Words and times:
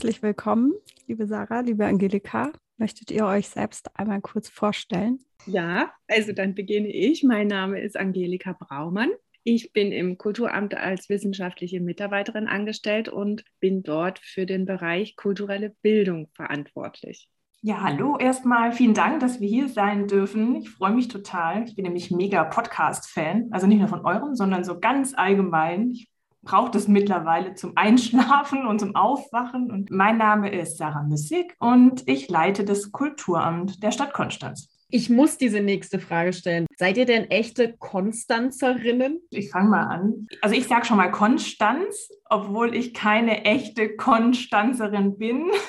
Herzlich 0.00 0.22
willkommen, 0.22 0.72
liebe 1.08 1.26
Sarah, 1.26 1.60
liebe 1.60 1.84
Angelika. 1.84 2.52
Möchtet 2.78 3.10
ihr 3.10 3.26
euch 3.26 3.50
selbst 3.50 3.98
einmal 3.98 4.22
kurz 4.22 4.48
vorstellen? 4.48 5.18
Ja, 5.44 5.92
also 6.08 6.32
dann 6.32 6.54
beginne 6.54 6.88
ich. 6.88 7.22
Mein 7.22 7.48
Name 7.48 7.78
ist 7.82 7.98
Angelika 7.98 8.56
Braumann. 8.58 9.10
Ich 9.44 9.74
bin 9.74 9.92
im 9.92 10.16
Kulturamt 10.16 10.74
als 10.74 11.10
wissenschaftliche 11.10 11.82
Mitarbeiterin 11.82 12.46
angestellt 12.46 13.10
und 13.10 13.44
bin 13.60 13.82
dort 13.82 14.20
für 14.20 14.46
den 14.46 14.64
Bereich 14.64 15.16
kulturelle 15.16 15.76
Bildung 15.82 16.28
verantwortlich. 16.32 17.28
Ja, 17.60 17.82
hallo 17.82 18.16
erstmal. 18.16 18.72
Vielen 18.72 18.94
Dank, 18.94 19.20
dass 19.20 19.38
wir 19.42 19.48
hier 19.50 19.68
sein 19.68 20.06
dürfen. 20.06 20.56
Ich 20.56 20.70
freue 20.70 20.94
mich 20.94 21.08
total. 21.08 21.64
Ich 21.64 21.74
bin 21.76 21.84
nämlich 21.84 22.10
mega 22.10 22.44
Podcast-Fan. 22.44 23.48
Also 23.50 23.66
nicht 23.66 23.80
nur 23.80 23.88
von 23.88 24.06
eurem, 24.06 24.34
sondern 24.34 24.64
so 24.64 24.80
ganz 24.80 25.12
allgemein. 25.12 25.90
Ich 25.90 26.10
brauche 26.42 26.70
das 26.70 26.88
mittlerweile 26.88 27.54
zum 27.54 27.72
Einschlafen 27.76 28.66
und 28.66 28.78
zum 28.80 28.96
Aufwachen. 28.96 29.70
Und 29.70 29.90
mein 29.90 30.18
Name 30.18 30.50
ist 30.50 30.78
Sarah 30.78 31.02
Müssig 31.02 31.54
und 31.58 32.02
ich 32.06 32.28
leite 32.28 32.64
das 32.64 32.92
Kulturamt 32.92 33.82
der 33.82 33.92
Stadt 33.92 34.12
Konstanz. 34.12 34.68
Ich 34.92 35.08
muss 35.08 35.38
diese 35.38 35.60
nächste 35.60 36.00
Frage 36.00 36.32
stellen. 36.32 36.66
Seid 36.76 36.96
ihr 36.96 37.06
denn 37.06 37.30
echte 37.30 37.76
Konstanzerinnen? 37.76 39.20
Ich 39.30 39.50
fange 39.50 39.70
mal 39.70 39.84
an. 39.84 40.26
Also 40.42 40.56
ich 40.56 40.66
sage 40.66 40.84
schon 40.84 40.96
mal 40.96 41.12
Konstanz, 41.12 42.10
obwohl 42.28 42.74
ich 42.74 42.92
keine 42.92 43.44
echte 43.44 43.96
Konstanzerin 43.96 45.16
bin. 45.18 45.50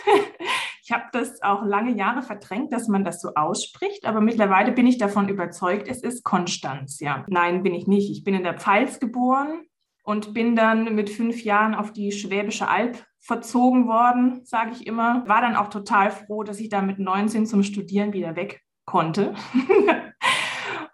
Ich 0.83 0.91
habe 0.91 1.05
das 1.13 1.41
auch 1.41 1.63
lange 1.63 1.95
Jahre 1.95 2.21
verdrängt, 2.21 2.73
dass 2.73 2.89
man 2.89 3.05
das 3.05 3.21
so 3.21 3.29
ausspricht, 3.35 4.03
aber 4.03 4.19
mittlerweile 4.19 4.73
bin 4.73 4.87
ich 4.87 4.97
davon 4.97 5.29
überzeugt, 5.29 5.87
es 5.87 6.01
ist 6.01 6.23
Konstanz. 6.23 6.99
Ja, 6.99 7.23
nein, 7.29 7.63
bin 7.63 7.73
ich 7.73 7.87
nicht. 7.87 8.11
Ich 8.11 8.25
bin 8.25 8.33
in 8.33 8.43
der 8.43 8.57
Pfalz 8.57 8.99
geboren 8.99 9.61
und 10.03 10.33
bin 10.33 10.55
dann 10.55 10.95
mit 10.95 11.09
fünf 11.09 11.43
Jahren 11.43 11.75
auf 11.75 11.93
die 11.93 12.11
Schwäbische 12.11 12.67
Alb 12.67 13.05
verzogen 13.19 13.87
worden, 13.87 14.41
sage 14.45 14.71
ich 14.73 14.87
immer. 14.87 15.27
War 15.27 15.41
dann 15.41 15.55
auch 15.55 15.69
total 15.69 16.11
froh, 16.11 16.43
dass 16.43 16.59
ich 16.59 16.69
da 16.69 16.81
mit 16.81 16.99
19 16.99 17.45
zum 17.45 17.63
Studieren 17.63 18.13
wieder 18.13 18.35
weg 18.35 18.61
konnte. 18.85 19.35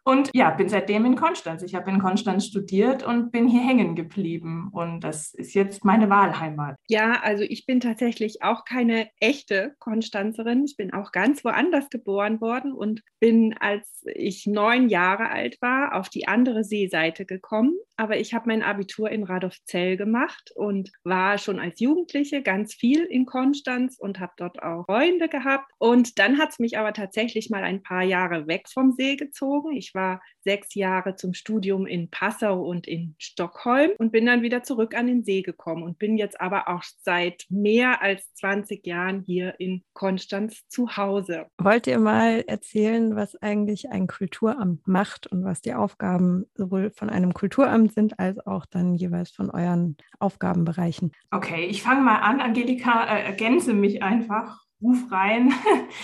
Und 0.08 0.30
ja, 0.34 0.52
bin 0.52 0.70
seitdem 0.70 1.04
in 1.04 1.18
Konstanz. 1.18 1.64
Ich 1.64 1.76
habe 1.76 1.92
in 1.92 2.00
Konstanz 2.00 2.46
studiert 2.46 3.04
und 3.04 3.30
bin 3.30 3.50
hier 3.50 3.60
hängen 3.60 3.94
geblieben. 3.94 4.70
Und 4.72 5.02
das 5.02 5.34
ist 5.34 5.54
jetzt 5.54 5.84
meine 5.84 6.10
Wahlheimat. 6.10 6.78
Ja, 6.88 7.20
also 7.24 7.44
ich 7.44 7.66
bin 7.66 7.82
tatsächlich 7.82 8.42
auch 8.42 8.64
keine 8.64 9.10
echte 9.20 9.76
Konstanzerin. 9.80 10.64
Ich 10.64 10.78
bin 10.78 10.94
auch 10.94 11.12
ganz 11.12 11.44
woanders 11.44 11.90
geboren 11.90 12.40
worden 12.40 12.72
und 12.72 13.02
bin, 13.20 13.54
als 13.60 14.06
ich 14.16 14.48
neun 14.48 14.88
Jahre 14.88 15.30
alt 15.30 15.62
war, 15.62 15.94
auf 15.94 16.08
die 16.08 16.26
andere 16.26 16.64
Seeseite 16.64 17.26
gekommen. 17.26 17.74
Aber 17.98 18.18
ich 18.18 18.34
habe 18.36 18.48
mein 18.48 18.62
Abitur 18.62 19.10
in 19.10 19.24
Radolfzell 19.24 19.98
gemacht 19.98 20.52
und 20.56 20.92
war 21.04 21.40
schon 21.40 21.60
als 21.60 21.80
Jugendliche 21.80 22.44
ganz 22.44 22.76
viel 22.76 23.04
in 23.04 23.26
Konstanz 23.26 23.98
und 23.98 24.20
habe 24.20 24.34
dort 24.38 24.62
auch 24.62 24.86
Freunde 24.86 25.28
gehabt. 25.28 25.72
Und 25.80 26.20
dann 26.20 26.38
hat 26.38 26.52
es 26.52 26.60
mich 26.60 26.78
aber 26.78 26.94
tatsächlich 26.94 27.50
mal 27.50 27.64
ein 27.64 27.82
paar 27.82 28.04
Jahre 28.04 28.48
weg 28.48 28.68
vom 28.72 28.92
See 28.92 29.16
gezogen. 29.16 29.76
Ich 29.76 29.96
war 29.96 30.22
sechs 30.48 30.76
Jahre 30.76 31.16
zum 31.16 31.34
Studium 31.34 31.86
in 31.86 32.10
Passau 32.10 32.64
und 32.64 32.88
in 32.88 33.16
Stockholm 33.18 33.92
und 33.98 34.14
bin 34.14 34.26
dann 34.26 34.44
wieder 34.44 34.64
zurück 34.64 34.96
an 34.96 35.08
den 35.08 35.26
See 35.26 35.42
gekommen 35.42 35.84
und 35.84 36.00
bin 36.00 36.18
jetzt 36.18 36.40
aber 36.40 36.70
auch 36.70 36.84
seit 37.02 37.44
mehr 37.50 38.02
als 38.02 38.34
20 38.36 38.88
Jahren 38.88 39.24
hier 39.26 39.60
in 39.60 39.84
Konstanz 39.92 40.66
zu 40.70 40.96
Hause. 40.96 41.48
Wollt 41.58 41.86
ihr 41.86 42.00
mal 42.00 42.46
erzählen, 42.48 43.14
was 43.18 43.36
eigentlich 43.42 43.90
ein 43.90 44.08
Kulturamt 44.08 44.88
macht 44.88 45.28
und 45.28 45.44
was 45.44 45.60
die 45.60 45.74
Aufgaben 45.74 46.46
sowohl 46.56 46.92
von 46.92 47.10
einem 47.10 47.34
Kulturamt 47.34 47.94
sind 47.94 48.18
als 48.18 48.40
auch 48.48 48.66
dann 48.66 48.96
jeweils 48.96 49.32
von 49.32 49.50
euren 49.50 49.98
Aufgabenbereichen? 50.20 51.12
Okay, 51.30 51.66
ich 51.66 51.84
fange 51.84 52.04
mal 52.04 52.20
an. 52.20 52.40
Angelika, 52.40 53.04
äh, 53.04 53.26
ergänze 53.26 53.74
mich 53.74 54.02
einfach. 54.02 54.64
Ruf 54.82 55.12
rein. 55.12 55.54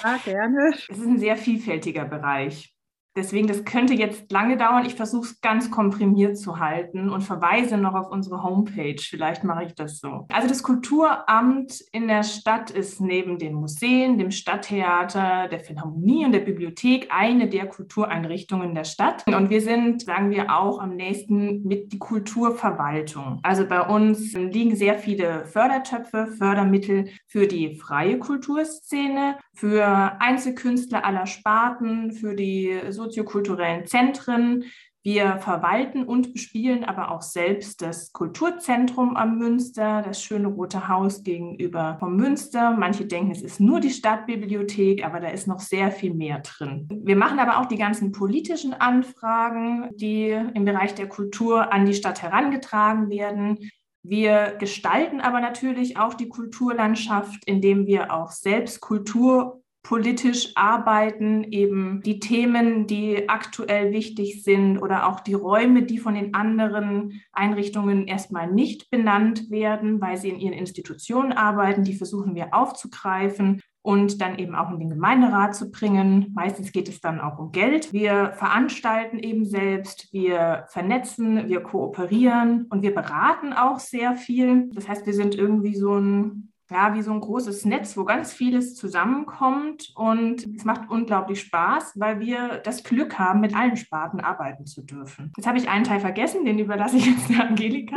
Ja, 0.04 0.18
gerne. 0.18 0.74
Es 0.74 0.90
ist 0.90 1.06
ein 1.06 1.20
sehr 1.20 1.38
vielfältiger 1.38 2.04
Bereich. 2.04 2.74
Deswegen, 3.16 3.48
das 3.48 3.64
könnte 3.64 3.94
jetzt 3.94 4.32
lange 4.32 4.58
dauern. 4.58 4.86
Ich 4.86 4.96
versuche 4.96 5.28
es 5.28 5.42
ganz 5.42 5.70
komprimiert 5.70 6.38
zu 6.38 6.60
halten 6.60 7.10
und 7.10 7.22
verweise 7.22 7.78
noch 7.78 7.94
auf 7.94 8.10
unsere 8.10 8.42
Homepage. 8.42 8.96
Vielleicht 9.00 9.44
mache 9.44 9.66
ich 9.66 9.76
das 9.76 10.00
so. 10.00 10.26
Also 10.32 10.48
das 10.48 10.64
Kulturamt 10.64 11.80
in 11.92 12.08
der 12.08 12.24
Stadt 12.24 12.72
ist 12.72 13.02
neben 13.02 13.38
den 13.38 13.54
Museen, 13.54 14.18
dem 14.18 14.32
Stadttheater, 14.32 15.48
der 15.48 15.60
Philharmonie 15.60 16.26
und 16.26 16.32
der 16.32 16.40
Bibliothek 16.40 17.10
eine 17.12 17.48
der 17.48 17.68
Kultureinrichtungen 17.68 18.74
der 18.74 18.84
Stadt. 18.84 19.26
Und 19.28 19.50
wir 19.50 19.62
sind, 19.62 20.02
sagen 20.02 20.32
wir 20.32 20.52
auch, 20.56 20.80
am 20.80 20.96
nächsten 20.96 21.64
mit 21.64 21.94
die 21.94 22.00
Kulturverwaltung. 22.00 23.40
Also 23.44 23.68
bei 23.68 23.82
uns 23.82 24.34
liegen 24.34 24.76
sehr 24.76 24.98
viele 24.98 25.46
Fördertöpfe, 25.46 26.28
Fördermittel 26.38 27.10
für 27.28 27.48
die 27.48 27.76
freie 27.76 28.18
Kulturszene, 28.18 29.38
für 29.54 30.18
Einzelkünstler 30.20 31.06
aller 31.06 31.28
Sparten, 31.28 32.12
für 32.12 32.36
die 32.36 32.72
soziokulturellen 33.04 33.86
Zentren. 33.86 34.66
Wir 35.06 35.36
verwalten 35.40 36.06
und 36.06 36.32
bespielen 36.32 36.86
aber 36.86 37.12
auch 37.12 37.22
selbst 37.22 37.82
das 37.82 38.14
Kulturzentrum 38.14 39.18
am 39.18 39.38
Münster, 39.38 40.02
das 40.02 40.24
schöne 40.24 40.48
Rote 40.48 40.88
Haus 40.88 41.24
gegenüber 41.24 41.98
vom 42.00 42.16
Münster. 42.16 42.72
Manche 42.72 43.06
denken, 43.06 43.32
es 43.32 43.42
ist 43.42 43.60
nur 43.60 43.82
die 43.82 43.90
Stadtbibliothek, 43.90 45.06
aber 45.06 45.20
da 45.20 45.28
ist 45.28 45.46
noch 45.46 45.60
sehr 45.60 45.92
viel 45.92 46.14
mehr 46.14 46.40
drin. 46.40 46.88
Wir 47.04 47.18
machen 47.18 47.40
aber 47.40 47.60
auch 47.60 47.66
die 47.66 47.76
ganzen 47.76 48.14
politischen 48.14 48.74
Anfragen, 48.74 49.90
die 49.96 50.30
im 50.54 50.64
Bereich 50.64 50.96
der 50.96 51.10
Kultur 51.10 51.74
an 51.74 51.86
die 51.86 51.96
Stadt 51.96 52.22
herangetragen 52.22 53.10
werden. 53.10 53.58
Wir 54.04 54.56
gestalten 54.58 55.20
aber 55.20 55.42
natürlich 55.42 55.98
auch 55.98 56.14
die 56.14 56.30
Kulturlandschaft, 56.30 57.44
indem 57.46 57.88
wir 57.88 58.14
auch 58.14 58.32
selbst 58.32 58.80
Kultur 58.80 59.63
politisch 59.84 60.54
arbeiten, 60.56 61.44
eben 61.44 62.02
die 62.02 62.20
Themen, 62.20 62.88
die 62.88 63.28
aktuell 63.28 63.92
wichtig 63.92 64.44
sind 64.44 64.78
oder 64.78 65.08
auch 65.10 65.20
die 65.20 65.34
Räume, 65.34 65.84
die 65.84 65.98
von 65.98 66.16
den 66.16 66.34
anderen 66.34 67.22
Einrichtungen 67.34 68.08
erstmal 68.08 68.50
nicht 68.50 68.90
benannt 68.90 69.52
werden, 69.52 70.00
weil 70.00 70.18
sie 70.18 70.30
in 70.30 70.40
ihren 70.40 70.54
Institutionen 70.54 71.34
arbeiten, 71.34 71.84
die 71.84 71.96
versuchen 71.96 72.34
wir 72.34 72.54
aufzugreifen 72.54 73.62
und 73.82 74.22
dann 74.22 74.40
eben 74.40 74.56
auch 74.56 74.72
in 74.72 74.80
den 74.80 74.90
Gemeinderat 74.90 75.54
zu 75.54 75.70
bringen. 75.70 76.32
Meistens 76.34 76.72
geht 76.72 76.88
es 76.88 77.02
dann 77.02 77.20
auch 77.20 77.38
um 77.38 77.52
Geld. 77.52 77.92
Wir 77.92 78.32
veranstalten 78.38 79.20
eben 79.20 79.44
selbst, 79.44 80.14
wir 80.14 80.64
vernetzen, 80.70 81.50
wir 81.50 81.62
kooperieren 81.62 82.68
und 82.70 82.82
wir 82.82 82.96
beraten 82.96 83.52
auch 83.52 83.80
sehr 83.80 84.16
viel. 84.16 84.70
Das 84.72 84.88
heißt, 84.88 85.06
wir 85.06 85.14
sind 85.14 85.36
irgendwie 85.36 85.76
so 85.76 85.96
ein 85.96 86.53
ja, 86.74 86.96
wie 86.96 87.04
so 87.04 87.12
ein 87.12 87.20
großes 87.20 87.66
Netz, 87.66 87.96
wo 87.96 88.04
ganz 88.04 88.34
vieles 88.34 88.76
zusammenkommt. 88.76 89.92
Und 89.96 90.48
es 90.56 90.66
macht 90.66 90.90
unglaublich 90.90 91.42
Spaß, 91.42 92.00
weil 92.00 92.20
wir 92.20 92.62
das 92.64 92.84
Glück 92.84 93.20
haben, 93.20 93.42
mit 93.42 93.56
allen 93.56 93.78
Sparten 93.78 94.20
arbeiten 94.20 94.66
zu 94.66 94.82
dürfen. 94.82 95.32
Jetzt 95.38 95.46
habe 95.46 95.60
ich 95.60 95.70
einen 95.70 95.84
Teil 95.84 96.00
vergessen, 96.00 96.46
den 96.46 96.58
überlasse 96.58 96.98
ich 96.98 97.06
jetzt 97.06 97.30
der 97.30 97.48
Angelika. 97.48 97.96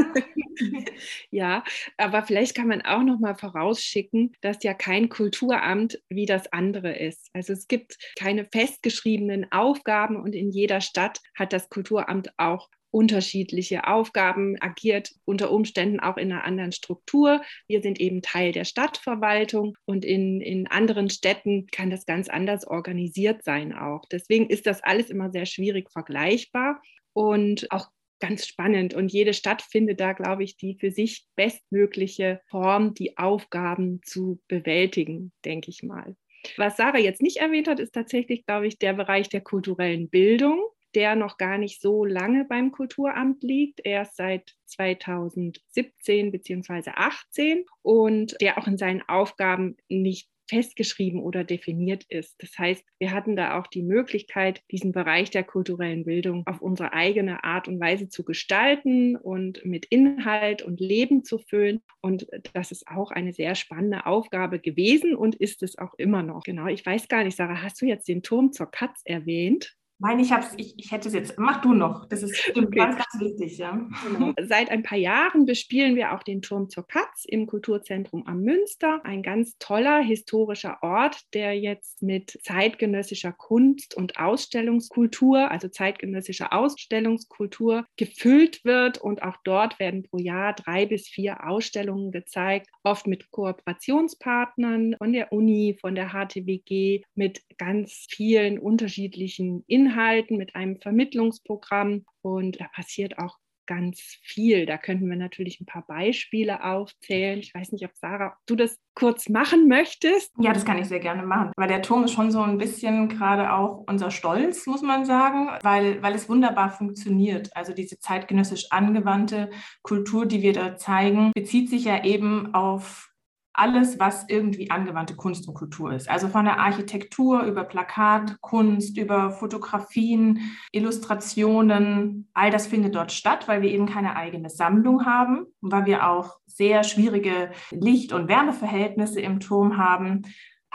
ja, 1.30 1.64
aber 1.96 2.22
vielleicht 2.22 2.54
kann 2.54 2.68
man 2.68 2.82
auch 2.82 3.02
noch 3.02 3.18
mal 3.18 3.34
vorausschicken, 3.34 4.32
dass 4.42 4.62
ja 4.62 4.74
kein 4.74 5.08
Kulturamt 5.08 5.98
wie 6.10 6.26
das 6.26 6.52
andere 6.52 6.94
ist. 6.98 7.30
Also 7.32 7.54
es 7.54 7.68
gibt 7.68 7.96
keine 8.18 8.44
festgeschriebenen 8.44 9.50
Aufgaben 9.52 10.16
und 10.16 10.34
in 10.34 10.50
jeder 10.50 10.82
Stadt 10.82 11.20
hat 11.34 11.54
das 11.54 11.70
Kulturamt 11.70 12.30
auch 12.36 12.68
unterschiedliche 12.96 13.86
Aufgaben, 13.86 14.56
agiert 14.58 15.10
unter 15.26 15.50
Umständen 15.50 16.00
auch 16.00 16.16
in 16.16 16.32
einer 16.32 16.44
anderen 16.44 16.72
Struktur. 16.72 17.42
Wir 17.68 17.82
sind 17.82 18.00
eben 18.00 18.22
Teil 18.22 18.52
der 18.52 18.64
Stadtverwaltung 18.64 19.76
und 19.84 20.02
in, 20.02 20.40
in 20.40 20.66
anderen 20.66 21.10
Städten 21.10 21.66
kann 21.66 21.90
das 21.90 22.06
ganz 22.06 22.30
anders 22.30 22.66
organisiert 22.66 23.44
sein 23.44 23.74
auch. 23.74 24.06
Deswegen 24.10 24.48
ist 24.48 24.66
das 24.66 24.82
alles 24.82 25.10
immer 25.10 25.30
sehr 25.30 25.44
schwierig 25.44 25.90
vergleichbar 25.90 26.80
und 27.12 27.70
auch 27.70 27.88
ganz 28.18 28.46
spannend. 28.46 28.94
Und 28.94 29.12
jede 29.12 29.34
Stadt 29.34 29.60
findet 29.60 30.00
da, 30.00 30.14
glaube 30.14 30.44
ich, 30.44 30.56
die 30.56 30.78
für 30.80 30.90
sich 30.90 31.26
bestmögliche 31.36 32.40
Form, 32.48 32.94
die 32.94 33.18
Aufgaben 33.18 34.00
zu 34.04 34.40
bewältigen, 34.48 35.32
denke 35.44 35.68
ich 35.68 35.82
mal. 35.82 36.16
Was 36.56 36.78
Sarah 36.78 36.98
jetzt 36.98 37.20
nicht 37.20 37.38
erwähnt 37.38 37.68
hat, 37.68 37.78
ist 37.78 37.92
tatsächlich, 37.92 38.46
glaube 38.46 38.66
ich, 38.66 38.78
der 38.78 38.94
Bereich 38.94 39.28
der 39.28 39.42
kulturellen 39.42 40.08
Bildung 40.08 40.62
der 40.96 41.14
noch 41.14 41.36
gar 41.36 41.58
nicht 41.58 41.80
so 41.80 42.04
lange 42.04 42.44
beim 42.44 42.72
Kulturamt 42.72 43.42
liegt, 43.42 43.80
erst 43.84 44.16
seit 44.16 44.54
2017 44.64 46.32
bzw. 46.32 46.62
2018 46.66 47.64
und 47.82 48.36
der 48.40 48.58
auch 48.58 48.66
in 48.66 48.78
seinen 48.78 49.02
Aufgaben 49.02 49.76
nicht 49.88 50.28
festgeschrieben 50.48 51.20
oder 51.20 51.44
definiert 51.44 52.04
ist. 52.08 52.36
Das 52.40 52.56
heißt, 52.56 52.84
wir 52.98 53.10
hatten 53.10 53.36
da 53.36 53.58
auch 53.58 53.66
die 53.66 53.82
Möglichkeit, 53.82 54.62
diesen 54.70 54.92
Bereich 54.92 55.30
der 55.30 55.42
kulturellen 55.42 56.04
Bildung 56.04 56.46
auf 56.46 56.60
unsere 56.62 56.92
eigene 56.92 57.42
Art 57.44 57.68
und 57.68 57.80
Weise 57.80 58.08
zu 58.08 58.24
gestalten 58.24 59.16
und 59.16 59.64
mit 59.64 59.86
Inhalt 59.86 60.62
und 60.62 60.80
Leben 60.80 61.24
zu 61.24 61.38
füllen. 61.38 61.82
Und 62.00 62.28
das 62.52 62.70
ist 62.70 62.86
auch 62.86 63.10
eine 63.10 63.32
sehr 63.32 63.54
spannende 63.54 64.06
Aufgabe 64.06 64.60
gewesen 64.60 65.16
und 65.16 65.34
ist 65.34 65.62
es 65.62 65.78
auch 65.78 65.94
immer 65.98 66.22
noch. 66.22 66.44
Genau, 66.44 66.66
ich 66.68 66.84
weiß 66.86 67.08
gar 67.08 67.24
nicht, 67.24 67.36
Sarah, 67.36 67.62
hast 67.62 67.80
du 67.82 67.86
jetzt 67.86 68.08
den 68.08 68.22
Turm 68.22 68.52
zur 68.52 68.70
Katz 68.70 69.00
erwähnt? 69.04 69.76
Nein, 69.98 70.18
ich, 70.20 70.30
hab's, 70.30 70.52
ich, 70.58 70.74
ich 70.76 70.92
hätte 70.92 71.08
es 71.08 71.14
jetzt. 71.14 71.38
Mach 71.38 71.62
du 71.62 71.72
noch. 71.72 72.06
Das 72.06 72.22
ist 72.22 72.34
okay. 72.50 72.66
ganz, 72.70 72.96
ganz 72.96 73.18
wichtig. 73.18 73.56
Ja. 73.56 73.88
Genau. 74.06 74.34
Seit 74.42 74.70
ein 74.70 74.82
paar 74.82 74.98
Jahren 74.98 75.46
bespielen 75.46 75.96
wir 75.96 76.12
auch 76.12 76.22
den 76.22 76.42
Turm 76.42 76.68
zur 76.68 76.86
Katz 76.86 77.24
im 77.26 77.46
Kulturzentrum 77.46 78.26
am 78.26 78.42
Münster. 78.42 79.00
Ein 79.04 79.22
ganz 79.22 79.56
toller 79.58 80.00
historischer 80.00 80.78
Ort, 80.82 81.22
der 81.32 81.58
jetzt 81.58 82.02
mit 82.02 82.38
zeitgenössischer 82.42 83.32
Kunst 83.32 83.96
und 83.96 84.18
Ausstellungskultur, 84.18 85.50
also 85.50 85.68
zeitgenössischer 85.68 86.52
Ausstellungskultur, 86.52 87.86
gefüllt 87.96 88.64
wird. 88.66 88.98
Und 88.98 89.22
auch 89.22 89.36
dort 89.44 89.78
werden 89.78 90.02
pro 90.02 90.18
Jahr 90.18 90.52
drei 90.52 90.84
bis 90.84 91.08
vier 91.08 91.46
Ausstellungen 91.46 92.12
gezeigt, 92.12 92.68
oft 92.82 93.06
mit 93.06 93.30
Kooperationspartnern 93.30 94.96
von 94.98 95.12
der 95.14 95.32
Uni, 95.32 95.78
von 95.80 95.94
der 95.94 96.10
HTWG, 96.10 97.02
mit 97.14 97.40
ganz 97.56 98.06
vielen 98.10 98.58
unterschiedlichen 98.58 99.64
Inhalten. 99.66 99.85
Inhalten, 99.86 100.36
mit 100.36 100.54
einem 100.54 100.76
Vermittlungsprogramm. 100.80 102.04
Und 102.22 102.60
da 102.60 102.66
passiert 102.74 103.18
auch 103.18 103.38
ganz 103.66 104.00
viel. 104.22 104.64
Da 104.64 104.78
könnten 104.78 105.08
wir 105.08 105.16
natürlich 105.16 105.60
ein 105.60 105.66
paar 105.66 105.84
Beispiele 105.86 106.62
aufzählen. 106.62 107.38
Ich 107.40 107.52
weiß 107.52 107.72
nicht, 107.72 107.84
ob 107.84 107.90
Sarah, 107.94 108.28
ob 108.28 108.46
du 108.46 108.54
das 108.54 108.78
kurz 108.94 109.28
machen 109.28 109.68
möchtest. 109.68 110.32
Ja, 110.38 110.52
das 110.52 110.64
kann 110.64 110.78
ich 110.78 110.86
sehr 110.86 111.00
gerne 111.00 111.24
machen. 111.24 111.50
Weil 111.56 111.68
der 111.68 111.82
Turm 111.82 112.04
ist 112.04 112.12
schon 112.12 112.30
so 112.30 112.40
ein 112.40 112.58
bisschen 112.58 113.08
gerade 113.08 113.52
auch 113.52 113.84
unser 113.88 114.10
Stolz, 114.10 114.66
muss 114.66 114.82
man 114.82 115.04
sagen, 115.04 115.48
weil, 115.62 116.00
weil 116.02 116.14
es 116.14 116.28
wunderbar 116.28 116.70
funktioniert. 116.70 117.54
Also 117.56 117.72
diese 117.72 117.98
zeitgenössisch 117.98 118.70
angewandte 118.70 119.50
Kultur, 119.82 120.26
die 120.26 120.42
wir 120.42 120.52
da 120.52 120.76
zeigen, 120.76 121.32
bezieht 121.34 121.68
sich 121.68 121.84
ja 121.84 122.04
eben 122.04 122.54
auf 122.54 123.10
alles, 123.56 123.98
was 123.98 124.24
irgendwie 124.28 124.70
angewandte 124.70 125.16
Kunst 125.16 125.48
und 125.48 125.54
Kultur 125.54 125.92
ist. 125.92 126.08
Also 126.08 126.28
von 126.28 126.44
der 126.44 126.58
Architektur 126.58 127.42
über 127.42 127.64
Plakatkunst, 127.64 128.96
über 128.98 129.30
Fotografien, 129.30 130.40
Illustrationen, 130.72 132.28
all 132.34 132.50
das 132.50 132.66
findet 132.66 132.94
dort 132.94 133.12
statt, 133.12 133.48
weil 133.48 133.62
wir 133.62 133.70
eben 133.70 133.86
keine 133.86 134.16
eigene 134.16 134.50
Sammlung 134.50 135.06
haben, 135.06 135.46
weil 135.60 135.86
wir 135.86 136.08
auch 136.08 136.36
sehr 136.46 136.84
schwierige 136.84 137.50
Licht- 137.70 138.12
und 138.12 138.28
Wärmeverhältnisse 138.28 139.20
im 139.20 139.40
Turm 139.40 139.76
haben 139.76 140.22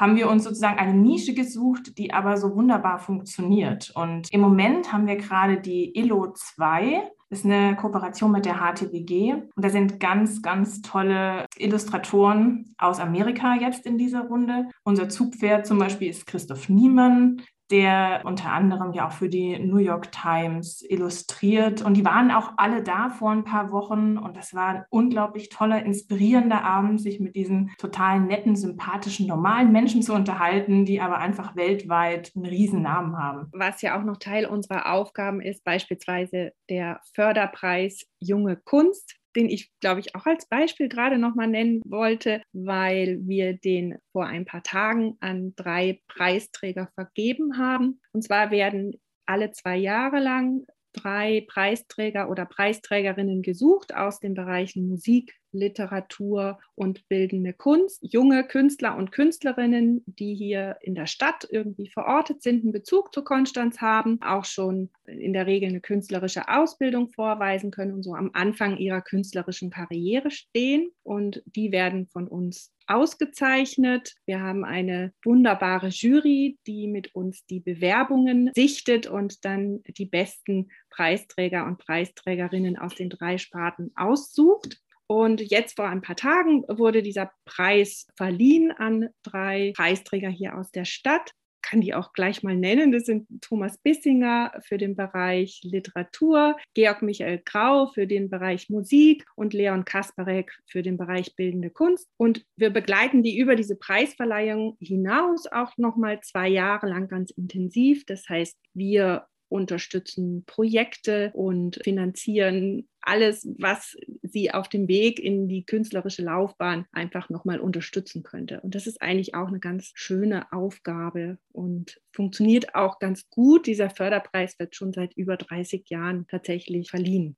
haben 0.01 0.15
wir 0.15 0.29
uns 0.29 0.45
sozusagen 0.45 0.79
eine 0.79 0.95
Nische 0.95 1.35
gesucht, 1.35 1.99
die 1.99 2.11
aber 2.11 2.35
so 2.37 2.55
wunderbar 2.55 2.97
funktioniert. 2.97 3.91
Und 3.93 4.33
im 4.33 4.41
Moment 4.41 4.91
haben 4.91 5.05
wir 5.05 5.15
gerade 5.15 5.61
die 5.61 5.95
ILO 5.95 6.33
2 6.33 7.03
ist 7.31 7.45
eine 7.45 7.75
Kooperation 7.77 8.31
mit 8.31 8.45
der 8.45 8.55
HTWG. 8.55 9.33
Und 9.55 9.65
da 9.65 9.69
sind 9.69 9.99
ganz, 9.99 10.41
ganz 10.41 10.81
tolle 10.81 11.45
Illustratoren 11.57 12.75
aus 12.77 12.99
Amerika 12.99 13.55
jetzt 13.55 13.85
in 13.85 13.97
dieser 13.97 14.21
Runde. 14.21 14.67
Unser 14.83 15.07
Zugpferd 15.07 15.65
zum 15.65 15.79
Beispiel 15.79 16.09
ist 16.09 16.27
Christoph 16.27 16.67
Niemann 16.67 17.41
der 17.71 18.21
unter 18.25 18.51
anderem 18.51 18.93
ja 18.93 19.07
auch 19.07 19.11
für 19.11 19.29
die 19.29 19.57
New 19.57 19.77
York 19.77 20.11
Times 20.11 20.83
illustriert. 20.87 21.81
Und 21.81 21.95
die 21.95 22.05
waren 22.05 22.31
auch 22.31 22.53
alle 22.57 22.83
da 22.83 23.09
vor 23.09 23.31
ein 23.31 23.43
paar 23.43 23.71
Wochen. 23.71 24.17
Und 24.17 24.35
das 24.35 24.53
war 24.53 24.67
ein 24.67 24.85
unglaublich 24.89 25.49
toller, 25.49 25.83
inspirierender 25.83 26.63
Abend, 26.63 27.01
sich 27.01 27.19
mit 27.19 27.35
diesen 27.35 27.71
total 27.77 28.19
netten, 28.19 28.55
sympathischen, 28.55 29.27
normalen 29.27 29.71
Menschen 29.71 30.01
zu 30.01 30.13
unterhalten, 30.13 30.85
die 30.85 30.99
aber 30.99 31.19
einfach 31.19 31.55
weltweit 31.55 32.31
einen 32.35 32.45
riesen 32.45 32.81
Namen 32.81 33.17
haben. 33.17 33.47
Was 33.53 33.81
ja 33.81 33.97
auch 33.97 34.03
noch 34.03 34.17
Teil 34.17 34.45
unserer 34.45 34.91
Aufgaben 34.91 35.41
ist, 35.41 35.63
beispielsweise 35.63 36.51
der 36.69 36.99
Förderpreis 37.13 38.05
Junge 38.19 38.57
Kunst 38.57 39.20
den 39.35 39.49
ich, 39.49 39.71
glaube 39.79 39.99
ich, 39.99 40.15
auch 40.15 40.25
als 40.25 40.47
Beispiel 40.47 40.89
gerade 40.89 41.17
nochmal 41.17 41.47
nennen 41.47 41.81
wollte, 41.85 42.41
weil 42.53 43.19
wir 43.23 43.53
den 43.53 43.97
vor 44.11 44.25
ein 44.25 44.45
paar 44.45 44.63
Tagen 44.63 45.17
an 45.19 45.53
drei 45.55 46.01
Preisträger 46.07 46.89
vergeben 46.95 47.57
haben. 47.57 48.01
Und 48.13 48.23
zwar 48.23 48.51
werden 48.51 48.99
alle 49.25 49.51
zwei 49.51 49.77
Jahre 49.77 50.19
lang 50.19 50.65
drei 50.93 51.45
Preisträger 51.47 52.29
oder 52.29 52.45
Preisträgerinnen 52.45 53.41
gesucht 53.41 53.95
aus 53.95 54.19
den 54.19 54.33
Bereichen 54.33 54.87
Musik, 54.87 55.33
Literatur 55.51 56.59
und 56.75 57.07
bildende 57.07 57.53
Kunst. 57.53 57.99
Junge 58.01 58.43
Künstler 58.43 58.97
und 58.97 59.11
Künstlerinnen, 59.11 60.03
die 60.05 60.35
hier 60.35 60.77
in 60.81 60.95
der 60.95 61.07
Stadt 61.07 61.47
irgendwie 61.49 61.89
verortet 61.89 62.41
sind, 62.41 62.63
einen 62.63 62.71
Bezug 62.71 63.13
zu 63.13 63.23
Konstanz 63.23 63.81
haben, 63.81 64.21
auch 64.21 64.45
schon 64.45 64.89
in 65.05 65.33
der 65.33 65.47
Regel 65.47 65.69
eine 65.69 65.81
künstlerische 65.81 66.47
Ausbildung 66.47 67.09
vorweisen 67.09 67.71
können 67.71 67.93
und 67.93 68.03
so 68.03 68.15
am 68.15 68.31
Anfang 68.33 68.77
ihrer 68.77 69.01
künstlerischen 69.01 69.69
Karriere 69.69 70.31
stehen. 70.31 70.91
Und 71.03 71.43
die 71.45 71.71
werden 71.71 72.07
von 72.07 72.27
uns 72.27 72.71
ausgezeichnet. 72.87 74.15
Wir 74.25 74.41
haben 74.41 74.65
eine 74.65 75.13
wunderbare 75.23 75.87
Jury, 75.87 76.57
die 76.67 76.87
mit 76.87 77.15
uns 77.15 77.45
die 77.45 77.59
Bewerbungen 77.59 78.51
sichtet 78.53 79.07
und 79.07 79.45
dann 79.45 79.81
die 79.87 80.05
besten 80.05 80.69
Preisträger 80.89 81.65
und 81.65 81.77
Preisträgerinnen 81.77 82.77
aus 82.77 82.95
den 82.95 83.09
drei 83.09 83.37
Sparten 83.37 83.91
aussucht. 83.95 84.81
Und 85.11 85.41
jetzt 85.41 85.75
vor 85.75 85.89
ein 85.89 86.01
paar 86.01 86.15
Tagen 86.15 86.63
wurde 86.69 87.03
dieser 87.03 87.33
Preis 87.43 88.07
verliehen 88.15 88.71
an 88.71 89.09
drei 89.23 89.73
Preisträger 89.75 90.29
hier 90.29 90.57
aus 90.57 90.71
der 90.71 90.85
Stadt. 90.85 91.31
Kann 91.61 91.81
die 91.81 91.93
auch 91.93 92.13
gleich 92.13 92.43
mal 92.43 92.55
nennen. 92.55 92.93
Das 92.93 93.07
sind 93.07 93.27
Thomas 93.41 93.77
Bissinger 93.77 94.53
für 94.65 94.77
den 94.77 94.95
Bereich 94.95 95.59
Literatur, 95.63 96.55
Georg 96.75 97.01
Michael 97.01 97.41
Grau 97.43 97.87
für 97.87 98.07
den 98.07 98.29
Bereich 98.29 98.69
Musik 98.69 99.25
und 99.35 99.53
Leon 99.53 99.83
Kasparek 99.83 100.57
für 100.65 100.81
den 100.81 100.95
Bereich 100.95 101.35
Bildende 101.35 101.71
Kunst. 101.71 102.07
Und 102.15 102.45
wir 102.55 102.69
begleiten 102.69 103.21
die 103.21 103.37
über 103.37 103.57
diese 103.57 103.75
Preisverleihung 103.75 104.77
hinaus 104.79 105.45
auch 105.45 105.75
noch 105.75 105.97
mal 105.97 106.21
zwei 106.21 106.47
Jahre 106.47 106.87
lang 106.87 107.09
ganz 107.09 107.31
intensiv. 107.31 108.05
Das 108.05 108.29
heißt, 108.29 108.57
wir 108.73 109.27
unterstützen 109.51 110.43
Projekte 110.45 111.31
und 111.33 111.79
finanzieren 111.83 112.87
alles, 113.01 113.47
was 113.57 113.97
sie 114.21 114.51
auf 114.51 114.69
dem 114.69 114.87
Weg 114.87 115.19
in 115.19 115.47
die 115.47 115.65
künstlerische 115.65 116.21
Laufbahn 116.21 116.85
einfach 116.91 117.29
nochmal 117.29 117.59
unterstützen 117.59 118.23
könnte. 118.23 118.61
Und 118.61 118.75
das 118.75 118.87
ist 118.87 119.01
eigentlich 119.01 119.35
auch 119.35 119.47
eine 119.47 119.59
ganz 119.59 119.91
schöne 119.95 120.51
Aufgabe 120.51 121.37
und 121.51 121.99
funktioniert 122.13 122.75
auch 122.75 122.99
ganz 122.99 123.29
gut. 123.29 123.67
Dieser 123.67 123.89
Förderpreis 123.89 124.57
wird 124.59 124.75
schon 124.75 124.93
seit 124.93 125.13
über 125.15 125.35
30 125.35 125.89
Jahren 125.89 126.27
tatsächlich 126.27 126.89
verliehen. 126.89 127.35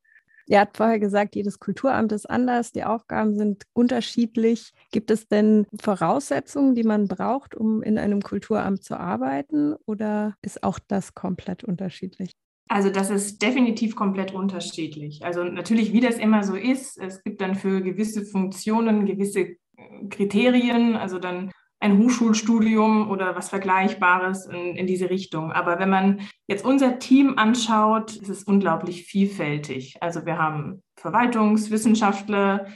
Ihr 0.47 0.59
habt 0.59 0.77
vorher 0.77 0.99
gesagt, 0.99 1.35
jedes 1.35 1.59
Kulturamt 1.59 2.11
ist 2.11 2.29
anders, 2.29 2.71
die 2.71 2.83
Aufgaben 2.83 3.35
sind 3.35 3.63
unterschiedlich. 3.73 4.71
Gibt 4.91 5.11
es 5.11 5.27
denn 5.27 5.65
Voraussetzungen, 5.79 6.75
die 6.75 6.83
man 6.83 7.07
braucht, 7.07 7.55
um 7.55 7.81
in 7.81 7.97
einem 7.97 8.21
Kulturamt 8.21 8.83
zu 8.83 8.99
arbeiten 8.99 9.75
oder 9.85 10.35
ist 10.41 10.63
auch 10.63 10.79
das 10.87 11.13
komplett 11.13 11.63
unterschiedlich? 11.63 12.31
Also 12.69 12.89
das 12.89 13.09
ist 13.09 13.41
definitiv 13.41 13.95
komplett 13.95 14.33
unterschiedlich. 14.33 15.23
Also 15.23 15.43
natürlich, 15.43 15.93
wie 15.93 15.99
das 15.99 16.17
immer 16.17 16.43
so 16.43 16.55
ist, 16.55 16.97
es 16.97 17.23
gibt 17.23 17.41
dann 17.41 17.55
für 17.55 17.81
gewisse 17.81 18.25
Funktionen 18.25 19.05
gewisse 19.05 19.57
Kriterien, 20.09 20.95
also 20.95 21.19
dann 21.19 21.51
ein 21.83 21.97
Hochschulstudium 21.97 23.11
oder 23.11 23.35
was 23.35 23.49
Vergleichbares 23.49 24.45
in, 24.45 24.75
in, 24.77 24.87
diese 24.87 25.09
Richtung. 25.09 25.51
Aber 25.51 25.79
wenn 25.79 25.89
man 25.89 26.21
jetzt 26.47 26.63
unser 26.63 26.97
Team 26.97 27.37
anschaut, 27.37 28.15
ist 28.15 28.29
es 28.29 28.43
unglaublich 28.43 29.03
vielfältig. 29.03 29.97
Also 29.99 30.25
wir 30.25 30.37
haben 30.37 30.81
Verwaltungswissenschaftler, 30.95 32.67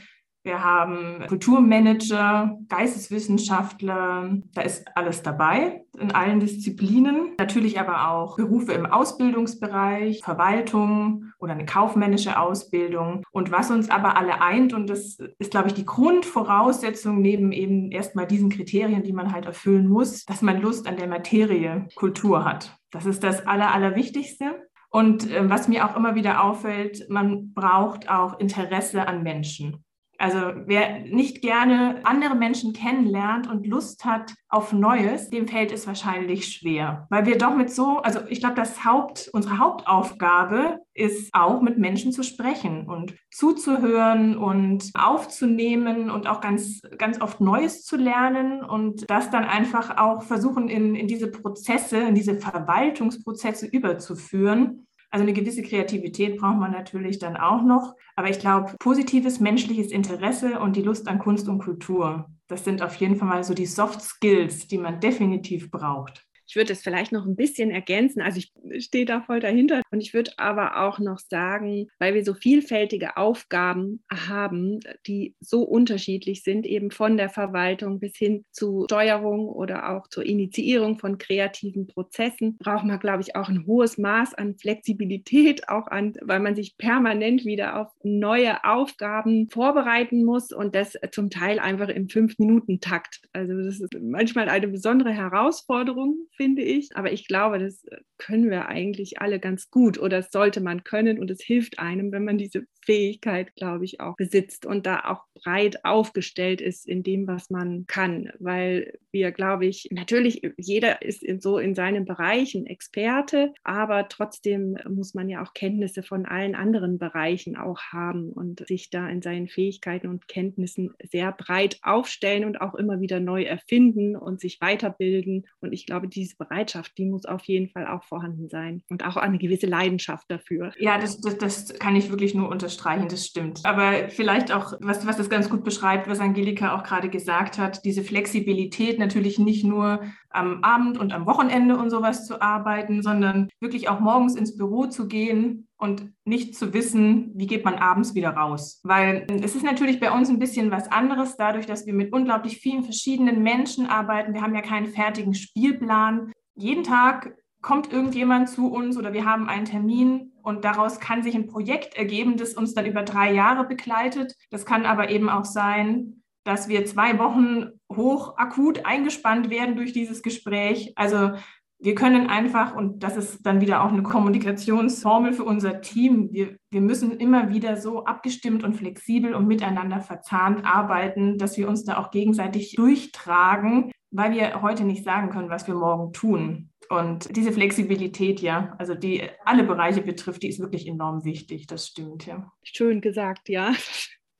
wir 0.48 0.64
haben 0.64 1.26
Kulturmanager, 1.28 2.58
Geisteswissenschaftler, 2.68 4.38
da 4.54 4.62
ist 4.62 4.88
alles 4.96 5.22
dabei 5.22 5.84
in 6.00 6.12
allen 6.12 6.40
Disziplinen. 6.40 7.34
Natürlich 7.38 7.78
aber 7.78 8.08
auch 8.08 8.36
Berufe 8.36 8.72
im 8.72 8.86
Ausbildungsbereich, 8.86 10.22
Verwaltung 10.24 11.26
oder 11.38 11.52
eine 11.52 11.66
kaufmännische 11.66 12.38
Ausbildung. 12.38 13.24
Und 13.30 13.52
was 13.52 13.70
uns 13.70 13.90
aber 13.90 14.16
alle 14.16 14.40
eint, 14.40 14.72
und 14.72 14.88
das 14.88 15.18
ist, 15.38 15.50
glaube 15.50 15.68
ich, 15.68 15.74
die 15.74 15.84
Grundvoraussetzung 15.84 17.20
neben 17.20 17.52
eben 17.52 17.90
erstmal 17.90 18.26
diesen 18.26 18.48
Kriterien, 18.48 19.02
die 19.02 19.12
man 19.12 19.32
halt 19.32 19.44
erfüllen 19.44 19.86
muss, 19.86 20.24
dass 20.24 20.40
man 20.40 20.62
Lust 20.62 20.88
an 20.88 20.96
der 20.96 21.08
Materie 21.08 21.88
Kultur 21.94 22.44
hat. 22.44 22.74
Das 22.90 23.04
ist 23.04 23.22
das 23.22 23.46
Aller, 23.46 23.74
Allerwichtigste. 23.74 24.68
Und 24.90 25.30
äh, 25.30 25.48
was 25.50 25.68
mir 25.68 25.84
auch 25.84 25.96
immer 25.96 26.14
wieder 26.14 26.42
auffällt, 26.42 27.10
man 27.10 27.52
braucht 27.52 28.08
auch 28.08 28.40
Interesse 28.40 29.06
an 29.06 29.22
Menschen. 29.22 29.84
Also 30.20 30.38
wer 30.66 30.98
nicht 30.98 31.42
gerne 31.42 32.00
andere 32.02 32.34
Menschen 32.34 32.72
kennenlernt 32.72 33.48
und 33.48 33.64
Lust 33.68 34.04
hat 34.04 34.34
auf 34.48 34.72
Neues, 34.72 35.30
dem 35.30 35.46
fällt 35.46 35.70
es 35.70 35.86
wahrscheinlich 35.86 36.48
schwer, 36.48 37.06
weil 37.08 37.24
wir 37.24 37.38
doch 37.38 37.54
mit 37.54 37.70
so, 37.70 37.98
also 37.98 38.20
ich 38.28 38.40
glaube, 38.40 38.56
das 38.56 38.84
Haupt, 38.84 39.30
unsere 39.32 39.58
Hauptaufgabe 39.58 40.80
ist 40.92 41.32
auch 41.34 41.60
mit 41.60 41.78
Menschen 41.78 42.10
zu 42.10 42.24
sprechen 42.24 42.88
und 42.88 43.14
zuzuhören 43.30 44.36
und 44.36 44.90
aufzunehmen 44.94 46.10
und 46.10 46.26
auch 46.26 46.40
ganz, 46.40 46.80
ganz 46.98 47.20
oft 47.20 47.40
Neues 47.40 47.84
zu 47.84 47.96
lernen 47.96 48.64
und 48.64 49.08
das 49.08 49.30
dann 49.30 49.44
einfach 49.44 49.98
auch 49.98 50.22
versuchen 50.22 50.68
in, 50.68 50.96
in 50.96 51.06
diese 51.06 51.30
Prozesse, 51.30 51.98
in 51.98 52.16
diese 52.16 52.34
Verwaltungsprozesse 52.34 53.66
überzuführen 53.66 54.87
also 55.10 55.22
eine 55.22 55.32
gewisse 55.32 55.62
Kreativität 55.62 56.38
braucht 56.38 56.58
man 56.58 56.72
natürlich 56.72 57.18
dann 57.18 57.36
auch 57.36 57.62
noch. 57.62 57.94
Aber 58.14 58.28
ich 58.28 58.38
glaube, 58.38 58.74
positives 58.78 59.40
menschliches 59.40 59.90
Interesse 59.90 60.60
und 60.60 60.76
die 60.76 60.82
Lust 60.82 61.08
an 61.08 61.18
Kunst 61.18 61.48
und 61.48 61.60
Kultur, 61.60 62.30
das 62.46 62.64
sind 62.64 62.82
auf 62.82 62.94
jeden 62.96 63.16
Fall 63.16 63.28
mal 63.28 63.44
so 63.44 63.54
die 63.54 63.66
Soft 63.66 64.02
Skills, 64.02 64.66
die 64.68 64.78
man 64.78 65.00
definitiv 65.00 65.70
braucht. 65.70 66.27
Ich 66.48 66.56
würde 66.56 66.72
es 66.72 66.82
vielleicht 66.82 67.12
noch 67.12 67.26
ein 67.26 67.36
bisschen 67.36 67.70
ergänzen. 67.70 68.22
Also 68.22 68.38
ich 68.40 68.84
stehe 68.84 69.04
da 69.04 69.20
voll 69.20 69.38
dahinter. 69.38 69.82
Und 69.90 70.00
ich 70.00 70.14
würde 70.14 70.32
aber 70.38 70.80
auch 70.80 70.98
noch 70.98 71.18
sagen, 71.18 71.88
weil 71.98 72.14
wir 72.14 72.24
so 72.24 72.32
vielfältige 72.32 73.18
Aufgaben 73.18 74.02
haben, 74.10 74.80
die 75.06 75.34
so 75.40 75.62
unterschiedlich 75.62 76.42
sind, 76.42 76.64
eben 76.64 76.90
von 76.90 77.18
der 77.18 77.28
Verwaltung 77.28 78.00
bis 78.00 78.16
hin 78.16 78.46
zu 78.50 78.84
Steuerung 78.84 79.48
oder 79.48 79.90
auch 79.90 80.08
zur 80.08 80.24
Initiierung 80.24 80.98
von 80.98 81.18
kreativen 81.18 81.86
Prozessen, 81.86 82.56
braucht 82.56 82.84
man, 82.84 82.98
glaube 82.98 83.20
ich, 83.20 83.36
auch 83.36 83.50
ein 83.50 83.66
hohes 83.66 83.98
Maß 83.98 84.34
an 84.34 84.56
Flexibilität, 84.56 85.68
auch 85.68 85.86
an, 85.88 86.14
weil 86.22 86.40
man 86.40 86.56
sich 86.56 86.78
permanent 86.78 87.44
wieder 87.44 87.78
auf 87.78 87.88
neue 88.02 88.64
Aufgaben 88.64 89.50
vorbereiten 89.50 90.24
muss 90.24 90.50
und 90.50 90.74
das 90.74 90.96
zum 91.12 91.28
Teil 91.28 91.58
einfach 91.58 91.88
im 91.88 92.08
Fünf-Minuten-Takt. 92.08 93.20
Also 93.34 93.54
das 93.54 93.80
ist 93.80 93.94
manchmal 94.00 94.48
eine 94.48 94.68
besondere 94.68 95.12
Herausforderung 95.12 96.16
finde 96.38 96.62
ich. 96.62 96.96
Aber 96.96 97.12
ich 97.12 97.28
glaube, 97.28 97.58
das 97.58 97.84
können 98.16 98.50
wir 98.50 98.68
eigentlich 98.68 99.20
alle 99.20 99.38
ganz 99.38 99.70
gut 99.70 99.98
oder 99.98 100.18
das 100.18 100.30
sollte 100.30 100.60
man 100.60 100.84
können 100.84 101.18
und 101.18 101.30
es 101.30 101.42
hilft 101.42 101.78
einem, 101.78 102.10
wenn 102.12 102.24
man 102.24 102.38
diese 102.38 102.64
Fähigkeit, 102.84 103.54
glaube 103.54 103.84
ich, 103.84 104.00
auch 104.00 104.16
besitzt 104.16 104.64
und 104.64 104.86
da 104.86 105.00
auch 105.04 105.24
breit 105.34 105.84
aufgestellt 105.84 106.60
ist 106.60 106.88
in 106.88 107.02
dem, 107.02 107.26
was 107.26 107.50
man 107.50 107.84
kann, 107.86 108.30
weil 108.38 108.98
wir, 109.12 109.30
glaube 109.30 109.66
ich, 109.66 109.88
natürlich, 109.90 110.42
jeder 110.56 111.02
ist 111.02 111.22
in 111.22 111.40
so 111.40 111.58
in 111.58 111.74
seinem 111.74 112.04
Bereich 112.04 112.54
ein 112.54 112.66
Experte, 112.66 113.52
aber 113.62 114.08
trotzdem 114.08 114.78
muss 114.88 115.14
man 115.14 115.28
ja 115.28 115.42
auch 115.42 115.54
Kenntnisse 115.54 116.02
von 116.02 116.26
allen 116.26 116.54
anderen 116.54 116.98
Bereichen 116.98 117.56
auch 117.56 117.80
haben 117.92 118.30
und 118.30 118.66
sich 118.66 118.90
da 118.90 119.08
in 119.08 119.22
seinen 119.22 119.48
Fähigkeiten 119.48 120.08
und 120.08 120.26
Kenntnissen 120.26 120.94
sehr 121.10 121.32
breit 121.32 121.78
aufstellen 121.82 122.44
und 122.44 122.60
auch 122.60 122.74
immer 122.74 123.00
wieder 123.00 123.20
neu 123.20 123.42
erfinden 123.42 124.16
und 124.16 124.40
sich 124.40 124.60
weiterbilden. 124.60 125.46
Und 125.60 125.72
ich 125.72 125.86
glaube, 125.86 126.08
diese 126.08 126.27
Bereitschaft, 126.34 126.96
die 126.98 127.06
muss 127.06 127.24
auf 127.26 127.44
jeden 127.44 127.68
Fall 127.68 127.86
auch 127.86 128.04
vorhanden 128.04 128.48
sein 128.48 128.82
und 128.88 129.04
auch 129.06 129.16
eine 129.16 129.38
gewisse 129.38 129.66
Leidenschaft 129.66 130.30
dafür. 130.30 130.72
Ja, 130.78 130.98
das, 130.98 131.20
das, 131.20 131.38
das 131.38 131.78
kann 131.78 131.96
ich 131.96 132.10
wirklich 132.10 132.34
nur 132.34 132.48
unterstreichen, 132.48 133.08
das 133.08 133.26
stimmt. 133.26 133.60
Aber 133.64 134.08
vielleicht 134.08 134.52
auch, 134.52 134.74
was, 134.80 135.06
was 135.06 135.16
das 135.16 135.30
ganz 135.30 135.48
gut 135.48 135.64
beschreibt, 135.64 136.08
was 136.08 136.20
Angelika 136.20 136.74
auch 136.74 136.82
gerade 136.82 137.08
gesagt 137.08 137.58
hat, 137.58 137.84
diese 137.84 138.02
Flexibilität 138.02 138.98
natürlich 138.98 139.38
nicht 139.38 139.64
nur 139.64 140.02
am 140.30 140.62
Abend 140.64 140.98
und 140.98 141.12
am 141.12 141.26
Wochenende 141.26 141.76
und 141.76 141.90
sowas 141.90 142.26
zu 142.26 142.40
arbeiten, 142.42 143.02
sondern 143.02 143.48
wirklich 143.60 143.88
auch 143.88 144.00
morgens 144.00 144.36
ins 144.36 144.56
Büro 144.56 144.86
zu 144.86 145.08
gehen 145.08 145.67
und 145.78 146.12
nicht 146.24 146.56
zu 146.56 146.74
wissen, 146.74 147.30
wie 147.34 147.46
geht 147.46 147.64
man 147.64 147.76
abends 147.76 148.14
wieder 148.14 148.30
raus. 148.30 148.80
Weil 148.82 149.26
es 149.42 149.54
ist 149.54 149.64
natürlich 149.64 150.00
bei 150.00 150.10
uns 150.10 150.28
ein 150.28 150.40
bisschen 150.40 150.70
was 150.70 150.90
anderes, 150.90 151.36
dadurch, 151.36 151.66
dass 151.66 151.86
wir 151.86 151.94
mit 151.94 152.12
unglaublich 152.12 152.58
vielen 152.58 152.82
verschiedenen 152.82 153.42
Menschen 153.42 153.86
arbeiten. 153.86 154.34
Wir 154.34 154.42
haben 154.42 154.54
ja 154.54 154.60
keinen 154.60 154.88
fertigen 154.88 155.34
Spielplan. 155.34 156.32
Jeden 156.56 156.82
Tag 156.82 157.36
kommt 157.62 157.92
irgendjemand 157.92 158.48
zu 158.48 158.70
uns 158.72 158.96
oder 158.96 159.12
wir 159.12 159.24
haben 159.24 159.48
einen 159.48 159.64
Termin 159.64 160.32
und 160.42 160.64
daraus 160.64 161.00
kann 161.00 161.22
sich 161.22 161.34
ein 161.34 161.46
Projekt 161.46 161.94
ergeben, 161.96 162.36
das 162.36 162.54
uns 162.54 162.74
dann 162.74 162.86
über 162.86 163.02
drei 163.02 163.32
Jahre 163.32 163.64
begleitet. 163.64 164.34
Das 164.50 164.66
kann 164.66 164.84
aber 164.84 165.10
eben 165.10 165.28
auch 165.28 165.44
sein, 165.44 166.22
dass 166.44 166.68
wir 166.68 166.86
zwei 166.86 167.18
Wochen 167.18 167.72
hoch 167.92 168.36
akut 168.36 168.84
eingespannt 168.84 169.50
werden 169.50 169.76
durch 169.76 169.92
dieses 169.92 170.22
Gespräch. 170.22 170.92
Also 170.96 171.32
wir 171.80 171.94
können 171.94 172.26
einfach, 172.26 172.74
und 172.74 173.04
das 173.04 173.16
ist 173.16 173.46
dann 173.46 173.60
wieder 173.60 173.84
auch 173.84 173.92
eine 173.92 174.02
Kommunikationsformel 174.02 175.32
für 175.32 175.44
unser 175.44 175.80
Team, 175.80 176.32
wir, 176.32 176.58
wir 176.70 176.80
müssen 176.80 177.18
immer 177.18 177.50
wieder 177.50 177.76
so 177.76 178.04
abgestimmt 178.04 178.64
und 178.64 178.74
flexibel 178.74 179.34
und 179.34 179.46
miteinander 179.46 180.00
verzahnt 180.00 180.64
arbeiten, 180.64 181.38
dass 181.38 181.56
wir 181.56 181.68
uns 181.68 181.84
da 181.84 181.98
auch 181.98 182.10
gegenseitig 182.10 182.74
durchtragen, 182.74 183.92
weil 184.10 184.32
wir 184.32 184.60
heute 184.60 184.84
nicht 184.84 185.04
sagen 185.04 185.30
können, 185.30 185.50
was 185.50 185.68
wir 185.68 185.74
morgen 185.74 186.12
tun. 186.12 186.70
Und 186.88 187.36
diese 187.36 187.52
Flexibilität, 187.52 188.40
ja, 188.40 188.74
also 188.78 188.94
die 188.94 189.22
alle 189.44 189.62
Bereiche 189.62 190.00
betrifft, 190.00 190.42
die 190.42 190.48
ist 190.48 190.58
wirklich 190.58 190.88
enorm 190.88 191.24
wichtig. 191.24 191.66
Das 191.66 191.86
stimmt, 191.86 192.26
ja. 192.26 192.50
Schön 192.62 193.00
gesagt, 193.00 193.48
ja. 193.48 193.72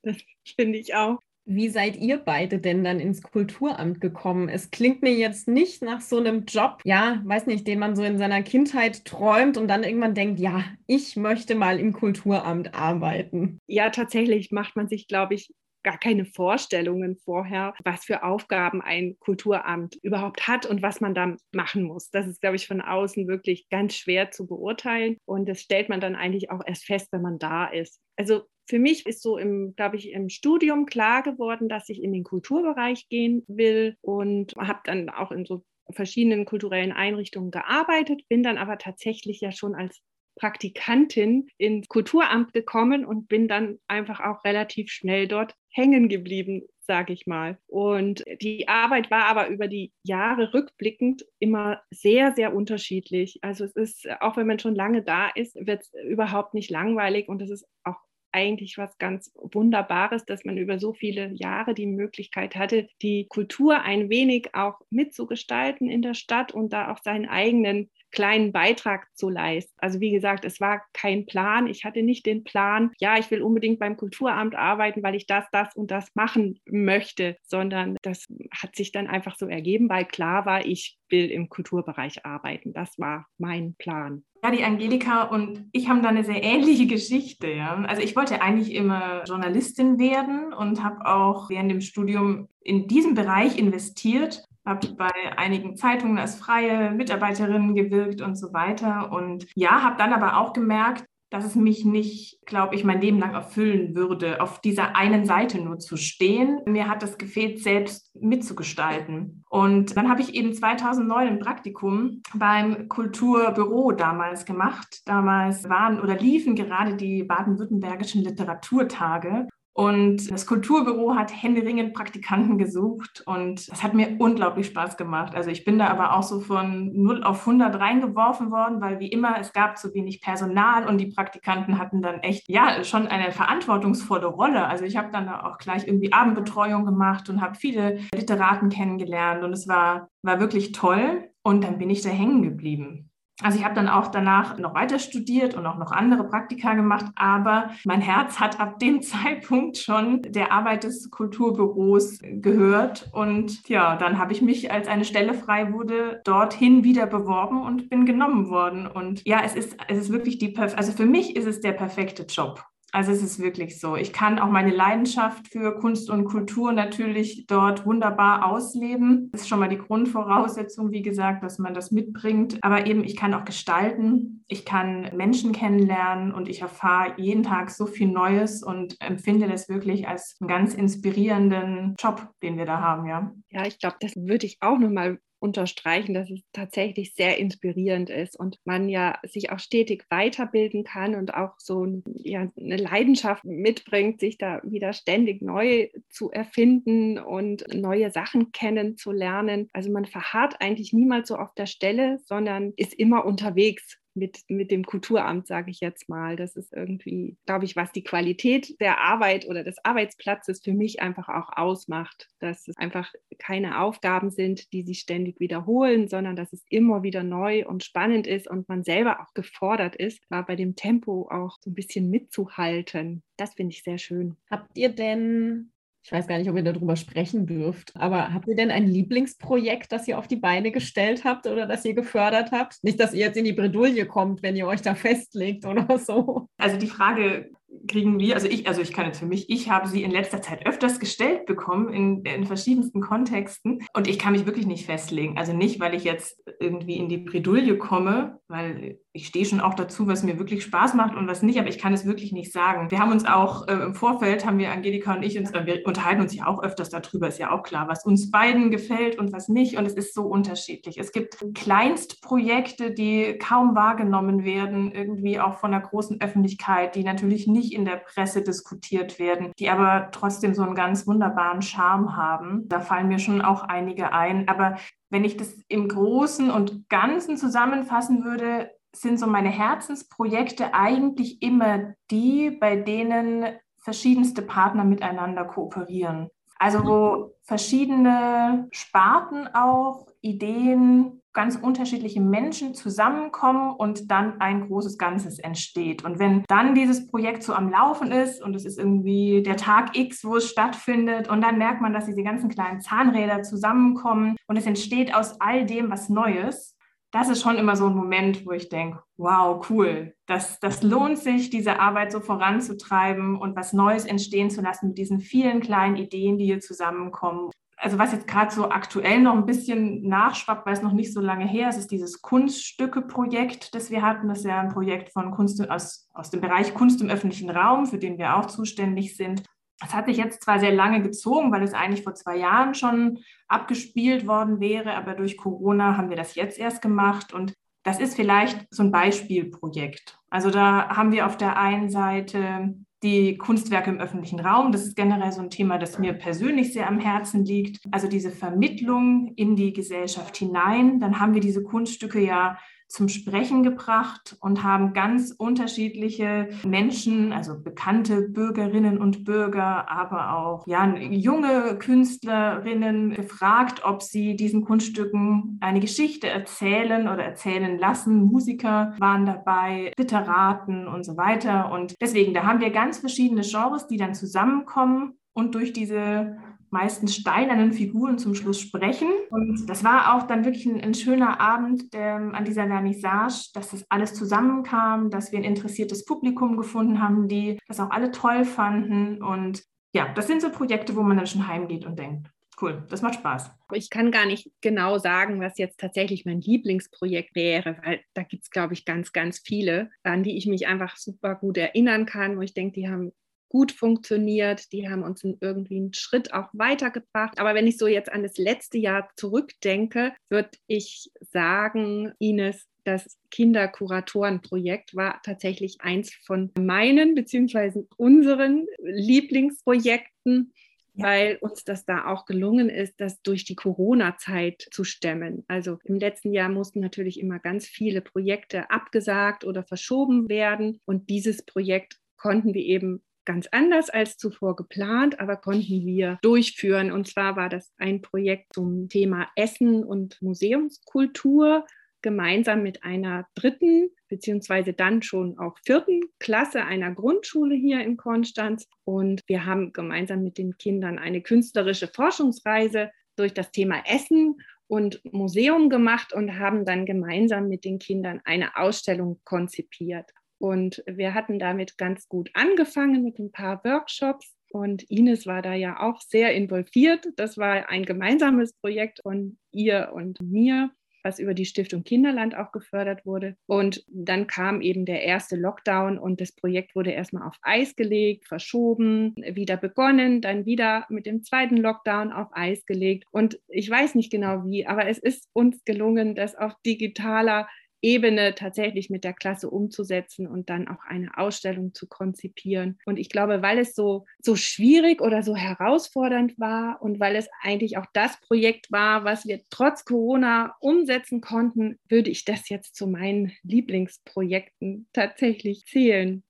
Das 0.02 0.16
finde 0.56 0.78
ich 0.78 0.94
auch. 0.94 1.18
Wie 1.50 1.70
seid 1.70 1.96
ihr 1.96 2.18
beide 2.18 2.58
denn 2.58 2.84
dann 2.84 3.00
ins 3.00 3.22
Kulturamt 3.22 4.02
gekommen? 4.02 4.50
Es 4.50 4.70
klingt 4.70 5.00
mir 5.00 5.14
jetzt 5.14 5.48
nicht 5.48 5.80
nach 5.80 6.02
so 6.02 6.18
einem 6.18 6.44
Job, 6.44 6.82
ja, 6.84 7.22
weiß 7.24 7.46
nicht, 7.46 7.66
den 7.66 7.78
man 7.78 7.96
so 7.96 8.02
in 8.02 8.18
seiner 8.18 8.42
Kindheit 8.42 9.06
träumt 9.06 9.56
und 9.56 9.66
dann 9.66 9.82
irgendwann 9.82 10.14
denkt, 10.14 10.40
ja, 10.40 10.62
ich 10.86 11.16
möchte 11.16 11.54
mal 11.54 11.80
im 11.80 11.94
Kulturamt 11.94 12.74
arbeiten. 12.74 13.60
Ja, 13.66 13.88
tatsächlich 13.88 14.50
macht 14.50 14.76
man 14.76 14.88
sich, 14.88 15.08
glaube 15.08 15.34
ich, 15.34 15.50
gar 15.82 15.96
keine 15.96 16.26
Vorstellungen 16.26 17.16
vorher, 17.16 17.72
was 17.82 18.04
für 18.04 18.22
Aufgaben 18.22 18.82
ein 18.82 19.16
Kulturamt 19.18 19.96
überhaupt 20.02 20.46
hat 20.48 20.66
und 20.66 20.82
was 20.82 21.00
man 21.00 21.14
da 21.14 21.34
machen 21.52 21.82
muss. 21.82 22.10
Das 22.10 22.26
ist, 22.26 22.42
glaube 22.42 22.56
ich, 22.56 22.66
von 22.66 22.82
außen 22.82 23.26
wirklich 23.26 23.70
ganz 23.70 23.94
schwer 23.94 24.30
zu 24.30 24.46
beurteilen. 24.46 25.16
Und 25.24 25.48
das 25.48 25.62
stellt 25.62 25.88
man 25.88 26.02
dann 26.02 26.14
eigentlich 26.14 26.50
auch 26.50 26.60
erst 26.66 26.84
fest, 26.84 27.08
wenn 27.12 27.22
man 27.22 27.38
da 27.38 27.64
ist. 27.66 28.00
Also 28.16 28.42
für 28.68 28.78
mich 28.78 29.06
ist 29.06 29.22
so 29.22 29.38
im, 29.38 29.74
glaube 29.76 29.96
ich, 29.96 30.12
im 30.12 30.28
Studium 30.28 30.86
klar 30.86 31.22
geworden, 31.22 31.68
dass 31.68 31.88
ich 31.88 32.02
in 32.02 32.12
den 32.12 32.24
Kulturbereich 32.24 33.08
gehen 33.08 33.44
will 33.48 33.96
und 34.02 34.54
habe 34.56 34.80
dann 34.84 35.08
auch 35.08 35.32
in 35.32 35.46
so 35.46 35.64
verschiedenen 35.90 36.44
kulturellen 36.44 36.92
Einrichtungen 36.92 37.50
gearbeitet, 37.50 38.28
bin 38.28 38.42
dann 38.42 38.58
aber 38.58 38.76
tatsächlich 38.76 39.40
ja 39.40 39.52
schon 39.52 39.74
als 39.74 40.02
Praktikantin 40.38 41.48
ins 41.56 41.88
Kulturamt 41.88 42.52
gekommen 42.52 43.04
und 43.04 43.26
bin 43.26 43.48
dann 43.48 43.78
einfach 43.88 44.20
auch 44.20 44.44
relativ 44.44 44.90
schnell 44.90 45.26
dort 45.26 45.54
hängen 45.70 46.08
geblieben, 46.08 46.62
sage 46.86 47.12
ich 47.12 47.26
mal. 47.26 47.58
Und 47.66 48.22
die 48.40 48.68
Arbeit 48.68 49.10
war 49.10 49.24
aber 49.24 49.48
über 49.48 49.66
die 49.66 49.92
Jahre 50.04 50.54
rückblickend 50.54 51.24
immer 51.40 51.82
sehr, 51.90 52.34
sehr 52.34 52.54
unterschiedlich. 52.54 53.38
Also 53.42 53.64
es 53.64 53.74
ist, 53.74 54.08
auch 54.20 54.36
wenn 54.36 54.46
man 54.46 54.58
schon 54.58 54.74
lange 54.74 55.02
da 55.02 55.28
ist, 55.28 55.56
wird 55.56 55.82
es 55.82 55.92
überhaupt 56.04 56.54
nicht 56.54 56.70
langweilig 56.70 57.28
und 57.28 57.42
es 57.42 57.50
ist 57.50 57.66
auch 57.82 57.96
eigentlich 58.32 58.78
was 58.78 58.96
ganz 58.98 59.32
Wunderbares, 59.34 60.24
dass 60.24 60.44
man 60.44 60.58
über 60.58 60.78
so 60.78 60.92
viele 60.92 61.32
Jahre 61.34 61.74
die 61.74 61.86
Möglichkeit 61.86 62.56
hatte, 62.56 62.88
die 63.02 63.26
Kultur 63.28 63.82
ein 63.82 64.10
wenig 64.10 64.54
auch 64.54 64.80
mitzugestalten 64.90 65.88
in 65.88 66.02
der 66.02 66.14
Stadt 66.14 66.52
und 66.52 66.72
da 66.72 66.92
auch 66.92 66.98
seinen 67.02 67.28
eigenen 67.28 67.90
kleinen 68.10 68.52
Beitrag 68.52 69.06
zu 69.14 69.28
leisten. 69.28 69.74
Also 69.78 70.00
wie 70.00 70.10
gesagt, 70.10 70.44
es 70.44 70.60
war 70.60 70.82
kein 70.92 71.26
Plan. 71.26 71.66
Ich 71.66 71.84
hatte 71.84 72.02
nicht 72.02 72.26
den 72.26 72.44
Plan, 72.44 72.90
ja, 72.98 73.18
ich 73.18 73.30
will 73.30 73.42
unbedingt 73.42 73.78
beim 73.78 73.96
Kulturamt 73.96 74.54
arbeiten, 74.54 75.02
weil 75.02 75.14
ich 75.14 75.26
das, 75.26 75.44
das 75.52 75.74
und 75.76 75.90
das 75.90 76.08
machen 76.14 76.60
möchte, 76.66 77.36
sondern 77.42 77.96
das 78.02 78.26
hat 78.50 78.76
sich 78.76 78.92
dann 78.92 79.06
einfach 79.06 79.36
so 79.36 79.46
ergeben, 79.46 79.88
weil 79.88 80.04
klar 80.04 80.46
war, 80.46 80.64
ich 80.64 80.98
will 81.08 81.30
im 81.30 81.48
Kulturbereich 81.48 82.24
arbeiten. 82.24 82.72
Das 82.72 82.98
war 82.98 83.26
mein 83.38 83.74
Plan. 83.74 84.24
Ja, 84.42 84.50
die 84.52 84.64
Angelika 84.64 85.24
und 85.24 85.68
ich 85.72 85.88
haben 85.88 86.02
da 86.02 86.08
eine 86.08 86.24
sehr 86.24 86.42
ähnliche 86.42 86.86
Geschichte. 86.94 87.48
Ja. 87.48 87.74
Also 87.86 88.02
ich 88.02 88.14
wollte 88.14 88.40
eigentlich 88.40 88.74
immer 88.74 89.24
Journalistin 89.24 89.98
werden 89.98 90.52
und 90.52 90.82
habe 90.82 91.06
auch 91.06 91.50
während 91.50 91.70
dem 91.70 91.80
Studium 91.80 92.48
in 92.60 92.86
diesem 92.86 93.14
Bereich 93.14 93.58
investiert 93.58 94.44
habe 94.68 94.88
bei 94.88 95.10
einigen 95.36 95.76
Zeitungen 95.76 96.18
als 96.18 96.36
freie 96.36 96.90
Mitarbeiterin 96.90 97.74
gewirkt 97.74 98.20
und 98.20 98.36
so 98.36 98.52
weiter. 98.52 99.10
Und 99.10 99.46
ja, 99.54 99.82
habe 99.82 99.96
dann 99.96 100.12
aber 100.12 100.38
auch 100.38 100.52
gemerkt, 100.52 101.04
dass 101.30 101.44
es 101.44 101.54
mich 101.54 101.84
nicht, 101.84 102.44
glaube 102.46 102.74
ich, 102.74 102.84
mein 102.84 103.00
Leben 103.00 103.18
lang 103.18 103.34
erfüllen 103.34 103.94
würde, 103.94 104.40
auf 104.40 104.60
dieser 104.60 104.96
einen 104.96 105.26
Seite 105.26 105.60
nur 105.60 105.78
zu 105.78 105.96
stehen. 105.96 106.60
Mir 106.66 106.88
hat 106.88 107.02
das 107.02 107.18
gefehlt, 107.18 107.62
selbst 107.62 108.14
mitzugestalten. 108.14 109.44
Und 109.50 109.96
dann 109.96 110.08
habe 110.08 110.22
ich 110.22 110.34
eben 110.34 110.52
2009 110.52 111.28
ein 111.28 111.38
Praktikum 111.38 112.22
beim 112.34 112.88
Kulturbüro 112.88 113.92
damals 113.92 114.44
gemacht. 114.44 115.02
Damals 115.04 115.68
waren 115.68 116.00
oder 116.00 116.16
liefen 116.16 116.54
gerade 116.54 116.96
die 116.96 117.24
baden-württembergischen 117.24 118.22
Literaturtage. 118.22 119.46
Und 119.78 120.28
das 120.32 120.46
Kulturbüro 120.46 121.14
hat 121.14 121.30
händeringend 121.32 121.94
Praktikanten 121.94 122.58
gesucht 122.58 123.22
und 123.26 123.70
das 123.70 123.84
hat 123.84 123.94
mir 123.94 124.16
unglaublich 124.18 124.66
Spaß 124.66 124.96
gemacht. 124.96 125.36
Also 125.36 125.50
ich 125.50 125.64
bin 125.64 125.78
da 125.78 125.86
aber 125.86 126.16
auch 126.16 126.24
so 126.24 126.40
von 126.40 126.90
0 127.00 127.22
auf 127.22 127.46
100 127.46 127.78
reingeworfen 127.78 128.50
worden, 128.50 128.80
weil 128.80 128.98
wie 128.98 129.06
immer, 129.06 129.38
es 129.38 129.52
gab 129.52 129.78
zu 129.78 129.94
wenig 129.94 130.20
Personal 130.20 130.88
und 130.88 130.98
die 130.98 131.06
Praktikanten 131.06 131.78
hatten 131.78 132.02
dann 132.02 132.18
echt, 132.24 132.48
ja, 132.48 132.82
schon 132.82 133.06
eine 133.06 133.30
verantwortungsvolle 133.30 134.26
Rolle. 134.26 134.66
Also 134.66 134.84
ich 134.84 134.96
habe 134.96 135.12
dann 135.12 135.26
da 135.26 135.44
auch 135.44 135.58
gleich 135.58 135.86
irgendwie 135.86 136.12
Abendbetreuung 136.12 136.84
gemacht 136.84 137.30
und 137.30 137.40
habe 137.40 137.54
viele 137.54 138.00
Literaten 138.12 138.70
kennengelernt 138.70 139.44
und 139.44 139.52
es 139.52 139.68
war, 139.68 140.08
war 140.22 140.40
wirklich 140.40 140.72
toll. 140.72 141.30
Und 141.44 141.62
dann 141.62 141.78
bin 141.78 141.88
ich 141.88 142.02
da 142.02 142.08
hängen 142.08 142.42
geblieben. 142.42 143.10
Also 143.42 143.58
ich 143.58 143.64
habe 143.64 143.74
dann 143.74 143.88
auch 143.88 144.08
danach 144.08 144.58
noch 144.58 144.74
weiter 144.74 144.98
studiert 144.98 145.54
und 145.54 145.64
auch 145.64 145.78
noch 145.78 145.92
andere 145.92 146.24
Praktika 146.24 146.74
gemacht, 146.74 147.06
aber 147.14 147.70
mein 147.84 148.00
Herz 148.00 148.40
hat 148.40 148.58
ab 148.58 148.80
dem 148.80 149.00
Zeitpunkt 149.08 149.78
schon 149.78 150.22
der 150.22 150.50
Arbeit 150.50 150.84
des 150.84 151.10
Kulturbüros 151.10 152.18
gehört. 152.22 153.08
Und 153.12 153.68
ja, 153.68 153.96
dann 153.96 154.18
habe 154.18 154.32
ich 154.32 154.42
mich, 154.42 154.72
als 154.72 154.88
eine 154.88 155.04
Stelle 155.04 155.34
frei 155.34 155.72
wurde, 155.72 156.20
dorthin 156.24 156.82
wieder 156.82 157.06
beworben 157.06 157.62
und 157.62 157.88
bin 157.88 158.06
genommen 158.06 158.48
worden. 158.48 158.88
Und 158.88 159.24
ja, 159.24 159.40
es 159.44 159.54
ist, 159.54 159.76
es 159.86 159.98
ist 159.98 160.12
wirklich 160.12 160.38
die, 160.38 160.56
also 160.58 160.92
für 160.92 161.06
mich 161.06 161.36
ist 161.36 161.46
es 161.46 161.60
der 161.60 161.72
perfekte 161.72 162.24
Job. 162.24 162.64
Also 162.92 163.12
es 163.12 163.22
ist 163.22 163.38
wirklich 163.38 163.78
so. 163.78 163.96
Ich 163.96 164.12
kann 164.12 164.38
auch 164.38 164.48
meine 164.48 164.70
Leidenschaft 164.70 165.48
für 165.48 165.78
Kunst 165.78 166.08
und 166.08 166.24
Kultur 166.24 166.72
natürlich 166.72 167.46
dort 167.46 167.84
wunderbar 167.84 168.50
ausleben. 168.50 169.28
Das 169.30 169.42
ist 169.42 169.48
schon 169.48 169.58
mal 169.58 169.68
die 169.68 169.78
Grundvoraussetzung, 169.78 170.90
wie 170.90 171.02
gesagt, 171.02 171.42
dass 171.42 171.58
man 171.58 171.74
das 171.74 171.90
mitbringt. 171.90 172.58
Aber 172.62 172.86
eben, 172.86 173.04
ich 173.04 173.16
kann 173.16 173.34
auch 173.34 173.44
gestalten, 173.44 174.44
ich 174.48 174.64
kann 174.64 175.10
Menschen 175.14 175.52
kennenlernen 175.52 176.32
und 176.32 176.48
ich 176.48 176.62
erfahre 176.62 177.12
jeden 177.18 177.42
Tag 177.42 177.70
so 177.70 177.84
viel 177.84 178.08
Neues 178.08 178.62
und 178.62 178.96
empfinde 179.00 179.48
das 179.48 179.68
wirklich 179.68 180.08
als 180.08 180.36
einen 180.40 180.48
ganz 180.48 180.72
inspirierenden 180.74 181.94
Job, 181.98 182.30
den 182.42 182.56
wir 182.56 182.64
da 182.64 182.80
haben, 182.80 183.06
ja. 183.06 183.32
Ja, 183.50 183.66
ich 183.66 183.78
glaube, 183.78 183.96
das 184.00 184.16
würde 184.16 184.46
ich 184.46 184.56
auch 184.60 184.78
nochmal 184.78 185.18
unterstreichen, 185.40 186.14
dass 186.14 186.30
es 186.30 186.40
tatsächlich 186.52 187.14
sehr 187.14 187.38
inspirierend 187.38 188.10
ist 188.10 188.38
und 188.38 188.58
man 188.64 188.88
ja 188.88 189.18
sich 189.24 189.50
auch 189.50 189.58
stetig 189.58 190.04
weiterbilden 190.10 190.84
kann 190.84 191.14
und 191.14 191.34
auch 191.34 191.54
so 191.58 191.86
ja, 192.04 192.50
eine 192.56 192.76
Leidenschaft 192.76 193.44
mitbringt, 193.44 194.20
sich 194.20 194.38
da 194.38 194.60
wieder 194.64 194.92
ständig 194.92 195.42
neu 195.42 195.88
zu 196.08 196.30
erfinden 196.30 197.18
und 197.18 197.64
neue 197.72 198.10
Sachen 198.10 198.52
kennenzulernen. 198.52 199.68
Also 199.72 199.90
man 199.90 200.06
verharrt 200.06 200.60
eigentlich 200.60 200.92
niemals 200.92 201.28
so 201.28 201.36
auf 201.36 201.54
der 201.54 201.66
Stelle, 201.66 202.18
sondern 202.24 202.72
ist 202.76 202.94
immer 202.94 203.24
unterwegs 203.24 203.98
mit, 204.18 204.44
mit 204.48 204.70
dem 204.70 204.84
Kulturamt, 204.84 205.46
sage 205.46 205.70
ich 205.70 205.80
jetzt 205.80 206.08
mal. 206.08 206.36
Das 206.36 206.56
ist 206.56 206.72
irgendwie, 206.72 207.36
glaube 207.46 207.64
ich, 207.64 207.76
was 207.76 207.92
die 207.92 208.04
Qualität 208.04 208.80
der 208.80 208.98
Arbeit 208.98 209.46
oder 209.48 209.64
des 209.64 209.76
Arbeitsplatzes 209.84 210.60
für 210.62 210.72
mich 210.72 211.00
einfach 211.00 211.28
auch 211.28 211.50
ausmacht. 211.56 212.28
Dass 212.40 212.68
es 212.68 212.76
einfach 212.76 213.12
keine 213.38 213.80
Aufgaben 213.80 214.30
sind, 214.30 214.72
die 214.72 214.82
sich 214.82 215.00
ständig 215.00 215.40
wiederholen, 215.40 216.08
sondern 216.08 216.36
dass 216.36 216.52
es 216.52 216.64
immer 216.68 217.02
wieder 217.02 217.22
neu 217.22 217.66
und 217.66 217.84
spannend 217.84 218.26
ist 218.26 218.48
und 218.48 218.68
man 218.68 218.82
selber 218.84 219.20
auch 219.20 219.34
gefordert 219.34 219.96
ist, 219.96 220.20
da 220.30 220.42
bei 220.42 220.56
dem 220.56 220.76
Tempo 220.76 221.28
auch 221.30 221.58
so 221.60 221.70
ein 221.70 221.74
bisschen 221.74 222.10
mitzuhalten. 222.10 223.22
Das 223.36 223.54
finde 223.54 223.72
ich 223.72 223.82
sehr 223.82 223.98
schön. 223.98 224.36
Habt 224.50 224.76
ihr 224.76 224.88
denn 224.88 225.70
ich 226.08 226.12
weiß 226.12 226.26
gar 226.26 226.38
nicht, 226.38 226.48
ob 226.48 226.56
ihr 226.56 226.62
darüber 226.62 226.96
sprechen 226.96 227.44
dürft, 227.44 227.92
aber 227.94 228.32
habt 228.32 228.48
ihr 228.48 228.56
denn 228.56 228.70
ein 228.70 228.86
Lieblingsprojekt, 228.86 229.92
das 229.92 230.08
ihr 230.08 230.18
auf 230.18 230.26
die 230.26 230.36
Beine 230.36 230.70
gestellt 230.70 231.24
habt 231.24 231.46
oder 231.46 231.66
das 231.66 231.84
ihr 231.84 231.92
gefördert 231.92 232.50
habt? 232.50 232.82
Nicht, 232.82 232.98
dass 232.98 233.12
ihr 233.12 233.26
jetzt 233.26 233.36
in 233.36 233.44
die 233.44 233.52
Bredouille 233.52 234.06
kommt, 234.06 234.42
wenn 234.42 234.56
ihr 234.56 234.66
euch 234.66 234.80
da 234.80 234.94
festlegt 234.94 235.66
oder 235.66 235.98
so. 235.98 236.48
Also 236.56 236.78
die 236.78 236.86
Frage 236.86 237.50
kriegen 237.86 238.18
wir, 238.18 238.34
also 238.34 238.46
ich, 238.46 238.66
also 238.66 238.80
ich 238.80 238.92
kann 238.92 239.06
jetzt 239.06 239.18
für 239.18 239.26
mich, 239.26 239.50
ich 239.50 239.70
habe 239.70 239.88
sie 239.88 240.02
in 240.02 240.10
letzter 240.10 240.40
Zeit 240.42 240.66
öfters 240.66 241.00
gestellt 241.00 241.46
bekommen 241.46 241.92
in, 241.92 242.22
in 242.24 242.46
verschiedensten 242.46 243.00
Kontexten 243.00 243.80
und 243.94 244.08
ich 244.08 244.18
kann 244.18 244.32
mich 244.32 244.46
wirklich 244.46 244.66
nicht 244.66 244.86
festlegen. 244.86 245.38
Also 245.38 245.52
nicht, 245.52 245.80
weil 245.80 245.94
ich 245.94 246.04
jetzt 246.04 246.42
irgendwie 246.60 246.96
in 246.96 247.08
die 247.08 247.18
Bredouille 247.18 247.76
komme, 247.78 248.40
weil 248.48 248.98
ich 249.12 249.26
stehe 249.26 249.44
schon 249.44 249.60
auch 249.60 249.74
dazu, 249.74 250.06
was 250.06 250.22
mir 250.22 250.38
wirklich 250.38 250.62
Spaß 250.62 250.94
macht 250.94 251.16
und 251.16 251.26
was 251.26 251.42
nicht, 251.42 251.58
aber 251.58 251.68
ich 251.68 251.78
kann 251.78 251.92
es 251.92 252.06
wirklich 252.06 252.32
nicht 252.32 252.52
sagen. 252.52 252.90
Wir 252.90 253.00
haben 253.00 253.10
uns 253.10 253.24
auch 253.24 253.66
äh, 253.66 253.72
im 253.72 253.94
Vorfeld, 253.94 254.46
haben 254.46 254.58
wir 254.58 254.70
Angelika 254.70 255.14
und 255.14 255.22
ich 255.22 255.38
uns, 255.38 255.50
äh, 255.50 255.66
wir 255.66 255.84
unterhalten 255.84 256.22
uns 256.22 256.34
ja 256.34 256.46
auch 256.46 256.62
öfters 256.62 256.88
darüber, 256.88 257.28
ist 257.28 257.38
ja 257.38 257.50
auch 257.50 257.62
klar, 257.62 257.88
was 257.88 258.04
uns 258.04 258.30
beiden 258.30 258.70
gefällt 258.70 259.18
und 259.18 259.32
was 259.32 259.48
nicht 259.48 259.76
und 259.76 259.86
es 259.86 259.94
ist 259.94 260.14
so 260.14 260.22
unterschiedlich. 260.22 260.98
Es 260.98 261.12
gibt 261.12 261.38
Kleinstprojekte, 261.54 262.92
die 262.92 263.38
kaum 263.38 263.74
wahrgenommen 263.74 264.44
werden, 264.44 264.92
irgendwie 264.92 265.40
auch 265.40 265.58
von 265.58 265.72
der 265.72 265.80
großen 265.80 266.20
Öffentlichkeit, 266.20 266.94
die 266.94 267.02
natürlich 267.02 267.46
nicht 267.58 267.72
in 267.74 267.84
der 267.84 267.96
Presse 267.96 268.42
diskutiert 268.42 269.18
werden, 269.18 269.52
die 269.58 269.68
aber 269.68 270.08
trotzdem 270.12 270.54
so 270.54 270.62
einen 270.62 270.74
ganz 270.74 271.06
wunderbaren 271.06 271.62
Charme 271.62 272.16
haben. 272.16 272.68
Da 272.68 272.80
fallen 272.80 273.08
mir 273.08 273.18
schon 273.18 273.42
auch 273.42 273.62
einige 273.62 274.12
ein, 274.12 274.48
aber 274.48 274.76
wenn 275.10 275.24
ich 275.24 275.36
das 275.36 275.54
im 275.68 275.88
Großen 275.88 276.50
und 276.50 276.88
Ganzen 276.88 277.36
zusammenfassen 277.36 278.24
würde, 278.24 278.70
sind 278.94 279.18
so 279.18 279.26
meine 279.26 279.50
Herzensprojekte 279.50 280.74
eigentlich 280.74 281.42
immer 281.42 281.94
die, 282.10 282.50
bei 282.50 282.76
denen 282.76 283.44
verschiedenste 283.78 284.42
Partner 284.42 284.84
miteinander 284.84 285.44
kooperieren. 285.44 286.30
Also 286.58 286.84
wo 286.84 287.34
verschiedene 287.42 288.68
Sparten 288.72 289.48
auch, 289.54 290.06
Ideen, 290.20 291.17
ganz 291.38 291.54
unterschiedliche 291.54 292.20
Menschen 292.20 292.74
zusammenkommen 292.74 293.70
und 293.70 294.10
dann 294.10 294.40
ein 294.40 294.66
großes 294.66 294.98
Ganzes 294.98 295.38
entsteht. 295.38 296.04
Und 296.04 296.18
wenn 296.18 296.42
dann 296.48 296.74
dieses 296.74 297.06
Projekt 297.06 297.44
so 297.44 297.54
am 297.54 297.70
Laufen 297.70 298.10
ist 298.10 298.42
und 298.42 298.56
es 298.56 298.64
ist 298.64 298.76
irgendwie 298.76 299.44
der 299.44 299.56
Tag 299.56 299.96
X, 299.96 300.24
wo 300.24 300.34
es 300.34 300.50
stattfindet 300.50 301.28
und 301.28 301.40
dann 301.40 301.56
merkt 301.56 301.80
man, 301.80 301.92
dass 301.92 302.06
diese 302.06 302.24
ganzen 302.24 302.48
kleinen 302.48 302.80
Zahnräder 302.80 303.44
zusammenkommen 303.44 304.34
und 304.48 304.56
es 304.56 304.66
entsteht 304.66 305.14
aus 305.14 305.40
all 305.40 305.64
dem 305.64 305.92
was 305.92 306.08
Neues, 306.08 306.76
das 307.12 307.28
ist 307.28 307.40
schon 307.40 307.56
immer 307.56 307.76
so 307.76 307.86
ein 307.86 307.94
Moment, 307.94 308.44
wo 308.44 308.50
ich 308.50 308.68
denke, 308.68 309.00
wow, 309.16 309.64
cool, 309.70 310.16
das, 310.26 310.58
das 310.58 310.82
lohnt 310.82 311.18
sich, 311.18 311.50
diese 311.50 311.78
Arbeit 311.78 312.10
so 312.10 312.18
voranzutreiben 312.18 313.38
und 313.38 313.54
was 313.54 313.72
Neues 313.72 314.06
entstehen 314.06 314.50
zu 314.50 314.60
lassen 314.60 314.88
mit 314.88 314.98
diesen 314.98 315.20
vielen 315.20 315.60
kleinen 315.60 315.94
Ideen, 315.94 316.36
die 316.36 316.46
hier 316.46 316.58
zusammenkommen. 316.58 317.52
Also 317.80 317.98
was 317.98 318.12
jetzt 318.12 318.26
gerade 318.26 318.52
so 318.52 318.70
aktuell 318.70 319.20
noch 319.20 319.34
ein 319.34 319.46
bisschen 319.46 320.06
nachschwappt, 320.08 320.66
weil 320.66 320.72
es 320.72 320.82
noch 320.82 320.92
nicht 320.92 321.12
so 321.12 321.20
lange 321.20 321.46
her 321.46 321.68
ist, 321.68 321.78
ist 321.78 321.90
dieses 321.92 322.22
Kunststücke-Projekt, 322.22 323.74
das 323.74 323.90
wir 323.90 324.02
hatten. 324.02 324.28
Das 324.28 324.38
ist 324.38 324.46
ja 324.46 324.60
ein 324.60 324.70
Projekt 324.70 325.12
von 325.12 325.30
Kunst 325.30 325.70
aus, 325.70 326.08
aus 326.12 326.30
dem 326.30 326.40
Bereich 326.40 326.74
Kunst 326.74 327.00
im 327.00 327.08
öffentlichen 327.08 327.50
Raum, 327.50 327.86
für 327.86 327.98
den 327.98 328.18
wir 328.18 328.36
auch 328.36 328.46
zuständig 328.46 329.16
sind. 329.16 329.44
Es 329.80 329.94
hat 329.94 330.06
sich 330.06 330.16
jetzt 330.16 330.42
zwar 330.42 330.58
sehr 330.58 330.72
lange 330.72 331.02
gezogen, 331.02 331.52
weil 331.52 331.62
es 331.62 331.72
eigentlich 331.72 332.02
vor 332.02 332.14
zwei 332.14 332.36
Jahren 332.36 332.74
schon 332.74 333.18
abgespielt 333.46 334.26
worden 334.26 334.58
wäre, 334.58 334.94
aber 334.94 335.14
durch 335.14 335.36
Corona 335.36 335.96
haben 335.96 336.10
wir 336.10 336.16
das 336.16 336.34
jetzt 336.34 336.58
erst 336.58 336.82
gemacht 336.82 337.32
und 337.32 337.54
das 337.84 338.00
ist 338.00 338.16
vielleicht 338.16 338.66
so 338.70 338.82
ein 338.82 338.90
Beispielprojekt. 338.90 340.18
Also 340.30 340.50
da 340.50 340.88
haben 340.96 341.12
wir 341.12 341.26
auf 341.26 341.36
der 341.36 341.56
einen 341.56 341.90
Seite 341.90 342.74
die 343.02 343.36
Kunstwerke 343.38 343.90
im 343.90 344.00
öffentlichen 344.00 344.40
Raum. 344.40 344.72
Das 344.72 344.84
ist 344.84 344.96
generell 344.96 345.30
so 345.32 345.40
ein 345.40 345.50
Thema, 345.50 345.78
das 345.78 345.98
mir 345.98 346.14
persönlich 346.14 346.72
sehr 346.72 346.88
am 346.88 346.98
Herzen 346.98 347.44
liegt. 347.44 347.80
Also 347.90 348.08
diese 348.08 348.30
Vermittlung 348.30 349.32
in 349.36 349.56
die 349.56 349.72
Gesellschaft 349.72 350.36
hinein. 350.36 350.98
Dann 350.98 351.20
haben 351.20 351.34
wir 351.34 351.40
diese 351.40 351.62
Kunststücke 351.62 352.20
ja 352.20 352.58
zum 352.88 353.08
Sprechen 353.08 353.62
gebracht 353.62 354.36
und 354.40 354.62
haben 354.62 354.94
ganz 354.94 355.32
unterschiedliche 355.36 356.48
Menschen, 356.64 357.32
also 357.32 357.60
bekannte 357.60 358.22
Bürgerinnen 358.22 358.98
und 358.98 359.24
Bürger, 359.24 359.90
aber 359.90 360.34
auch 360.34 360.66
ja, 360.66 360.86
junge 360.96 361.76
Künstlerinnen 361.78 363.14
gefragt, 363.14 363.82
ob 363.84 364.02
sie 364.02 364.36
diesen 364.36 364.64
Kunststücken 364.64 365.58
eine 365.60 365.80
Geschichte 365.80 366.28
erzählen 366.28 367.08
oder 367.08 367.24
erzählen 367.24 367.78
lassen. 367.78 368.24
Musiker 368.24 368.94
waren 368.98 369.26
dabei, 369.26 369.92
Literaten 369.98 370.88
und 370.88 371.04
so 371.04 371.16
weiter. 371.16 371.70
Und 371.70 371.94
deswegen, 372.00 372.32
da 372.32 372.44
haben 372.44 372.60
wir 372.60 372.70
ganz 372.70 372.98
verschiedene 372.98 373.42
Genres, 373.42 373.86
die 373.86 373.98
dann 373.98 374.14
zusammenkommen 374.14 375.18
und 375.34 375.54
durch 375.54 375.72
diese 375.72 376.36
meistens 376.70 377.16
steinernen 377.16 377.72
Figuren 377.72 378.18
zum 378.18 378.34
Schluss 378.34 378.60
sprechen. 378.60 379.08
Und 379.30 379.66
das 379.66 379.84
war 379.84 380.14
auch 380.14 380.26
dann 380.26 380.44
wirklich 380.44 380.66
ein, 380.66 380.80
ein 380.80 380.94
schöner 380.94 381.40
Abend 381.40 381.84
ähm, 381.92 382.34
an 382.34 382.44
dieser 382.44 382.66
Vernissage, 382.66 383.50
dass 383.54 383.70
das 383.70 383.84
alles 383.88 384.14
zusammenkam, 384.14 385.10
dass 385.10 385.32
wir 385.32 385.38
ein 385.38 385.44
interessiertes 385.44 386.04
Publikum 386.04 386.56
gefunden 386.56 387.02
haben, 387.02 387.28
die 387.28 387.58
das 387.66 387.80
auch 387.80 387.90
alle 387.90 388.10
toll 388.10 388.44
fanden. 388.44 389.22
Und 389.22 389.62
ja, 389.92 390.12
das 390.14 390.26
sind 390.26 390.42
so 390.42 390.50
Projekte, 390.50 390.96
wo 390.96 391.02
man 391.02 391.16
dann 391.16 391.26
schon 391.26 391.46
heimgeht 391.46 391.86
und 391.86 391.98
denkt, 391.98 392.30
cool, 392.60 392.84
das 392.88 393.02
macht 393.02 393.14
Spaß. 393.14 393.50
Ich 393.72 393.90
kann 393.90 394.10
gar 394.10 394.26
nicht 394.26 394.50
genau 394.60 394.98
sagen, 394.98 395.40
was 395.40 395.58
jetzt 395.58 395.78
tatsächlich 395.78 396.24
mein 396.24 396.40
Lieblingsprojekt 396.40 397.34
wäre, 397.34 397.78
weil 397.84 398.00
da 398.14 398.22
gibt 398.22 398.44
es, 398.44 398.50
glaube 398.50 398.74
ich, 398.74 398.84
ganz, 398.84 399.12
ganz 399.12 399.40
viele, 399.44 399.90
an 400.02 400.22
die 400.22 400.36
ich 400.36 400.46
mich 400.46 400.66
einfach 400.66 400.96
super 400.96 401.34
gut 401.34 401.56
erinnern 401.56 402.06
kann, 402.06 402.36
wo 402.36 402.42
ich 402.42 402.54
denke, 402.54 402.80
die 402.80 402.88
haben 402.88 403.12
gut 403.48 403.72
funktioniert. 403.72 404.72
Die 404.72 404.88
haben 404.88 405.02
uns 405.02 405.24
irgendwie 405.24 405.76
einen 405.76 405.94
Schritt 405.94 406.32
auch 406.32 406.48
weitergebracht. 406.52 407.38
Aber 407.38 407.54
wenn 407.54 407.66
ich 407.66 407.78
so 407.78 407.86
jetzt 407.86 408.10
an 408.10 408.22
das 408.22 408.36
letzte 408.38 408.78
Jahr 408.78 409.08
zurückdenke, 409.16 410.12
würde 410.28 410.50
ich 410.66 411.10
sagen, 411.32 412.12
Ines, 412.18 412.66
das 412.84 413.18
Kinderkuratorenprojekt 413.30 414.94
war 414.94 415.20
tatsächlich 415.22 415.80
eins 415.80 416.14
von 416.24 416.50
meinen 416.58 417.14
beziehungsweise 417.14 417.86
unseren 417.96 418.66
Lieblingsprojekten 418.82 420.52
weil 420.98 421.36
uns 421.40 421.64
das 421.64 421.84
da 421.84 422.06
auch 422.06 422.26
gelungen 422.26 422.68
ist, 422.68 423.00
das 423.00 423.22
durch 423.22 423.44
die 423.44 423.54
Corona-Zeit 423.54 424.66
zu 424.72 424.84
stemmen. 424.84 425.44
Also 425.48 425.78
im 425.84 425.96
letzten 425.96 426.32
Jahr 426.32 426.48
mussten 426.48 426.80
natürlich 426.80 427.20
immer 427.20 427.38
ganz 427.38 427.66
viele 427.66 428.00
Projekte 428.00 428.70
abgesagt 428.70 429.44
oder 429.44 429.62
verschoben 429.62 430.28
werden 430.28 430.80
und 430.84 431.08
dieses 431.08 431.44
Projekt 431.44 432.00
konnten 432.16 432.52
wir 432.52 432.62
eben 432.62 433.02
ganz 433.28 433.46
anders 433.52 433.90
als 433.90 434.16
zuvor 434.16 434.56
geplant, 434.56 435.20
aber 435.20 435.36
konnten 435.36 435.84
wir 435.84 436.18
durchführen. 436.22 436.90
Und 436.90 437.06
zwar 437.06 437.36
war 437.36 437.50
das 437.50 437.70
ein 437.76 438.00
Projekt 438.00 438.54
zum 438.54 438.88
Thema 438.88 439.28
Essen 439.36 439.84
und 439.84 440.16
Museumskultur 440.22 441.66
gemeinsam 442.00 442.62
mit 442.62 442.84
einer 442.84 443.26
dritten 443.34 443.90
beziehungsweise 444.08 444.72
dann 444.72 445.02
schon 445.02 445.38
auch 445.38 445.58
vierten 445.62 446.00
Klasse 446.18 446.64
einer 446.64 446.94
Grundschule 446.94 447.54
hier 447.54 447.80
in 447.80 447.98
Konstanz. 447.98 448.66
Und 448.84 449.22
wir 449.26 449.44
haben 449.44 449.74
gemeinsam 449.74 450.22
mit 450.22 450.38
den 450.38 450.56
Kindern 450.56 450.98
eine 450.98 451.20
künstlerische 451.20 451.88
Forschungsreise 451.88 452.90
durch 453.16 453.34
das 453.34 453.52
Thema 453.52 453.82
Essen 453.84 454.40
und 454.66 455.02
Museum 455.12 455.68
gemacht 455.68 456.14
und 456.14 456.38
haben 456.38 456.64
dann 456.64 456.86
gemeinsam 456.86 457.48
mit 457.48 457.64
den 457.64 457.78
Kindern 457.78 458.20
eine 458.24 458.56
Ausstellung 458.56 459.20
konzipiert. 459.24 460.10
Und 460.38 460.82
wir 460.86 461.14
hatten 461.14 461.38
damit 461.38 461.78
ganz 461.78 462.08
gut 462.08 462.30
angefangen 462.34 463.02
mit 463.02 463.18
ein 463.18 463.32
paar 463.32 463.62
Workshops. 463.64 464.34
Und 464.50 464.82
Ines 464.90 465.26
war 465.26 465.42
da 465.42 465.54
ja 465.54 465.80
auch 465.80 466.00
sehr 466.00 466.32
involviert. 466.34 467.06
Das 467.16 467.36
war 467.36 467.68
ein 467.68 467.84
gemeinsames 467.84 468.54
Projekt 468.54 469.00
von 469.02 469.38
ihr 469.52 469.90
und 469.92 470.20
mir 470.22 470.70
was 471.02 471.18
über 471.18 471.34
die 471.34 471.46
Stiftung 471.46 471.84
Kinderland 471.84 472.36
auch 472.36 472.52
gefördert 472.52 473.06
wurde. 473.06 473.36
Und 473.46 473.84
dann 473.88 474.26
kam 474.26 474.60
eben 474.60 474.84
der 474.84 475.02
erste 475.02 475.36
Lockdown 475.36 475.98
und 475.98 476.20
das 476.20 476.32
Projekt 476.32 476.74
wurde 476.74 476.90
erstmal 476.90 477.26
auf 477.26 477.36
Eis 477.42 477.76
gelegt, 477.76 478.26
verschoben, 478.26 479.14
wieder 479.16 479.56
begonnen, 479.56 480.20
dann 480.20 480.46
wieder 480.46 480.86
mit 480.88 481.06
dem 481.06 481.22
zweiten 481.22 481.56
Lockdown 481.56 482.12
auf 482.12 482.28
Eis 482.32 482.66
gelegt. 482.66 483.04
Und 483.10 483.40
ich 483.48 483.70
weiß 483.70 483.94
nicht 483.94 484.10
genau 484.10 484.44
wie, 484.44 484.66
aber 484.66 484.88
es 484.88 484.98
ist 484.98 485.28
uns 485.32 485.64
gelungen, 485.64 486.14
das 486.14 486.34
auf 486.34 486.52
digitaler 486.66 487.48
Ebene 487.80 488.34
tatsächlich 488.34 488.90
mit 488.90 489.04
der 489.04 489.12
Klasse 489.12 489.50
umzusetzen 489.50 490.26
und 490.26 490.50
dann 490.50 490.68
auch 490.68 490.84
eine 490.86 491.16
Ausstellung 491.16 491.74
zu 491.74 491.86
konzipieren. 491.86 492.78
Und 492.86 492.98
ich 492.98 493.08
glaube, 493.08 493.42
weil 493.42 493.58
es 493.58 493.74
so, 493.74 494.04
so 494.18 494.36
schwierig 494.36 495.00
oder 495.00 495.22
so 495.22 495.36
herausfordernd 495.36 496.38
war 496.38 496.82
und 496.82 497.00
weil 497.00 497.16
es 497.16 497.28
eigentlich 497.42 497.78
auch 497.78 497.86
das 497.92 498.20
Projekt 498.20 498.70
war, 498.72 499.04
was 499.04 499.26
wir 499.26 499.40
trotz 499.50 499.84
Corona 499.84 500.56
umsetzen 500.60 501.20
konnten, 501.20 501.78
würde 501.88 502.10
ich 502.10 502.24
das 502.24 502.48
jetzt 502.48 502.74
zu 502.74 502.86
meinen 502.86 503.32
Lieblingsprojekten 503.42 504.88
tatsächlich 504.92 505.64
zählen. 505.66 506.24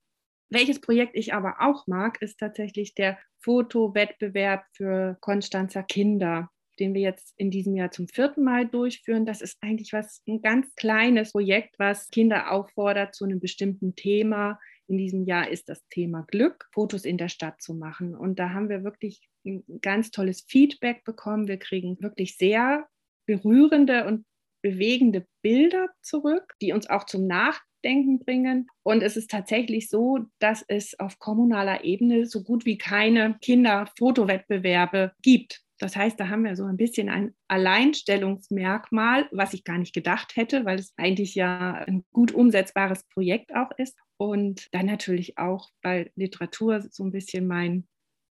Welches 0.49 0.81
Projekt 0.81 1.15
ich 1.15 1.33
aber 1.33 1.57
auch 1.59 1.85
mag, 1.87 2.21
ist 2.21 2.39
tatsächlich 2.39 2.95
der 2.95 3.19
Fotowettbewerb 3.39 4.65
für 4.73 5.17
Konstanzer 5.21 5.83
Kinder 5.83 6.49
den 6.79 6.93
wir 6.93 7.01
jetzt 7.01 7.33
in 7.37 7.51
diesem 7.51 7.75
Jahr 7.75 7.91
zum 7.91 8.07
vierten 8.07 8.43
Mal 8.43 8.67
durchführen. 8.67 9.25
Das 9.25 9.41
ist 9.41 9.57
eigentlich 9.61 9.93
was, 9.93 10.21
ein 10.27 10.41
ganz 10.41 10.73
kleines 10.75 11.31
Projekt, 11.31 11.77
was 11.77 12.09
Kinder 12.09 12.51
auffordert 12.51 13.15
zu 13.15 13.25
einem 13.25 13.39
bestimmten 13.39 13.95
Thema. 13.95 14.59
In 14.87 14.97
diesem 14.97 15.25
Jahr 15.25 15.49
ist 15.49 15.69
das 15.69 15.85
Thema 15.89 16.25
Glück, 16.27 16.67
Fotos 16.73 17.05
in 17.05 17.17
der 17.17 17.29
Stadt 17.29 17.61
zu 17.61 17.75
machen. 17.75 18.15
Und 18.15 18.39
da 18.39 18.51
haben 18.51 18.69
wir 18.69 18.83
wirklich 18.83 19.21
ein 19.45 19.63
ganz 19.81 20.11
tolles 20.11 20.45
Feedback 20.47 21.03
bekommen. 21.03 21.47
Wir 21.47 21.57
kriegen 21.57 22.01
wirklich 22.01 22.37
sehr 22.37 22.87
berührende 23.27 24.05
und 24.05 24.25
bewegende 24.61 25.25
Bilder 25.41 25.89
zurück, 26.01 26.55
die 26.61 26.73
uns 26.73 26.89
auch 26.89 27.05
zum 27.05 27.27
Nachdenken 27.27 28.19
bringen. 28.19 28.67
Und 28.83 29.03
es 29.03 29.15
ist 29.15 29.29
tatsächlich 29.29 29.89
so, 29.89 30.25
dass 30.39 30.65
es 30.67 30.99
auf 30.99 31.19
kommunaler 31.19 31.83
Ebene 31.83 32.25
so 32.25 32.43
gut 32.43 32.65
wie 32.65 32.77
keine 32.77 33.37
Kinderfotowettbewerbe 33.41 35.13
gibt. 35.21 35.61
Das 35.79 35.95
heißt, 35.95 36.19
da 36.19 36.27
haben 36.27 36.43
wir 36.43 36.55
so 36.55 36.65
ein 36.65 36.77
bisschen 36.77 37.09
ein 37.09 37.33
Alleinstellungsmerkmal, 37.47 39.29
was 39.31 39.53
ich 39.53 39.63
gar 39.63 39.77
nicht 39.77 39.93
gedacht 39.93 40.35
hätte, 40.35 40.65
weil 40.65 40.77
es 40.77 40.93
eigentlich 40.97 41.35
ja 41.35 41.73
ein 41.87 42.03
gut 42.11 42.33
umsetzbares 42.33 43.07
Projekt 43.07 43.55
auch 43.55 43.71
ist. 43.77 43.97
Und 44.17 44.67
dann 44.73 44.85
natürlich 44.85 45.37
auch, 45.37 45.69
weil 45.81 46.11
Literatur 46.15 46.81
so 46.91 47.03
ein 47.05 47.11
bisschen 47.11 47.47
mein 47.47 47.87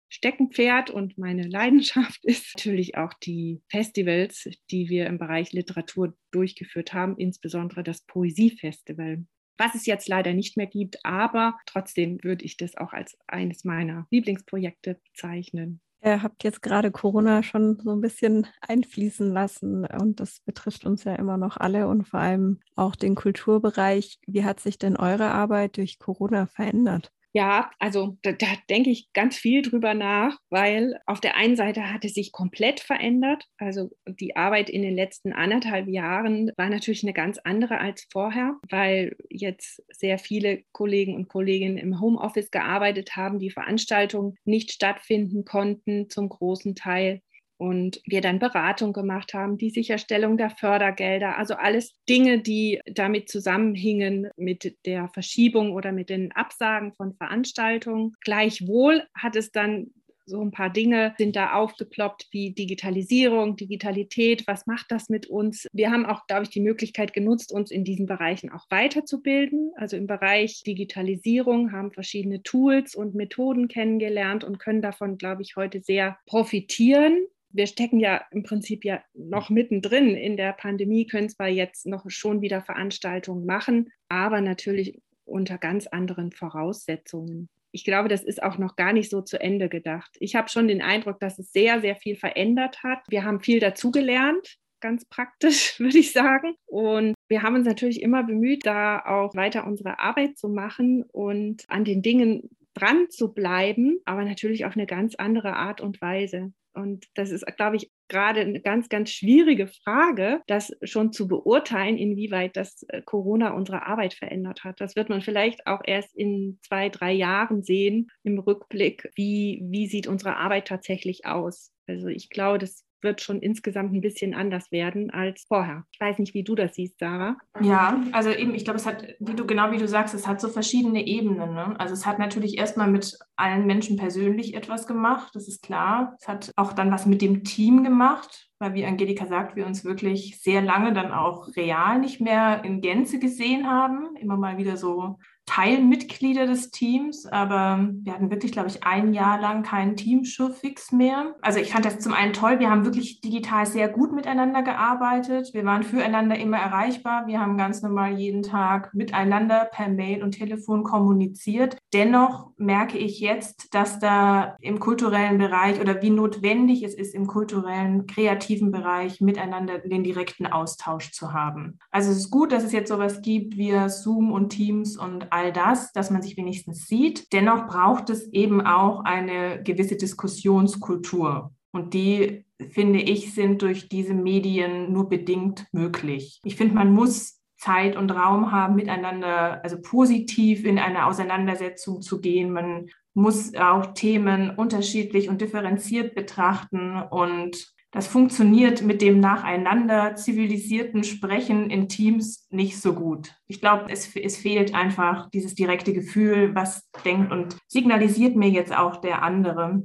Steckenpferd 0.08 0.90
und 0.90 1.18
meine 1.18 1.48
Leidenschaft 1.48 2.20
ist 2.24 2.54
natürlich 2.54 2.96
auch 2.96 3.12
die 3.14 3.62
Festivals, 3.68 4.48
die 4.70 4.88
wir 4.88 5.06
im 5.06 5.18
Bereich 5.18 5.52
Literatur 5.52 6.14
durchgeführt 6.30 6.92
haben, 6.92 7.16
insbesondere 7.16 7.82
das 7.82 8.02
Poesiefestival. 8.02 9.24
Was 9.58 9.74
es 9.74 9.86
jetzt 9.86 10.08
leider 10.08 10.32
nicht 10.32 10.56
mehr 10.56 10.66
gibt, 10.66 11.04
aber 11.04 11.58
trotzdem 11.66 12.22
würde 12.22 12.44
ich 12.44 12.56
das 12.56 12.76
auch 12.76 12.92
als 12.92 13.16
eines 13.26 13.64
meiner 13.64 14.06
Lieblingsprojekte 14.10 15.00
bezeichnen. 15.12 15.80
Ihr 16.04 16.22
habt 16.22 16.42
jetzt 16.44 16.62
gerade 16.62 16.90
Corona 16.90 17.42
schon 17.42 17.78
so 17.80 17.90
ein 17.92 18.00
bisschen 18.00 18.46
einfließen 18.60 19.32
lassen 19.32 19.84
und 19.86 20.20
das 20.20 20.40
betrifft 20.40 20.84
uns 20.84 21.04
ja 21.04 21.14
immer 21.14 21.36
noch 21.38 21.56
alle 21.56 21.88
und 21.88 22.04
vor 22.08 22.20
allem 22.20 22.60
auch 22.76 22.94
den 22.96 23.14
Kulturbereich. 23.14 24.18
Wie 24.26 24.44
hat 24.44 24.60
sich 24.60 24.78
denn 24.78 24.96
eure 24.96 25.30
Arbeit 25.30 25.76
durch 25.76 25.98
Corona 25.98 26.46
verändert? 26.46 27.12
Ja, 27.34 27.70
also 27.78 28.18
da, 28.22 28.32
da, 28.32 28.46
denke 28.68 28.90
ich 28.90 29.10
ganz 29.14 29.36
viel 29.36 29.62
drüber 29.62 29.94
nach, 29.94 30.36
weil 30.50 31.00
auf 31.06 31.18
der 31.18 31.34
einen 31.34 31.56
Seite 31.56 31.90
hat 31.90 32.04
es 32.04 32.12
sich 32.12 32.30
komplett 32.30 32.80
verändert. 32.80 33.46
Also 33.56 33.90
die 34.06 34.36
Arbeit 34.36 34.68
in 34.68 34.82
den 34.82 34.94
letzten 34.94 35.32
anderthalb 35.32 35.88
Jahren 35.88 36.50
war 36.58 36.68
natürlich 36.68 37.04
eine 37.04 37.14
ganz 37.14 37.38
andere 37.38 37.78
als 37.78 38.06
vorher, 38.12 38.56
weil 38.68 39.16
jetzt 39.30 39.82
sehr 39.90 40.18
viele 40.18 40.62
Kollegen 40.72 41.14
und 41.14 41.28
Kolleginnen 41.28 41.78
im 41.78 42.00
Homeoffice 42.00 42.50
gearbeitet 42.50 43.16
haben, 43.16 43.38
die 43.38 43.50
Veranstaltungen 43.50 44.36
nicht 44.44 44.70
stattfinden 44.70 45.46
konnten 45.46 46.10
zum 46.10 46.28
großen 46.28 46.74
Teil 46.74 47.22
und 47.62 48.02
wir 48.06 48.20
dann 48.20 48.40
Beratung 48.40 48.92
gemacht 48.92 49.34
haben, 49.34 49.56
die 49.56 49.70
Sicherstellung 49.70 50.36
der 50.36 50.50
Fördergelder, 50.50 51.38
also 51.38 51.54
alles 51.54 51.92
Dinge, 52.08 52.40
die 52.40 52.80
damit 52.86 53.28
zusammenhingen 53.28 54.30
mit 54.36 54.76
der 54.84 55.06
Verschiebung 55.06 55.72
oder 55.72 55.92
mit 55.92 56.10
den 56.10 56.32
Absagen 56.32 56.92
von 56.92 57.14
Veranstaltungen. 57.14 58.16
Gleichwohl 58.20 59.04
hat 59.14 59.36
es 59.36 59.52
dann 59.52 59.92
so 60.26 60.40
ein 60.40 60.50
paar 60.50 60.70
Dinge 60.70 61.14
sind 61.18 61.36
da 61.36 61.52
aufgeploppt 61.52 62.28
wie 62.32 62.52
Digitalisierung, 62.52 63.56
Digitalität, 63.56 64.46
was 64.46 64.66
macht 64.66 64.86
das 64.90 65.08
mit 65.08 65.26
uns? 65.26 65.66
Wir 65.72 65.90
haben 65.90 66.06
auch, 66.06 66.26
glaube 66.26 66.44
ich, 66.44 66.50
die 66.50 66.60
Möglichkeit 66.60 67.12
genutzt, 67.12 67.52
uns 67.52 67.70
in 67.70 67.84
diesen 67.84 68.06
Bereichen 68.06 68.50
auch 68.50 68.66
weiterzubilden. 68.70 69.72
Also 69.76 69.96
im 69.96 70.06
Bereich 70.06 70.62
Digitalisierung 70.64 71.72
haben 71.72 71.92
verschiedene 71.92 72.42
Tools 72.42 72.94
und 72.94 73.14
Methoden 73.14 73.68
kennengelernt 73.68 74.42
und 74.42 74.58
können 74.58 74.82
davon, 74.82 75.16
glaube 75.18 75.42
ich, 75.42 75.54
heute 75.56 75.80
sehr 75.80 76.16
profitieren 76.26 77.26
wir 77.52 77.66
stecken 77.66 78.00
ja 78.00 78.22
im 78.30 78.42
Prinzip 78.42 78.84
ja 78.84 79.02
noch 79.14 79.50
mittendrin 79.50 80.14
in 80.14 80.36
der 80.36 80.52
Pandemie, 80.52 81.06
können 81.06 81.28
zwar 81.28 81.48
jetzt 81.48 81.86
noch 81.86 82.08
schon 82.08 82.40
wieder 82.40 82.62
Veranstaltungen 82.62 83.46
machen, 83.46 83.90
aber 84.08 84.40
natürlich 84.40 85.00
unter 85.24 85.58
ganz 85.58 85.86
anderen 85.86 86.32
Voraussetzungen. 86.32 87.48
Ich 87.70 87.84
glaube, 87.84 88.08
das 88.08 88.22
ist 88.22 88.42
auch 88.42 88.58
noch 88.58 88.76
gar 88.76 88.92
nicht 88.92 89.10
so 89.10 89.22
zu 89.22 89.40
Ende 89.40 89.68
gedacht. 89.68 90.10
Ich 90.20 90.34
habe 90.34 90.50
schon 90.50 90.68
den 90.68 90.82
Eindruck, 90.82 91.20
dass 91.20 91.38
es 91.38 91.52
sehr, 91.52 91.80
sehr 91.80 91.96
viel 91.96 92.16
verändert 92.16 92.82
hat. 92.82 92.98
Wir 93.08 93.24
haben 93.24 93.40
viel 93.40 93.60
dazugelernt, 93.60 94.58
ganz 94.80 95.06
praktisch, 95.06 95.78
würde 95.80 95.98
ich 95.98 96.12
sagen. 96.12 96.54
Und 96.66 97.14
wir 97.28 97.42
haben 97.42 97.54
uns 97.54 97.66
natürlich 97.66 98.02
immer 98.02 98.24
bemüht, 98.24 98.66
da 98.66 99.02
auch 99.04 99.34
weiter 99.34 99.66
unsere 99.66 99.98
Arbeit 99.98 100.36
zu 100.36 100.48
machen 100.48 101.04
und 101.12 101.64
an 101.68 101.84
den 101.84 102.02
Dingen 102.02 102.50
dran 102.74 103.06
zu 103.10 103.32
bleiben, 103.32 104.00
aber 104.04 104.24
natürlich 104.24 104.64
auf 104.64 104.76
eine 104.76 104.86
ganz 104.86 105.14
andere 105.14 105.54
Art 105.54 105.80
und 105.80 106.00
Weise. 106.00 106.52
Und 106.74 107.06
das 107.14 107.30
ist, 107.30 107.44
glaube 107.56 107.76
ich, 107.76 107.90
gerade 108.08 108.40
eine 108.40 108.60
ganz, 108.60 108.88
ganz 108.88 109.10
schwierige 109.10 109.68
Frage, 109.68 110.40
das 110.46 110.72
schon 110.82 111.12
zu 111.12 111.28
beurteilen, 111.28 111.96
inwieweit 111.96 112.56
das 112.56 112.84
äh, 112.88 113.02
Corona 113.02 113.52
unsere 113.52 113.86
Arbeit 113.86 114.14
verändert 114.14 114.64
hat. 114.64 114.80
Das 114.80 114.96
wird 114.96 115.08
man 115.08 115.22
vielleicht 115.22 115.66
auch 115.66 115.80
erst 115.84 116.14
in 116.16 116.58
zwei, 116.62 116.88
drei 116.88 117.12
Jahren 117.12 117.62
sehen 117.62 118.08
im 118.22 118.38
Rückblick, 118.38 119.10
wie, 119.14 119.62
wie 119.64 119.86
sieht 119.86 120.06
unsere 120.06 120.36
Arbeit 120.36 120.68
tatsächlich 120.68 121.26
aus. 121.26 121.72
Also 121.86 122.08
ich 122.08 122.30
glaube, 122.30 122.58
das 122.58 122.84
wird 123.02 123.20
schon 123.20 123.40
insgesamt 123.40 123.92
ein 123.92 124.00
bisschen 124.00 124.34
anders 124.34 124.70
werden 124.72 125.10
als 125.10 125.44
vorher. 125.46 125.84
Ich 125.92 126.00
weiß 126.00 126.18
nicht, 126.18 126.34
wie 126.34 126.44
du 126.44 126.54
das 126.54 126.74
siehst, 126.74 126.98
Sarah. 126.98 127.36
Ja, 127.60 128.02
also 128.12 128.30
eben, 128.30 128.54
ich 128.54 128.64
glaube, 128.64 128.78
es 128.78 128.86
hat, 128.86 129.06
wie 129.20 129.34
du 129.34 129.46
genau 129.46 129.70
wie 129.72 129.78
du 129.78 129.88
sagst, 129.88 130.14
es 130.14 130.26
hat 130.26 130.40
so 130.40 130.48
verschiedene 130.48 131.06
Ebenen. 131.06 131.54
Ne? 131.54 131.78
Also 131.78 131.94
es 131.94 132.06
hat 132.06 132.18
natürlich 132.18 132.58
erstmal 132.58 132.90
mit 132.90 133.18
allen 133.36 133.66
Menschen 133.66 133.96
persönlich 133.96 134.54
etwas 134.54 134.86
gemacht, 134.86 135.30
das 135.34 135.48
ist 135.48 135.62
klar. 135.62 136.16
Es 136.20 136.28
hat 136.28 136.50
auch 136.56 136.72
dann 136.72 136.90
was 136.90 137.06
mit 137.06 137.22
dem 137.22 137.44
Team 137.44 137.84
gemacht, 137.84 138.48
weil 138.58 138.74
wie 138.74 138.84
Angelika 138.84 139.26
sagt, 139.26 139.56
wir 139.56 139.66
uns 139.66 139.84
wirklich 139.84 140.40
sehr 140.40 140.62
lange 140.62 140.92
dann 140.92 141.12
auch 141.12 141.48
real 141.56 141.98
nicht 141.98 142.20
mehr 142.20 142.64
in 142.64 142.80
Gänze 142.80 143.18
gesehen 143.18 143.68
haben, 143.68 144.16
immer 144.16 144.36
mal 144.36 144.58
wieder 144.58 144.76
so 144.76 145.18
Teilmitglieder 145.52 146.46
des 146.46 146.70
Teams, 146.70 147.26
aber 147.26 147.90
wir 148.04 148.14
hatten 148.14 148.30
wirklich, 148.30 148.52
glaube 148.52 148.68
ich, 148.68 148.84
ein 148.84 149.12
Jahr 149.12 149.38
lang 149.38 149.62
keinen 149.62 149.96
Teamschurfix 149.96 150.92
mehr. 150.92 151.34
Also 151.42 151.58
ich 151.58 151.72
fand 151.72 151.84
das 151.84 151.98
zum 151.98 152.14
einen 152.14 152.32
toll. 152.32 152.58
Wir 152.58 152.70
haben 152.70 152.86
wirklich 152.86 153.20
digital 153.20 153.66
sehr 153.66 153.90
gut 153.90 154.12
miteinander 154.12 154.62
gearbeitet. 154.62 155.50
Wir 155.52 155.66
waren 155.66 155.82
füreinander 155.82 156.38
immer 156.38 156.56
erreichbar. 156.56 157.26
Wir 157.26 157.38
haben 157.38 157.58
ganz 157.58 157.82
normal 157.82 158.18
jeden 158.18 158.42
Tag 158.42 158.94
miteinander 158.94 159.68
per 159.70 159.90
Mail 159.90 160.22
und 160.22 160.30
Telefon 160.30 160.84
kommuniziert. 160.84 161.76
Dennoch 161.92 162.52
merke 162.56 162.96
ich 162.96 163.20
jetzt, 163.20 163.74
dass 163.74 163.98
da 163.98 164.56
im 164.60 164.80
kulturellen 164.80 165.36
Bereich 165.36 165.78
oder 165.82 166.00
wie 166.00 166.10
notwendig 166.10 166.82
es 166.82 166.94
ist, 166.94 167.14
im 167.14 167.26
kulturellen, 167.26 168.06
kreativen 168.06 168.70
Bereich 168.70 169.20
miteinander 169.20 169.80
den 169.80 170.02
direkten 170.02 170.46
Austausch 170.46 171.12
zu 171.12 171.34
haben. 171.34 171.78
Also 171.90 172.10
es 172.10 172.16
ist 172.16 172.30
gut, 172.30 172.52
dass 172.52 172.64
es 172.64 172.72
jetzt 172.72 172.88
sowas 172.88 173.20
gibt 173.20 173.58
wie 173.58 173.74
Zoom 173.90 174.32
und 174.32 174.48
Teams 174.48 174.96
und 174.96 175.30
all 175.30 175.41
das, 175.50 175.92
dass 175.92 176.10
man 176.10 176.22
sich 176.22 176.36
wenigstens 176.36 176.86
sieht. 176.86 177.32
Dennoch 177.32 177.66
braucht 177.66 178.10
es 178.10 178.32
eben 178.32 178.60
auch 178.60 179.04
eine 179.04 179.62
gewisse 179.62 179.96
Diskussionskultur. 179.96 181.52
Und 181.72 181.94
die, 181.94 182.44
finde 182.70 183.00
ich, 183.00 183.34
sind 183.34 183.62
durch 183.62 183.88
diese 183.88 184.14
Medien 184.14 184.92
nur 184.92 185.08
bedingt 185.08 185.66
möglich. 185.72 186.40
Ich 186.44 186.56
finde, 186.56 186.74
man 186.74 186.92
muss 186.92 187.40
Zeit 187.56 187.96
und 187.96 188.10
Raum 188.10 188.52
haben, 188.52 188.74
miteinander, 188.74 189.62
also 189.64 189.80
positiv 189.80 190.64
in 190.64 190.78
eine 190.78 191.06
Auseinandersetzung 191.06 192.02
zu 192.02 192.20
gehen. 192.20 192.52
Man 192.52 192.88
muss 193.14 193.54
auch 193.54 193.94
Themen 193.94 194.50
unterschiedlich 194.50 195.28
und 195.28 195.40
differenziert 195.40 196.14
betrachten 196.14 197.00
und 197.10 197.72
das 197.92 198.08
funktioniert 198.08 198.82
mit 198.82 199.00
dem 199.00 199.20
nacheinander 199.20 200.16
zivilisierten 200.16 201.04
Sprechen 201.04 201.70
in 201.70 201.88
Teams 201.88 202.48
nicht 202.50 202.80
so 202.80 202.94
gut. 202.94 203.36
Ich 203.46 203.60
glaube, 203.60 203.86
es, 203.90 204.16
es 204.16 204.36
fehlt 204.36 204.74
einfach 204.74 205.30
dieses 205.30 205.54
direkte 205.54 205.92
Gefühl, 205.92 206.54
was 206.54 206.90
denkt 207.04 207.30
und 207.30 207.56
signalisiert 207.68 208.34
mir 208.34 208.48
jetzt 208.48 208.76
auch 208.76 208.96
der 208.96 209.22
andere 209.22 209.82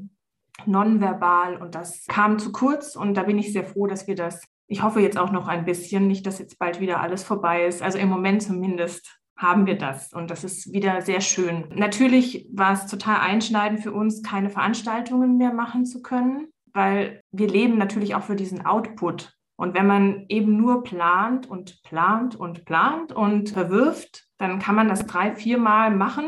nonverbal. 0.66 1.58
Und 1.58 1.76
das 1.76 2.06
kam 2.08 2.40
zu 2.40 2.52
kurz 2.52 2.96
und 2.96 3.14
da 3.14 3.24
bin 3.24 3.38
ich 3.38 3.54
sehr 3.54 3.66
froh, 3.66 3.88
dass 3.88 4.08
wir 4.08 4.16
das 4.16 4.42
ich 4.68 4.84
hoffe 4.84 5.00
jetzt 5.00 5.18
auch 5.18 5.32
noch 5.32 5.48
ein 5.48 5.66
bisschen, 5.66 6.08
nicht, 6.08 6.26
dass 6.26 6.40
jetzt 6.40 6.60
bald 6.60 6.80
wieder 6.80 7.00
alles 7.00 7.24
vorbei 7.24 7.66
ist. 7.66 7.82
Also 7.82 7.98
im 7.98 8.10
Moment 8.10 8.44
zumindest 8.44 9.18
haben 9.38 9.66
wir 9.66 9.78
das 9.78 10.12
und 10.14 10.30
das 10.30 10.44
ist 10.44 10.74
wieder 10.74 11.02
sehr 11.02 11.22
schön. 11.22 11.70
Natürlich 11.76 12.48
war 12.52 12.74
es 12.74 12.88
total 12.88 13.20
einschneidend 13.22 13.82
für 13.82 13.94
uns, 13.94 14.24
keine 14.24 14.50
Veranstaltungen 14.50 15.38
mehr 15.38 15.54
machen 15.54 15.86
zu 15.86 16.02
können, 16.02 16.48
weil 16.78 17.22
wir 17.32 17.48
leben 17.50 17.78
natürlich 17.78 18.16
auch 18.16 18.24
für 18.24 18.36
diesen 18.36 18.66
Output. 18.66 19.34
Und 19.58 19.74
wenn 19.74 19.88
man 19.88 20.26
eben 20.30 20.56
nur 20.56 20.84
plant 20.84 21.50
und 21.50 21.82
plant 21.84 22.36
und 22.36 22.64
plant 22.64 23.12
und 23.12 23.50
verwirft, 23.50 24.28
dann 24.38 24.60
kann 24.60 24.76
man 24.76 24.88
das 24.88 25.06
drei, 25.08 25.34
vier 25.34 25.58
Mal 25.58 25.90
machen 25.90 26.26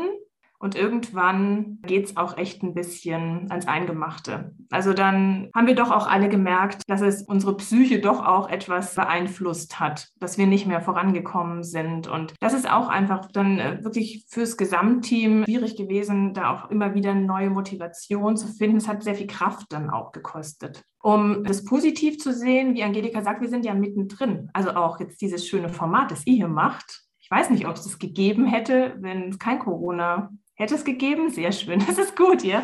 und 0.60 0.74
irgendwann 0.74 1.78
geht 1.82 2.04
es 2.04 2.16
auch 2.18 2.36
echt 2.36 2.62
ein 2.62 2.74
bisschen 2.74 3.50
ans 3.50 3.66
Eingemachte. 3.66 4.54
Also 4.70 4.92
dann 4.92 5.50
haben 5.54 5.66
wir 5.66 5.74
doch 5.74 5.90
auch 5.90 6.06
alle 6.06 6.28
gemerkt, 6.28 6.82
dass 6.86 7.00
es 7.00 7.22
unsere 7.22 7.56
Psyche 7.56 7.98
doch 7.98 8.24
auch 8.24 8.50
etwas 8.50 8.94
beeinflusst 8.94 9.80
hat, 9.80 10.08
dass 10.18 10.36
wir 10.36 10.46
nicht 10.46 10.66
mehr 10.66 10.82
vorangekommen 10.82 11.64
sind. 11.64 12.08
Und 12.08 12.34
das 12.40 12.52
ist 12.52 12.70
auch 12.70 12.88
einfach 12.88 13.26
dann 13.32 13.58
äh, 13.58 13.82
wirklich 13.82 14.26
fürs 14.28 14.58
Gesamtteam 14.58 15.44
schwierig 15.44 15.76
gewesen, 15.76 16.34
da 16.34 16.52
auch 16.52 16.70
immer 16.70 16.94
wieder 16.94 17.14
neue 17.14 17.48
Motivation 17.48 18.36
zu 18.36 18.46
finden. 18.46 18.76
Es 18.76 18.86
hat 18.86 19.02
sehr 19.02 19.14
viel 19.14 19.28
Kraft 19.28 19.72
dann 19.72 19.88
auch 19.88 20.12
gekostet. 20.12 20.84
Um 21.02 21.42
das 21.44 21.64
positiv 21.64 22.18
zu 22.18 22.34
sehen, 22.34 22.74
wie 22.74 22.82
Angelika 22.82 23.22
sagt, 23.22 23.40
wir 23.40 23.48
sind 23.48 23.64
ja 23.64 23.72
mittendrin. 23.72 24.50
Also 24.52 24.72
auch 24.72 25.00
jetzt 25.00 25.22
dieses 25.22 25.48
schöne 25.48 25.70
Format, 25.70 26.10
das 26.10 26.26
ihr 26.26 26.34
hier 26.34 26.48
macht. 26.48 27.00
Ich 27.18 27.30
weiß 27.30 27.48
nicht, 27.48 27.66
ob 27.66 27.76
es 27.76 27.84
das 27.84 27.98
gegeben 27.98 28.44
hätte, 28.44 28.96
wenn 28.98 29.30
es 29.30 29.38
kein 29.38 29.60
Corona 29.60 30.30
Hätte 30.60 30.74
es 30.74 30.84
gegeben? 30.84 31.30
Sehr 31.30 31.52
schön, 31.52 31.78
das 31.86 31.96
ist 31.96 32.14
gut, 32.14 32.44
ja. 32.44 32.62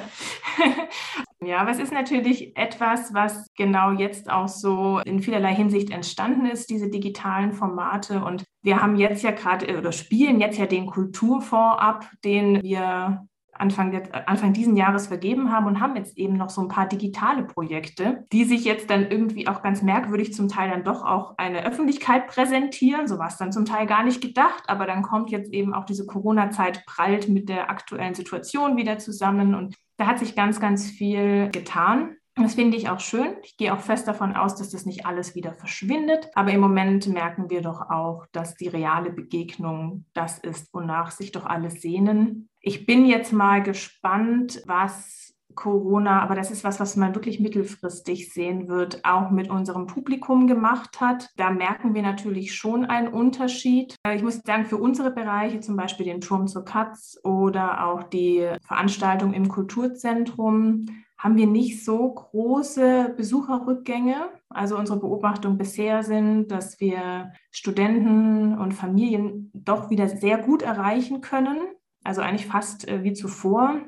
ja, 1.41 1.61
aber 1.63 1.71
es 1.71 1.79
ist 1.79 1.95
natürlich 1.95 2.55
etwas, 2.55 3.15
was 3.15 3.47
genau 3.57 3.93
jetzt 3.93 4.29
auch 4.31 4.49
so 4.49 5.01
in 5.07 5.21
vielerlei 5.21 5.55
Hinsicht 5.55 5.91
entstanden 5.91 6.45
ist, 6.45 6.69
diese 6.69 6.91
digitalen 6.91 7.55
Formate. 7.55 8.23
Und 8.23 8.45
wir 8.63 8.83
haben 8.83 8.97
jetzt 8.97 9.23
ja 9.23 9.31
gerade 9.31 9.79
oder 9.79 9.93
spielen 9.93 10.41
jetzt 10.41 10.59
ja 10.59 10.67
den 10.67 10.85
Kulturfonds 10.85 11.79
ab, 11.79 12.11
den 12.23 12.63
wir 12.63 13.27
Anfang, 13.59 14.03
Anfang 14.27 14.53
diesen 14.53 14.77
Jahres 14.77 15.07
vergeben 15.07 15.53
haben 15.53 15.67
und 15.67 15.81
haben 15.81 15.97
jetzt 15.97 16.17
eben 16.17 16.37
noch 16.37 16.51
so 16.51 16.61
ein 16.61 16.69
paar 16.69 16.87
digitale 16.87 17.45
Projekte, 17.45 18.25
die 18.33 18.45
sich 18.45 18.65
jetzt 18.65 18.91
dann 18.91 19.11
irgendwie 19.11 19.49
auch 19.49 19.63
ganz 19.63 19.83
merkwürdig 19.83 20.35
zum 20.35 20.49
Teil 20.49 20.71
dann 20.71 20.85
doch 20.85 21.05
auch 21.05 21.35
eine 21.39 21.65
Öffentlichkeit 21.65 22.27
präsentieren. 22.29 23.07
So 23.07 23.19
war 23.19 23.29
es 23.29 23.37
dann 23.37 23.53
zum 23.53 23.65
Teil 23.65 23.87
gar 23.87 24.05
nicht 24.05 24.21
gedacht, 24.21 24.65
aber 24.69 24.87
dann 24.87 25.03
kommt 25.03 25.31
jetzt 25.31 25.53
eben 25.53 25.75
auch 25.75 25.85
diese 25.85 26.07
Corona-Zeit 26.07 26.85
prallt 26.87 27.29
mit 27.29 27.49
der 27.49 27.71
aktuellen 27.71 28.15
Situation 28.15 28.77
wieder 28.77 28.99
zusammen 28.99 29.55
und 29.55 29.75
da 29.97 30.07
hat 30.07 30.19
sich 30.19 30.37
ganz, 30.37 30.61
ganz 30.61 30.91
viel 30.91 31.51
getan. 31.51 32.17
Das 32.39 32.55
finde 32.55 32.77
ich 32.77 32.91
auch 32.91 33.01
schön. 33.01 33.37
Ich 33.43 33.57
gehe 33.57 33.73
auch 33.73 33.81
fest 33.81 34.07
davon 34.07 34.37
aus, 34.37 34.57
dass 34.57 34.69
das 34.69 34.85
nicht 34.85 35.07
alles 35.07 35.35
wieder 35.35 35.55
verschwindet. 35.55 36.29
Aber 36.35 36.51
im 36.53 36.61
Moment 36.61 37.07
merken 37.07 37.49
wir 37.49 37.63
doch 37.63 37.89
auch, 37.89 38.27
dass 38.33 38.55
die 38.55 38.69
reale 38.69 39.11
Begegnung 39.11 40.05
das 40.13 40.39
ist, 40.39 40.73
wonach 40.75 41.11
sich 41.13 41.33
doch 41.33 41.47
alle 41.47 41.71
sehnen. 41.71 42.51
Ich 42.69 42.85
bin 42.85 43.07
jetzt 43.07 43.33
mal 43.33 43.63
gespannt, 43.63 44.61
was 44.67 45.37
Corona, 45.55 46.21
aber 46.21 46.35
das 46.35 46.51
ist 46.51 46.65
was, 46.65 46.81
was 46.81 46.97
man 46.97 47.15
wirklich 47.15 47.39
mittelfristig 47.39 48.33
sehen 48.33 48.67
wird, 48.67 49.05
auch 49.05 49.31
mit 49.31 49.49
unserem 49.49 49.87
Publikum 49.87 50.49
gemacht 50.49 51.01
hat. 51.01 51.31
Da 51.37 51.51
merken 51.51 51.95
wir 51.95 52.03
natürlich 52.03 52.57
schon 52.57 52.85
einen 52.85 53.07
Unterschied. 53.07 53.95
Ich 54.13 54.25
muss 54.25 54.41
sagen, 54.45 54.65
für 54.65 54.79
unsere 54.79 55.13
Bereiche, 55.13 55.61
zum 55.61 55.77
Beispiel 55.77 56.07
den 56.07 56.21
Turm 56.21 56.49
zur 56.49 56.65
Katz 56.65 57.17
oder 57.23 57.87
auch 57.87 58.03
die 58.03 58.49
Veranstaltung 58.67 59.33
im 59.33 59.47
Kulturzentrum, 59.47 60.87
haben 61.19 61.37
wir 61.37 61.47
nicht 61.47 61.85
so 61.85 62.15
große 62.15 63.15
Besucherrückgänge. 63.17 64.29
Also 64.49 64.77
unsere 64.77 64.99
Beobachtung 64.99 65.57
bisher 65.57 66.03
sind, 66.03 66.49
dass 66.49 66.81
wir 66.81 67.31
Studenten 67.53 68.59
und 68.59 68.75
Familien 68.75 69.53
doch 69.55 69.89
wieder 69.89 70.09
sehr 70.09 70.39
gut 70.39 70.63
erreichen 70.63 71.21
können. 71.21 71.59
Also 72.07 72.23
eigentlich 72.23 72.47
fast 72.47 72.87
äh, 72.89 73.03
wie 73.03 73.13
zuvor. 73.13 73.81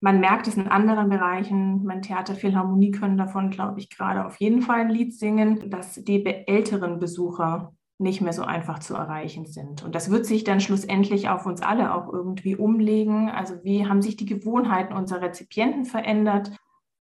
Man 0.00 0.20
merkt 0.20 0.46
es 0.46 0.56
in 0.56 0.68
anderen 0.68 1.08
Bereichen, 1.08 1.84
mein 1.84 2.02
Theater, 2.02 2.34
Philharmonie 2.34 2.90
können 2.90 3.16
davon, 3.16 3.50
glaube 3.50 3.80
ich, 3.80 3.90
gerade 3.90 4.26
auf 4.26 4.36
jeden 4.36 4.62
Fall 4.62 4.80
ein 4.80 4.90
Lied 4.90 5.14
singen, 5.14 5.70
dass 5.70 5.94
die 5.94 6.24
älteren 6.24 6.98
Besucher 6.98 7.72
nicht 7.98 8.20
mehr 8.20 8.34
so 8.34 8.42
einfach 8.42 8.78
zu 8.78 8.94
erreichen 8.94 9.46
sind. 9.46 9.82
Und 9.82 9.94
das 9.94 10.10
wird 10.10 10.26
sich 10.26 10.44
dann 10.44 10.60
schlussendlich 10.60 11.30
auf 11.30 11.46
uns 11.46 11.62
alle 11.62 11.94
auch 11.94 12.12
irgendwie 12.12 12.56
umlegen. 12.56 13.30
Also 13.30 13.54
wie 13.62 13.86
haben 13.86 14.02
sich 14.02 14.16
die 14.16 14.26
Gewohnheiten 14.26 14.92
unserer 14.92 15.22
Rezipienten 15.22 15.86
verändert? 15.86 16.52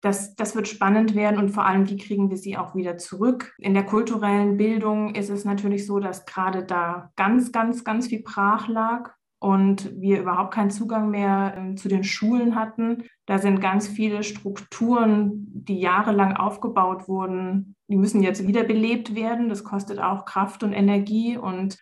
Das, 0.01 0.35
das 0.35 0.55
wird 0.55 0.67
spannend 0.67 1.15
werden 1.15 1.39
und 1.39 1.49
vor 1.49 1.65
allem, 1.65 1.89
wie 1.89 1.97
kriegen 1.97 2.29
wir 2.29 2.37
sie 2.37 2.57
auch 2.57 2.75
wieder 2.75 2.97
zurück. 2.97 3.55
In 3.57 3.73
der 3.73 3.85
kulturellen 3.85 4.55
Bildung 4.55 5.15
ist 5.15 5.29
es 5.29 5.43
natürlich 5.43 5.85
so, 5.85 5.99
dass 5.99 6.25
gerade 6.25 6.63
da 6.63 7.11
ganz, 7.17 7.51
ganz, 7.51 7.83
ganz 7.83 8.07
viel 8.07 8.23
brach 8.23 8.67
lag 8.67 9.11
und 9.45 9.91
wir 10.01 10.21
überhaupt 10.21 10.55
keinen 10.55 10.71
Zugang 10.71 11.11
mehr 11.11 11.55
äh, 11.55 11.75
zu 11.75 11.87
den 11.87 12.03
Schulen 12.03 12.55
hatten. 12.55 13.03
Da 13.27 13.37
sind 13.37 13.61
ganz 13.61 13.87
viele 13.87 14.23
Strukturen, 14.23 15.45
die 15.53 15.79
jahrelang 15.79 16.35
aufgebaut 16.35 17.07
wurden, 17.07 17.75
die 17.87 17.95
müssen 17.95 18.23
jetzt 18.23 18.47
wiederbelebt 18.47 19.13
werden. 19.13 19.47
Das 19.47 19.63
kostet 19.63 19.99
auch 19.99 20.25
Kraft 20.25 20.63
und 20.63 20.73
Energie 20.73 21.37
und 21.37 21.77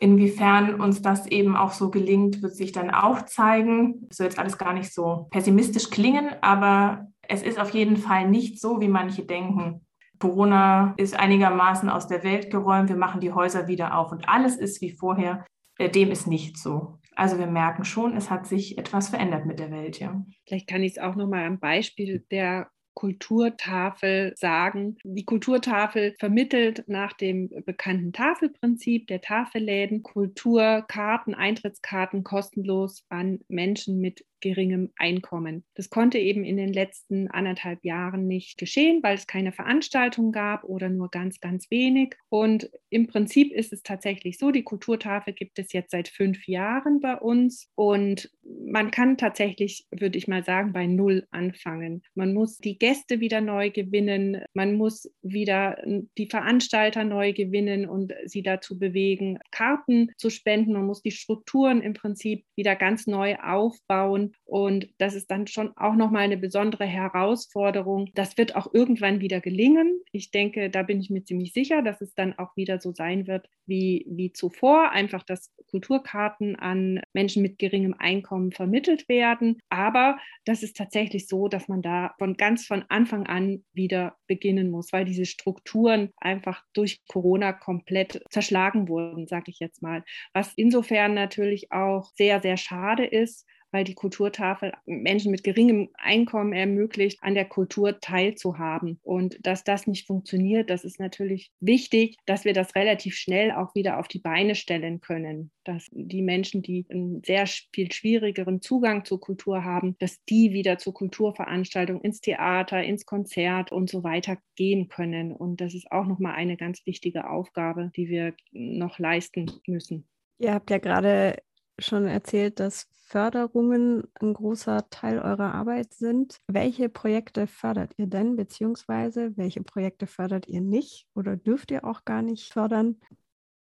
Inwiefern 0.00 0.80
uns 0.80 1.02
das 1.02 1.28
eben 1.28 1.54
auch 1.54 1.70
so 1.70 1.88
gelingt, 1.88 2.42
wird 2.42 2.56
sich 2.56 2.72
dann 2.72 2.90
auch 2.90 3.22
zeigen. 3.26 4.08
Das 4.08 4.16
soll 4.16 4.26
jetzt 4.26 4.40
alles 4.40 4.58
gar 4.58 4.72
nicht 4.72 4.92
so 4.92 5.28
pessimistisch 5.30 5.88
klingen, 5.88 6.30
aber 6.40 7.06
es 7.28 7.42
ist 7.42 7.60
auf 7.60 7.70
jeden 7.70 7.96
Fall 7.96 8.28
nicht 8.28 8.60
so, 8.60 8.80
wie 8.80 8.88
manche 8.88 9.24
denken. 9.24 9.86
Corona 10.18 10.94
ist 10.96 11.16
einigermaßen 11.16 11.88
aus 11.88 12.08
der 12.08 12.24
Welt 12.24 12.50
geräumt, 12.50 12.88
wir 12.88 12.96
machen 12.96 13.20
die 13.20 13.32
Häuser 13.32 13.68
wieder 13.68 13.96
auf 13.96 14.10
und 14.10 14.28
alles 14.28 14.56
ist 14.56 14.80
wie 14.80 14.90
vorher. 14.90 15.44
Äh, 15.78 15.90
dem 15.90 16.10
ist 16.10 16.26
nicht 16.26 16.58
so. 16.58 16.98
Also 17.16 17.38
wir 17.38 17.46
merken 17.46 17.84
schon, 17.84 18.16
es 18.16 18.30
hat 18.30 18.46
sich 18.46 18.78
etwas 18.78 19.08
verändert 19.08 19.46
mit 19.46 19.58
der 19.58 19.70
Welt, 19.70 20.00
ja. 20.00 20.24
Vielleicht 20.46 20.68
kann 20.68 20.82
ich 20.82 20.92
es 20.92 20.98
auch 20.98 21.14
nochmal 21.14 21.44
am 21.44 21.60
Beispiel 21.60 22.24
der 22.30 22.70
Kulturtafel 22.94 24.34
sagen. 24.36 24.96
Die 25.04 25.24
Kulturtafel 25.24 26.14
vermittelt 26.18 26.84
nach 26.86 27.12
dem 27.12 27.50
bekannten 27.66 28.12
Tafelprinzip 28.12 29.08
der 29.08 29.20
Tafelläden 29.20 30.02
Kulturkarten, 30.02 31.34
Eintrittskarten 31.34 32.22
kostenlos 32.22 33.04
an 33.08 33.40
Menschen 33.48 34.00
mit 34.00 34.24
geringem 34.44 34.92
Einkommen. 34.96 35.64
Das 35.74 35.88
konnte 35.88 36.18
eben 36.18 36.44
in 36.44 36.58
den 36.58 36.72
letzten 36.72 37.28
anderthalb 37.28 37.82
Jahren 37.82 38.26
nicht 38.26 38.58
geschehen, 38.58 39.02
weil 39.02 39.16
es 39.16 39.26
keine 39.26 39.52
Veranstaltung 39.52 40.32
gab 40.32 40.64
oder 40.64 40.90
nur 40.90 41.08
ganz, 41.08 41.40
ganz 41.40 41.70
wenig. 41.70 42.14
Und 42.28 42.70
im 42.90 43.06
Prinzip 43.06 43.52
ist 43.52 43.72
es 43.72 43.82
tatsächlich 43.82 44.38
so, 44.38 44.50
die 44.50 44.62
Kulturtafel 44.62 45.32
gibt 45.32 45.58
es 45.58 45.72
jetzt 45.72 45.92
seit 45.92 46.08
fünf 46.08 46.46
Jahren 46.46 47.00
bei 47.00 47.16
uns 47.16 47.70
und 47.74 48.30
man 48.44 48.90
kann 48.90 49.16
tatsächlich, 49.16 49.86
würde 49.90 50.18
ich 50.18 50.28
mal 50.28 50.44
sagen, 50.44 50.72
bei 50.72 50.86
Null 50.86 51.26
anfangen. 51.30 52.02
Man 52.14 52.34
muss 52.34 52.58
die 52.58 52.78
Gäste 52.78 53.20
wieder 53.20 53.40
neu 53.40 53.70
gewinnen, 53.70 54.42
man 54.52 54.74
muss 54.74 55.10
wieder 55.22 55.82
die 56.18 56.28
Veranstalter 56.28 57.04
neu 57.04 57.32
gewinnen 57.32 57.88
und 57.88 58.12
sie 58.26 58.42
dazu 58.42 58.78
bewegen, 58.78 59.38
Karten 59.50 60.10
zu 60.18 60.28
spenden. 60.28 60.74
Man 60.74 60.86
muss 60.86 61.00
die 61.00 61.10
Strukturen 61.10 61.80
im 61.80 61.94
Prinzip 61.94 62.44
wieder 62.56 62.76
ganz 62.76 63.06
neu 63.06 63.36
aufbauen. 63.36 64.33
Und 64.44 64.88
das 64.98 65.14
ist 65.14 65.30
dann 65.30 65.46
schon 65.46 65.76
auch 65.76 65.94
nochmal 65.94 66.24
eine 66.24 66.36
besondere 66.36 66.84
Herausforderung. 66.84 68.10
Das 68.14 68.36
wird 68.36 68.56
auch 68.56 68.72
irgendwann 68.72 69.20
wieder 69.20 69.40
gelingen. 69.40 70.00
Ich 70.12 70.30
denke, 70.30 70.70
da 70.70 70.82
bin 70.82 71.00
ich 71.00 71.10
mir 71.10 71.24
ziemlich 71.24 71.52
sicher, 71.52 71.82
dass 71.82 72.00
es 72.00 72.14
dann 72.14 72.38
auch 72.38 72.56
wieder 72.56 72.78
so 72.78 72.92
sein 72.92 73.26
wird 73.26 73.48
wie, 73.66 74.04
wie 74.08 74.32
zuvor. 74.32 74.90
Einfach, 74.90 75.22
dass 75.22 75.50
Kulturkarten 75.70 76.56
an 76.56 77.00
Menschen 77.14 77.42
mit 77.42 77.58
geringem 77.58 77.94
Einkommen 77.98 78.52
vermittelt 78.52 79.08
werden. 79.08 79.58
Aber 79.70 80.18
das 80.44 80.62
ist 80.62 80.76
tatsächlich 80.76 81.26
so, 81.26 81.48
dass 81.48 81.68
man 81.68 81.82
da 81.82 82.14
von 82.18 82.36
ganz 82.36 82.66
von 82.66 82.84
Anfang 82.88 83.26
an 83.26 83.64
wieder 83.72 84.16
beginnen 84.26 84.70
muss, 84.70 84.92
weil 84.92 85.04
diese 85.04 85.26
Strukturen 85.26 86.10
einfach 86.18 86.62
durch 86.74 87.04
Corona 87.08 87.52
komplett 87.52 88.22
zerschlagen 88.30 88.88
wurden, 88.88 89.26
sage 89.26 89.50
ich 89.50 89.58
jetzt 89.58 89.82
mal. 89.82 90.04
Was 90.32 90.52
insofern 90.54 91.14
natürlich 91.14 91.72
auch 91.72 92.10
sehr, 92.14 92.40
sehr 92.40 92.56
schade 92.56 93.04
ist, 93.06 93.46
weil 93.74 93.82
die 93.82 93.94
Kulturtafel 93.94 94.72
Menschen 94.86 95.32
mit 95.32 95.42
geringem 95.42 95.88
Einkommen 95.94 96.52
ermöglicht, 96.52 97.18
an 97.22 97.34
der 97.34 97.44
Kultur 97.44 97.98
teilzuhaben. 97.98 99.00
Und 99.02 99.44
dass 99.44 99.64
das 99.64 99.88
nicht 99.88 100.06
funktioniert, 100.06 100.70
das 100.70 100.84
ist 100.84 101.00
natürlich 101.00 101.50
wichtig, 101.58 102.16
dass 102.24 102.44
wir 102.44 102.52
das 102.52 102.76
relativ 102.76 103.16
schnell 103.16 103.50
auch 103.50 103.74
wieder 103.74 103.98
auf 103.98 104.06
die 104.06 104.20
Beine 104.20 104.54
stellen 104.54 105.00
können. 105.00 105.50
Dass 105.64 105.88
die 105.90 106.22
Menschen, 106.22 106.62
die 106.62 106.86
einen 106.88 107.24
sehr 107.24 107.48
viel 107.48 107.90
schwierigeren 107.90 108.62
Zugang 108.62 109.04
zur 109.04 109.20
Kultur 109.20 109.64
haben, 109.64 109.96
dass 109.98 110.22
die 110.26 110.52
wieder 110.52 110.78
zur 110.78 110.94
Kulturveranstaltung, 110.94 112.00
ins 112.00 112.20
Theater, 112.20 112.80
ins 112.80 113.06
Konzert 113.06 113.72
und 113.72 113.90
so 113.90 114.04
weiter 114.04 114.38
gehen 114.54 114.86
können. 114.86 115.32
Und 115.32 115.60
das 115.60 115.74
ist 115.74 115.90
auch 115.90 116.06
nochmal 116.06 116.34
eine 116.34 116.56
ganz 116.56 116.86
wichtige 116.86 117.28
Aufgabe, 117.28 117.90
die 117.96 118.08
wir 118.08 118.34
noch 118.52 119.00
leisten 119.00 119.50
müssen. 119.66 120.06
Ihr 120.38 120.54
habt 120.54 120.70
ja 120.70 120.78
gerade 120.78 121.42
schon 121.78 122.06
erzählt, 122.06 122.60
dass 122.60 122.88
Förderungen 123.06 124.04
ein 124.20 124.34
großer 124.34 124.88
Teil 124.90 125.18
eurer 125.18 125.54
Arbeit 125.54 125.92
sind. 125.92 126.38
Welche 126.48 126.88
Projekte 126.88 127.46
fördert 127.46 127.92
ihr 127.96 128.06
denn, 128.06 128.36
beziehungsweise 128.36 129.36
welche 129.36 129.62
Projekte 129.62 130.06
fördert 130.06 130.48
ihr 130.48 130.60
nicht 130.60 131.06
oder 131.14 131.36
dürft 131.36 131.70
ihr 131.70 131.84
auch 131.84 132.04
gar 132.04 132.22
nicht 132.22 132.52
fördern? 132.52 132.96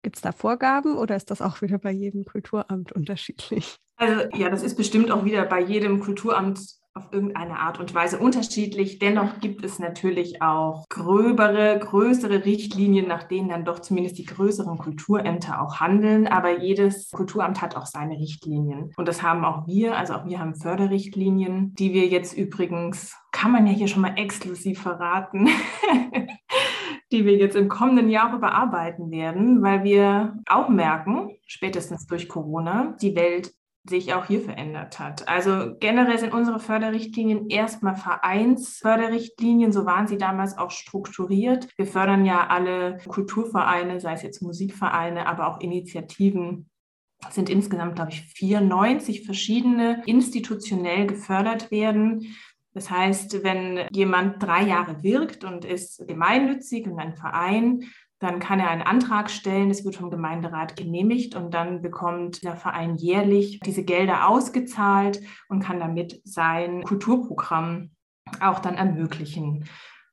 Gibt 0.04 0.16
es 0.16 0.22
da 0.22 0.32
Vorgaben 0.32 0.98
oder 0.98 1.16
ist 1.16 1.32
das 1.32 1.42
auch 1.42 1.62
wieder 1.62 1.78
bei 1.78 1.92
jedem 1.92 2.26
Kulturamt 2.26 2.92
unterschiedlich? 2.92 3.78
Also 3.98 4.22
ja, 4.36 4.50
das 4.50 4.64
ist 4.64 4.76
bestimmt 4.76 5.12
auch 5.12 5.26
wieder 5.26 5.46
bei 5.46 5.62
jedem 5.62 6.00
Kulturamt 6.00 6.81
auf 6.94 7.06
irgendeine 7.12 7.60
Art 7.60 7.80
und 7.80 7.94
Weise 7.94 8.20
unterschiedlich. 8.20 9.00
Dennoch 9.00 9.40
gibt 9.40 9.64
es 9.64 9.80
natürlich 9.80 10.42
auch 10.42 10.86
gröbere, 10.90 11.80
größere 11.80 12.44
Richtlinien, 12.44 13.08
nach 13.08 13.24
denen 13.24 13.50
dann 13.50 13.64
doch 13.64 13.80
zumindest 13.80 14.18
die 14.18 14.26
größeren 14.26 14.78
Kulturämter 14.78 15.62
auch 15.62 15.80
handeln. 15.80 16.28
Aber 16.28 16.62
jedes 16.62 17.10
Kulturamt 17.12 17.62
hat 17.62 17.78
auch 17.78 17.86
seine 17.86 18.18
Richtlinien. 18.18 18.92
Und 18.98 19.08
das 19.08 19.24
haben 19.24 19.46
auch 19.46 19.68
wir. 19.68 19.98
Also 19.98 20.16
auch 20.16 20.26
wir 20.26 20.40
haben 20.40 20.56
Förderrichtlinien, 20.56 21.74
die 21.76 21.94
wir 21.94 22.08
jetzt 22.08 22.34
übrigens, 22.34 23.16
kann 23.32 23.54
man 23.54 23.66
ja 23.68 23.74
hier 23.74 23.88
schon 23.88 24.02
mal 24.02 24.16
exklusiv 24.18 24.82
verraten, 24.82 25.48
die 27.14 27.26
wir 27.26 27.38
jetzt 27.38 27.56
im 27.56 27.70
kommenden 27.70 28.10
Jahr 28.10 28.36
überarbeiten 28.36 29.10
werden, 29.12 29.62
weil 29.62 29.86
wir 29.86 30.38
auch 30.48 30.68
merken, 30.68 31.30
spätestens 31.46 32.06
durch 32.06 32.28
Corona, 32.28 32.98
die 33.02 33.16
Welt 33.16 33.54
sich 33.84 34.14
auch 34.14 34.26
hier 34.26 34.42
verändert 34.42 35.00
hat. 35.00 35.28
Also 35.28 35.76
generell 35.80 36.20
sind 36.20 36.34
unsere 36.34 36.60
Förderrichtlinien 36.60 37.50
erstmal 37.50 37.96
Vereinsförderrichtlinien, 37.96 39.72
so 39.72 39.86
waren 39.86 40.08
sie 40.08 40.18
damals 40.18 40.58
auch 40.58 40.72
strukturiert. 40.72 41.68
Wir 41.78 41.88
fördern 41.88 42.26
ja 42.26 42.48
alle 42.48 42.98
Kulturvereine, 43.08 44.00
sei 44.00 44.14
es 44.14 44.22
jetzt 44.22 44.42
Musikvereine, 44.42 45.26
aber 45.26 45.48
auch 45.48 45.60
Initiativen 45.60 46.70
es 47.28 47.36
sind 47.36 47.50
insgesamt, 47.50 47.96
glaube 47.96 48.12
ich, 48.12 48.22
94 48.34 49.26
verschiedene 49.26 50.02
institutionell 50.06 51.08
gefördert 51.08 51.72
werden. 51.72 52.36
Das 52.74 52.90
heißt, 52.90 53.44
wenn 53.44 53.82
jemand 53.92 54.42
drei 54.42 54.64
Jahre 54.64 55.04
wirkt 55.04 55.44
und 55.44 55.66
ist 55.66 56.08
gemeinnützig 56.08 56.88
und 56.88 57.00
ein 57.00 57.16
Verein, 57.16 57.84
dann 58.22 58.40
kann 58.40 58.60
er 58.60 58.70
einen 58.70 58.84
Antrag 58.84 59.32
stellen, 59.32 59.72
es 59.72 59.84
wird 59.84 59.96
vom 59.96 60.12
Gemeinderat 60.12 60.78
genehmigt 60.78 61.36
und 61.36 61.56
dann 61.56 61.82
bekommt 61.82 62.44
der 62.44 62.56
Verein 62.56 62.96
jährlich 62.96 63.60
diese 63.62 63.84
Gelder 63.84 64.30
ausgezahlt 64.30 65.20
und 65.50 65.64
kann 65.64 65.80
damit 65.80 66.22
sein 66.24 66.84
Kulturprogramm 66.84 67.90
auch 68.40 68.60
dann 68.60 68.76
ermöglichen. 68.76 69.66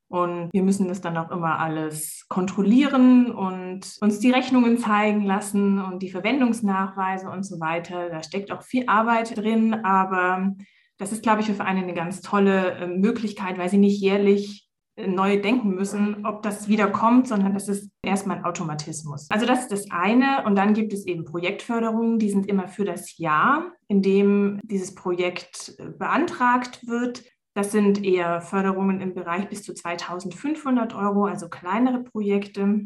Und 0.08 0.48
wir 0.54 0.62
müssen 0.62 0.88
das 0.88 1.02
dann 1.02 1.18
auch 1.18 1.30
immer 1.30 1.58
alles 1.58 2.24
kontrollieren 2.30 3.30
und 3.30 3.98
uns 4.00 4.18
die 4.20 4.30
Rechnungen 4.30 4.78
zeigen 4.78 5.26
lassen 5.26 5.78
und 5.78 6.02
die 6.02 6.10
Verwendungsnachweise 6.10 7.28
und 7.28 7.42
so 7.42 7.60
weiter. 7.60 8.08
Da 8.08 8.22
steckt 8.22 8.50
auch 8.50 8.62
viel 8.62 8.88
Arbeit 8.88 9.36
drin, 9.36 9.84
aber 9.84 10.54
das 10.96 11.12
ist, 11.12 11.22
glaube 11.22 11.42
ich, 11.42 11.46
für 11.46 11.54
Vereine 11.54 11.82
eine 11.82 11.92
ganz 11.92 12.22
tolle 12.22 12.70
äh, 12.72 12.86
Möglichkeit, 12.86 13.58
weil 13.58 13.68
sie 13.68 13.76
nicht 13.76 14.00
jährlich 14.00 14.67
neu 15.06 15.40
denken 15.40 15.74
müssen, 15.74 16.26
ob 16.26 16.42
das 16.42 16.68
wieder 16.68 16.88
kommt, 16.88 17.28
sondern 17.28 17.54
das 17.54 17.68
ist 17.68 17.90
erstmal 18.02 18.38
ein 18.38 18.44
Automatismus. 18.44 19.26
Also 19.30 19.46
das 19.46 19.60
ist 19.62 19.72
das 19.72 19.90
eine. 19.90 20.44
Und 20.44 20.56
dann 20.56 20.74
gibt 20.74 20.92
es 20.92 21.06
eben 21.06 21.24
Projektförderungen, 21.24 22.18
die 22.18 22.30
sind 22.30 22.46
immer 22.46 22.68
für 22.68 22.84
das 22.84 23.18
Jahr, 23.18 23.72
in 23.86 24.02
dem 24.02 24.60
dieses 24.64 24.94
Projekt 24.94 25.74
äh, 25.78 25.90
beantragt 25.90 26.86
wird. 26.86 27.24
Das 27.54 27.72
sind 27.72 28.04
eher 28.04 28.40
Förderungen 28.40 29.00
im 29.00 29.14
Bereich 29.14 29.48
bis 29.48 29.62
zu 29.62 29.74
2500 29.74 30.94
Euro, 30.94 31.24
also 31.24 31.48
kleinere 31.48 32.04
Projekte. 32.04 32.84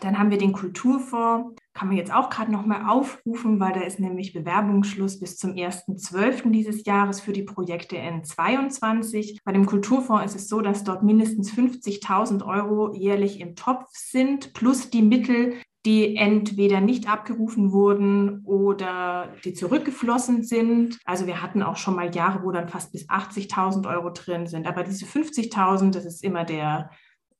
Dann 0.00 0.18
haben 0.18 0.30
wir 0.30 0.38
den 0.38 0.52
Kulturfonds, 0.52 1.56
kann 1.74 1.88
man 1.88 1.96
jetzt 1.96 2.12
auch 2.12 2.28
gerade 2.28 2.52
nochmal 2.52 2.88
aufrufen, 2.88 3.60
weil 3.60 3.72
da 3.72 3.80
ist 3.80 4.00
nämlich 4.00 4.32
Bewerbungsschluss 4.32 5.18
bis 5.18 5.38
zum 5.38 5.52
1.12. 5.52 6.50
dieses 6.50 6.84
Jahres 6.84 7.20
für 7.20 7.32
die 7.32 7.42
Projekte 7.42 7.96
N22. 7.96 9.38
Bei 9.44 9.52
dem 9.52 9.66
Kulturfonds 9.66 10.24
ist 10.24 10.42
es 10.42 10.48
so, 10.48 10.60
dass 10.60 10.84
dort 10.84 11.02
mindestens 11.02 11.52
50.000 11.52 12.44
Euro 12.46 12.94
jährlich 12.94 13.40
im 13.40 13.56
Topf 13.56 13.88
sind, 13.92 14.52
plus 14.52 14.90
die 14.90 15.02
Mittel, 15.02 15.54
die 15.84 16.16
entweder 16.16 16.80
nicht 16.80 17.10
abgerufen 17.10 17.72
wurden 17.72 18.42
oder 18.44 19.30
die 19.44 19.52
zurückgeflossen 19.52 20.44
sind. 20.44 20.98
Also 21.04 21.26
wir 21.26 21.42
hatten 21.42 21.62
auch 21.62 21.76
schon 21.76 21.96
mal 21.96 22.14
Jahre, 22.14 22.44
wo 22.44 22.52
dann 22.52 22.68
fast 22.68 22.92
bis 22.92 23.08
80.000 23.08 23.88
Euro 23.88 24.10
drin 24.10 24.46
sind. 24.46 24.66
Aber 24.68 24.84
diese 24.84 25.06
50.000, 25.06 25.90
das 25.90 26.04
ist 26.04 26.22
immer 26.22 26.44
der 26.44 26.90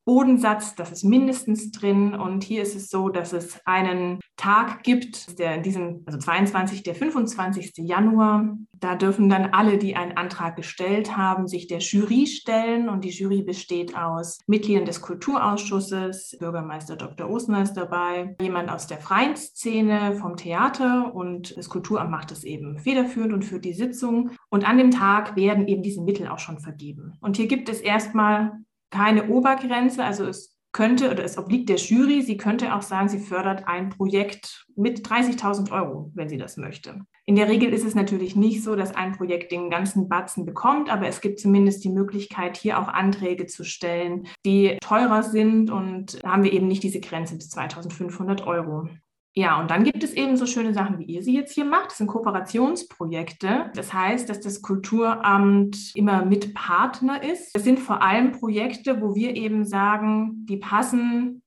Bodensatz, 0.04 0.74
das 0.74 0.90
ist 0.90 1.04
mindestens 1.04 1.70
drin. 1.70 2.14
Und 2.14 2.44
hier 2.44 2.62
ist 2.62 2.74
es 2.74 2.88
so, 2.88 3.08
dass 3.08 3.32
es 3.32 3.60
einen 3.64 4.20
Tag 4.36 4.82
gibt, 4.82 5.38
der 5.38 5.54
in 5.54 5.62
diesem, 5.62 6.02
also 6.06 6.18
22, 6.18 6.82
der 6.82 6.94
25. 6.94 7.72
Januar. 7.78 8.56
Da 8.72 8.96
dürfen 8.96 9.28
dann 9.28 9.50
alle, 9.52 9.78
die 9.78 9.94
einen 9.94 10.16
Antrag 10.16 10.56
gestellt 10.56 11.16
haben, 11.16 11.46
sich 11.46 11.68
der 11.68 11.78
Jury 11.78 12.26
stellen. 12.26 12.88
Und 12.88 13.04
die 13.04 13.10
Jury 13.10 13.42
besteht 13.42 13.96
aus 13.96 14.40
Mitgliedern 14.46 14.84
des 14.84 15.00
Kulturausschusses, 15.00 16.36
Bürgermeister 16.40 16.96
Dr. 16.96 17.30
Osner 17.30 17.62
ist 17.62 17.74
dabei, 17.74 18.34
jemand 18.40 18.70
aus 18.70 18.86
der 18.86 18.98
freien 18.98 19.36
Szene, 19.36 20.16
vom 20.16 20.36
Theater 20.36 21.14
und 21.14 21.56
das 21.56 21.68
Kulturamt 21.68 22.10
macht 22.10 22.32
es 22.32 22.44
eben 22.44 22.78
federführend 22.78 23.32
und 23.32 23.44
führt 23.44 23.64
die 23.64 23.74
Sitzung. 23.74 24.30
Und 24.50 24.68
an 24.68 24.78
dem 24.78 24.90
Tag 24.90 25.36
werden 25.36 25.68
eben 25.68 25.82
diese 25.82 26.02
Mittel 26.02 26.28
auch 26.28 26.38
schon 26.38 26.58
vergeben. 26.58 27.12
Und 27.20 27.36
hier 27.36 27.46
gibt 27.46 27.68
es 27.68 27.80
erstmal 27.80 28.52
keine 28.92 29.28
Obergrenze. 29.28 30.04
Also 30.04 30.26
es 30.26 30.56
könnte 30.72 31.10
oder 31.10 31.24
es 31.24 31.36
obliegt 31.36 31.68
der 31.68 31.76
Jury. 31.76 32.22
Sie 32.22 32.36
könnte 32.36 32.74
auch 32.74 32.82
sagen, 32.82 33.08
sie 33.08 33.18
fördert 33.18 33.66
ein 33.66 33.90
Projekt 33.90 34.66
mit 34.76 35.06
30.000 35.06 35.70
Euro, 35.70 36.10
wenn 36.14 36.28
sie 36.28 36.38
das 36.38 36.56
möchte. 36.56 37.00
In 37.24 37.36
der 37.36 37.48
Regel 37.48 37.72
ist 37.72 37.84
es 37.84 37.94
natürlich 37.94 38.36
nicht 38.36 38.64
so, 38.64 38.74
dass 38.74 38.94
ein 38.94 39.12
Projekt 39.12 39.52
den 39.52 39.70
ganzen 39.70 40.08
Batzen 40.08 40.44
bekommt, 40.44 40.90
aber 40.90 41.06
es 41.06 41.20
gibt 41.20 41.38
zumindest 41.38 41.84
die 41.84 41.90
Möglichkeit, 41.90 42.56
hier 42.56 42.80
auch 42.80 42.88
Anträge 42.88 43.46
zu 43.46 43.64
stellen, 43.64 44.26
die 44.44 44.76
teurer 44.80 45.22
sind 45.22 45.70
und 45.70 46.18
haben 46.24 46.42
wir 46.42 46.52
eben 46.52 46.66
nicht 46.66 46.82
diese 46.82 47.00
Grenze 47.00 47.36
bis 47.36 47.54
2.500 47.54 48.44
Euro. 48.46 48.88
Ja, 49.34 49.58
und 49.58 49.70
dann 49.70 49.84
gibt 49.84 50.04
es 50.04 50.12
eben 50.12 50.36
so 50.36 50.44
schöne 50.44 50.74
Sachen, 50.74 50.98
wie 50.98 51.04
ihr 51.04 51.22
sie 51.22 51.34
jetzt 51.34 51.54
hier 51.54 51.64
macht. 51.64 51.86
Das 51.86 51.98
sind 51.98 52.06
Kooperationsprojekte. 52.06 53.70
Das 53.74 53.92
heißt, 53.92 54.28
dass 54.28 54.40
das 54.40 54.60
Kulturamt 54.60 55.92
immer 55.94 56.24
mit 56.24 56.52
Partner 56.52 57.22
ist. 57.22 57.54
Das 57.54 57.64
sind 57.64 57.80
vor 57.80 58.02
allem 58.02 58.32
Projekte, 58.32 59.00
wo 59.00 59.14
wir 59.14 59.34
eben 59.34 59.64
sagen, 59.64 60.44
die 60.44 60.58
passen 60.58 61.42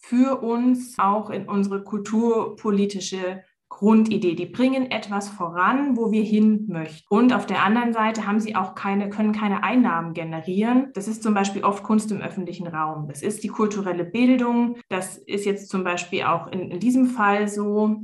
für 0.00 0.42
uns 0.42 0.98
auch 0.98 1.30
in 1.30 1.48
unsere 1.48 1.84
kulturpolitische 1.84 3.44
Grundidee. 3.70 4.34
Die 4.34 4.46
bringen 4.46 4.90
etwas 4.90 5.30
voran, 5.30 5.96
wo 5.96 6.12
wir 6.12 6.22
hin 6.22 6.66
möchten. 6.68 7.06
Und 7.08 7.32
auf 7.32 7.46
der 7.46 7.64
anderen 7.64 7.94
Seite 7.94 8.26
haben 8.26 8.40
sie 8.40 8.54
auch 8.54 8.74
keine, 8.74 9.08
können 9.08 9.32
keine 9.32 9.62
Einnahmen 9.62 10.12
generieren. 10.12 10.90
Das 10.92 11.08
ist 11.08 11.22
zum 11.22 11.32
Beispiel 11.32 11.64
oft 11.64 11.82
Kunst 11.82 12.12
im 12.12 12.20
öffentlichen 12.20 12.66
Raum. 12.66 13.08
Das 13.08 13.22
ist 13.22 13.42
die 13.42 13.48
kulturelle 13.48 14.04
Bildung. 14.04 14.76
Das 14.88 15.16
ist 15.16 15.46
jetzt 15.46 15.70
zum 15.70 15.84
Beispiel 15.84 16.24
auch 16.24 16.48
in, 16.48 16.70
in 16.70 16.80
diesem 16.80 17.06
Fall 17.06 17.48
so. 17.48 17.96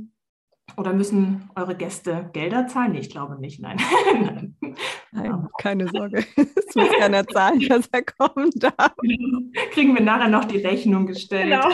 Oder 0.77 0.93
müssen 0.93 1.49
eure 1.55 1.75
Gäste 1.75 2.29
Gelder 2.33 2.67
zahlen? 2.67 2.91
Nee, 2.91 2.99
ich 2.99 3.09
glaube 3.09 3.39
nicht. 3.39 3.59
Nein. 3.59 3.77
Nein, 5.11 5.47
keine 5.59 5.87
Sorge. 5.87 6.23
Es 6.67 6.75
muss 6.75 6.89
keiner 6.99 7.25
zahlen, 7.25 7.61
dass 7.67 7.87
er 7.87 8.03
kommen 8.03 8.51
darf. 8.55 8.93
Kriegen 9.71 9.95
wir 9.95 10.03
nachher 10.03 10.27
noch 10.27 10.45
die 10.45 10.57
Rechnung 10.57 11.07
gestellt. 11.07 11.49
Genau. 11.49 11.69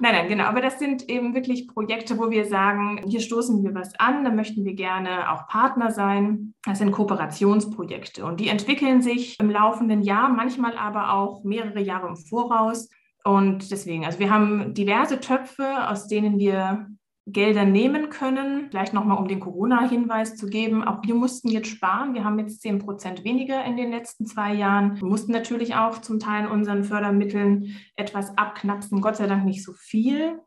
nein, 0.00 0.14
nein, 0.14 0.28
genau. 0.28 0.44
Aber 0.44 0.60
das 0.60 0.78
sind 0.78 1.08
eben 1.08 1.34
wirklich 1.34 1.66
Projekte, 1.66 2.18
wo 2.18 2.30
wir 2.30 2.44
sagen, 2.44 3.00
hier 3.08 3.20
stoßen 3.20 3.64
wir 3.64 3.74
was 3.74 3.98
an, 3.98 4.22
da 4.22 4.30
möchten 4.30 4.64
wir 4.64 4.74
gerne 4.74 5.32
auch 5.32 5.48
Partner 5.48 5.90
sein. 5.90 6.54
Das 6.64 6.78
sind 6.78 6.92
Kooperationsprojekte 6.92 8.24
und 8.24 8.38
die 8.38 8.48
entwickeln 8.48 9.00
sich 9.00 9.40
im 9.40 9.50
laufenden 9.50 10.02
Jahr, 10.02 10.28
manchmal 10.28 10.76
aber 10.76 11.14
auch 11.14 11.42
mehrere 11.42 11.80
Jahre 11.80 12.08
im 12.08 12.16
Voraus. 12.16 12.90
Und 13.24 13.70
deswegen, 13.70 14.04
also 14.04 14.18
wir 14.18 14.30
haben 14.30 14.74
diverse 14.74 15.20
Töpfe, 15.20 15.88
aus 15.88 16.06
denen 16.06 16.38
wir 16.38 16.86
Gelder 17.26 17.64
nehmen 17.64 18.10
können. 18.10 18.68
Vielleicht 18.70 18.92
nochmal, 18.92 19.18
um 19.18 19.28
den 19.28 19.40
Corona-Hinweis 19.40 20.36
zu 20.36 20.46
geben. 20.46 20.82
Auch 20.84 21.02
wir 21.04 21.14
mussten 21.14 21.48
jetzt 21.48 21.68
sparen. 21.68 22.14
Wir 22.14 22.24
haben 22.24 22.38
jetzt 22.38 22.62
10 22.62 22.78
Prozent 22.78 23.24
weniger 23.24 23.64
in 23.64 23.76
den 23.76 23.90
letzten 23.90 24.26
zwei 24.26 24.54
Jahren. 24.54 25.00
Wir 25.00 25.06
mussten 25.06 25.32
natürlich 25.32 25.74
auch 25.74 25.98
zum 26.00 26.18
Teil 26.18 26.46
unseren 26.46 26.84
Fördermitteln 26.84 27.76
etwas 27.96 28.36
abknapsen. 28.36 29.00
Gott 29.00 29.16
sei 29.16 29.26
Dank 29.26 29.44
nicht 29.44 29.64
so 29.64 29.72
viel. 29.72 30.40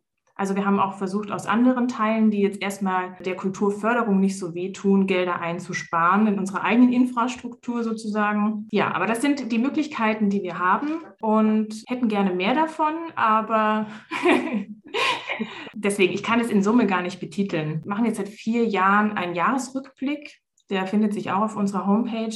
Also 0.43 0.57
wir 0.57 0.65
haben 0.65 0.77
auch 0.77 0.95
versucht, 0.95 1.31
aus 1.31 1.45
anderen 1.45 1.87
Teilen, 1.87 2.29
die 2.29 2.41
jetzt 2.41 2.61
erstmal 2.61 3.15
der 3.25 3.37
Kulturförderung 3.37 4.19
nicht 4.19 4.37
so 4.37 4.53
wehtun, 4.53 5.07
Gelder 5.07 5.39
einzusparen 5.39 6.27
in 6.27 6.37
unserer 6.37 6.65
eigenen 6.65 6.91
Infrastruktur 6.91 7.81
sozusagen. 7.81 8.67
Ja, 8.69 8.93
aber 8.93 9.05
das 9.05 9.21
sind 9.21 9.53
die 9.53 9.57
Möglichkeiten, 9.57 10.29
die 10.29 10.43
wir 10.43 10.59
haben 10.59 10.99
und 11.21 11.85
hätten 11.87 12.09
gerne 12.09 12.33
mehr 12.33 12.53
davon, 12.53 12.93
aber 13.15 13.87
deswegen, 15.73 16.11
ich 16.11 16.23
kann 16.23 16.41
es 16.41 16.49
in 16.49 16.61
Summe 16.61 16.87
gar 16.87 17.03
nicht 17.03 17.21
betiteln. 17.21 17.81
Wir 17.81 17.89
machen 17.89 18.03
jetzt 18.03 18.17
seit 18.17 18.27
vier 18.27 18.65
Jahren 18.65 19.13
einen 19.13 19.35
Jahresrückblick. 19.35 20.41
Der 20.69 20.87
findet 20.87 21.13
sich 21.13 21.31
auch 21.31 21.43
auf 21.43 21.55
unserer 21.55 21.87
Homepage. 21.87 22.35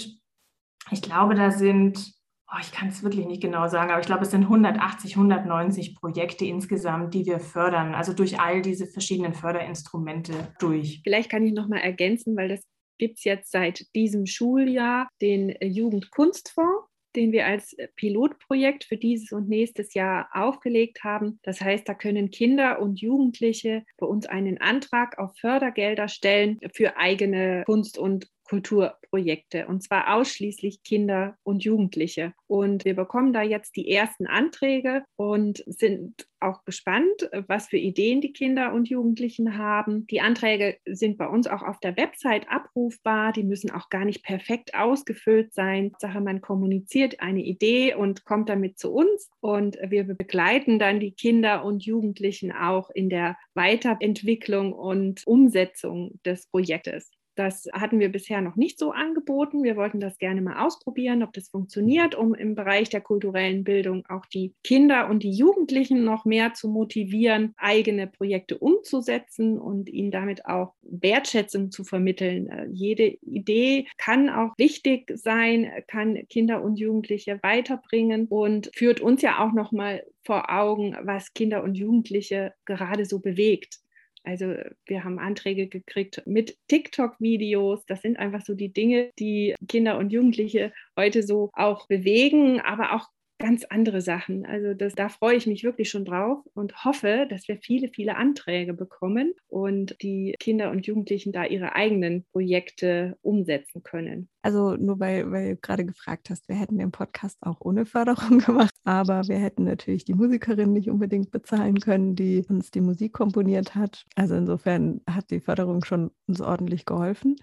Ich 0.91 1.01
glaube, 1.01 1.35
da 1.35 1.51
sind 1.51 2.16
oh, 2.51 2.57
ich 2.61 2.71
kann 2.71 2.89
es 2.89 3.03
wirklich 3.03 3.25
nicht 3.25 3.41
genau 3.41 3.67
sagen, 3.67 3.91
aber 3.91 3.99
ich 3.99 4.07
glaube, 4.07 4.23
es 4.23 4.31
sind 4.31 4.43
180, 4.43 5.15
190 5.15 5.95
Projekte 5.95 6.45
insgesamt, 6.45 7.13
die 7.13 7.25
wir 7.25 7.39
fördern, 7.39 7.93
also 7.93 8.13
durch 8.13 8.39
all 8.39 8.61
diese 8.61 8.87
verschiedenen 8.87 9.33
Förderinstrumente 9.33 10.33
durch. 10.59 11.01
Vielleicht 11.03 11.29
kann 11.29 11.45
ich 11.45 11.53
noch 11.53 11.67
mal 11.67 11.79
ergänzen, 11.79 12.35
weil 12.35 12.49
das 12.49 12.61
gibt 12.97 13.17
es 13.17 13.23
jetzt 13.23 13.51
seit 13.51 13.85
diesem 13.95 14.25
Schuljahr, 14.25 15.07
den 15.21 15.55
Jugendkunstfonds 15.61 16.87
den 17.17 17.31
wir 17.31 17.47
als 17.47 17.75
Pilotprojekt 17.95 18.83
für 18.83 18.95
dieses 18.95 19.31
und 19.31 19.49
nächstes 19.49 19.95
Jahr 19.95 20.29
aufgelegt 20.33 21.03
haben. 21.03 21.39
Das 21.41 21.59
heißt, 21.59 21.89
da 21.89 21.95
können 21.95 22.29
Kinder 22.29 22.79
und 22.79 23.01
Jugendliche 23.01 23.83
bei 23.97 24.05
uns 24.05 24.27
einen 24.27 24.59
Antrag 24.59 25.17
auf 25.17 25.35
Fördergelder 25.39 26.09
stellen 26.09 26.59
für 26.73 26.95
eigene 26.97 27.63
Kunst- 27.65 27.97
und 27.97 28.27
Kulturprojekte 28.47 29.67
und 29.67 29.83
zwar 29.83 30.15
ausschließlich 30.15 30.83
Kinder 30.83 31.37
und 31.43 31.63
Jugendliche. 31.63 32.33
Und 32.47 32.85
wir 32.85 32.95
bekommen 32.95 33.33
da 33.33 33.41
jetzt 33.41 33.75
die 33.75 33.91
ersten 33.91 34.27
Anträge 34.27 35.03
und 35.15 35.63
sind 35.65 36.27
auch 36.39 36.63
gespannt, 36.65 37.29
was 37.47 37.67
für 37.67 37.77
Ideen 37.77 38.21
die 38.21 38.31
Kinder 38.31 38.73
und 38.73 38.89
Jugendlichen 38.89 39.57
haben. 39.57 40.05
Die 40.07 40.21
Anträge 40.21 40.77
sind 40.85 41.17
bei 41.17 41.27
uns 41.27 41.47
auch 41.47 41.63
auf 41.63 41.79
der 41.79 41.97
Website 41.97 42.47
abrufbar. 42.49 43.33
Die 43.33 43.43
müssen 43.43 43.71
auch 43.71 43.89
gar 43.89 44.05
nicht 44.05 44.23
perfekt 44.23 44.75
ausgefüllt 44.75 45.53
sein. 45.53 45.93
Sache, 45.99 46.21
man 46.21 46.41
kommuniziert 46.41 47.19
eine 47.19 47.41
Idee 47.41 47.95
und 47.95 48.23
kommt 48.23 48.49
damit 48.49 48.77
zu 48.77 48.93
uns 48.93 49.29
und 49.39 49.77
wir 49.87 50.03
begleiten 50.03 50.79
dann 50.79 50.99
die 50.99 51.11
Kinder 51.11 51.65
und 51.65 51.83
Jugendlichen 51.83 52.51
auch 52.51 52.89
in 52.91 53.09
der 53.09 53.37
Weiterentwicklung 53.55 54.73
und 54.73 55.25
Umsetzung 55.25 56.19
des 56.23 56.47
Projektes. 56.47 57.11
Das 57.37 57.69
hatten 57.71 57.99
wir 57.99 58.11
bisher 58.11 58.41
noch 58.41 58.55
nicht 58.55 58.79
so 58.79 58.91
angeboten. 58.91 59.63
Wir 59.63 59.75
wollten 59.75 59.99
das 59.99 60.17
gerne 60.17 60.41
mal 60.41 60.65
ausprobieren, 60.65 61.21
ob 61.21 61.33
das 61.33 61.49
funktioniert, 61.49 62.15
um 62.15 62.33
im 62.33 62.55
Bereich 62.55 62.89
der 62.89 63.01
kulturellen 63.01 63.63
Bildung 63.63 64.03
auch 64.09 64.25
die 64.25 64.55
Kinder 64.63 65.07
und 65.07 65.21
die 65.21 65.31
Jugendlichen 65.31 66.03
noch 66.03 66.25
mehr 66.25 66.55
zu 66.55 66.67
motivieren, 66.67 67.53
eigene 67.57 68.07
Projekte 68.07 68.57
umzusetzen 68.57 69.59
und 69.59 69.87
ihnen 69.87 70.09
damit 70.09 70.47
auch 70.47 70.73
Wertschätzung 70.81 71.69
zu 71.69 71.83
vermitteln. 71.83 72.49
Äh, 72.49 72.65
jede 72.71 73.05
Idee 73.21 73.85
kann 73.99 74.29
auch 74.29 74.57
wichtig 74.57 75.11
sein, 75.13 75.69
kann 75.87 76.27
Kinder 76.29 76.63
und 76.63 76.79
Jugendliche 76.79 77.37
weiterbringen 77.43 78.25
und 78.25 78.71
führt 78.73 78.99
uns 78.99 79.21
ja 79.21 79.45
auch 79.45 79.53
noch 79.53 79.71
mal 79.71 80.03
vor 80.25 80.51
Augen, 80.51 80.97
was 81.03 81.33
Kinder 81.33 81.63
und 81.63 81.75
Jugendliche 81.75 82.53
gerade 82.65 83.05
so 83.05 83.19
bewegt. 83.19 83.79
Also 84.27 84.55
wir 84.85 85.05
haben 85.05 85.19
Anträge 85.19 85.67
gekriegt 85.67 86.21
mit 86.25 86.57
TikTok-Videos. 86.67 87.85
Das 87.85 88.01
sind 88.01 88.19
einfach 88.19 88.41
so 88.41 88.55
die 88.55 88.73
Dinge, 88.73 89.09
die 89.19 89.55
Kinder 89.69 89.97
und 89.97 90.09
Jugendliche 90.09 90.73
heute 90.97 91.23
so 91.23 91.49
auch 91.53 91.87
bewegen, 91.87 92.59
aber 92.59 92.93
auch 92.93 93.07
ganz 93.39 93.63
andere 93.65 94.01
Sachen. 94.01 94.45
Also 94.45 94.73
das, 94.73 94.93
da 94.95 95.09
freue 95.09 95.35
ich 95.35 95.47
mich 95.47 95.63
wirklich 95.63 95.89
schon 95.89 96.05
drauf 96.05 96.39
und 96.53 96.83
hoffe, 96.83 97.27
dass 97.29 97.47
wir 97.47 97.57
viele, 97.57 97.89
viele 97.89 98.15
Anträge 98.15 98.73
bekommen 98.73 99.33
und 99.47 99.95
die 100.01 100.35
Kinder 100.39 100.71
und 100.71 100.87
Jugendlichen 100.87 101.31
da 101.31 101.45
ihre 101.45 101.75
eigenen 101.75 102.25
Projekte 102.31 103.17
umsetzen 103.21 103.83
können. 103.83 104.29
Also 104.41 104.75
nur 104.75 104.99
weil, 104.99 105.31
weil 105.31 105.55
du 105.55 105.61
gerade 105.61 105.85
gefragt 105.85 106.29
hast, 106.29 106.47
wir 106.47 106.55
hätten 106.55 106.77
den 106.77 106.91
Podcast 106.91 107.37
auch 107.41 107.57
ohne 107.59 107.85
Förderung 107.85 108.39
gemacht, 108.45 108.73
aber 108.83 109.27
wir 109.27 109.37
hätten 109.37 109.65
natürlich 109.65 110.05
die 110.05 110.13
Musikerin 110.13 110.73
nicht 110.73 110.89
unbedingt 110.89 111.31
bezahlen 111.31 111.79
können, 111.79 112.15
die 112.15 112.45
uns 112.47 112.71
die 112.71 112.81
Musik 112.81 113.13
komponiert 113.13 113.75
hat. 113.75 114.05
Also 114.15 114.35
insofern 114.35 115.01
hat 115.09 115.31
die 115.31 115.41
Förderung 115.41 115.83
schon 115.83 116.11
uns 116.27 116.41
ordentlich 116.41 116.85
geholfen, 116.85 117.35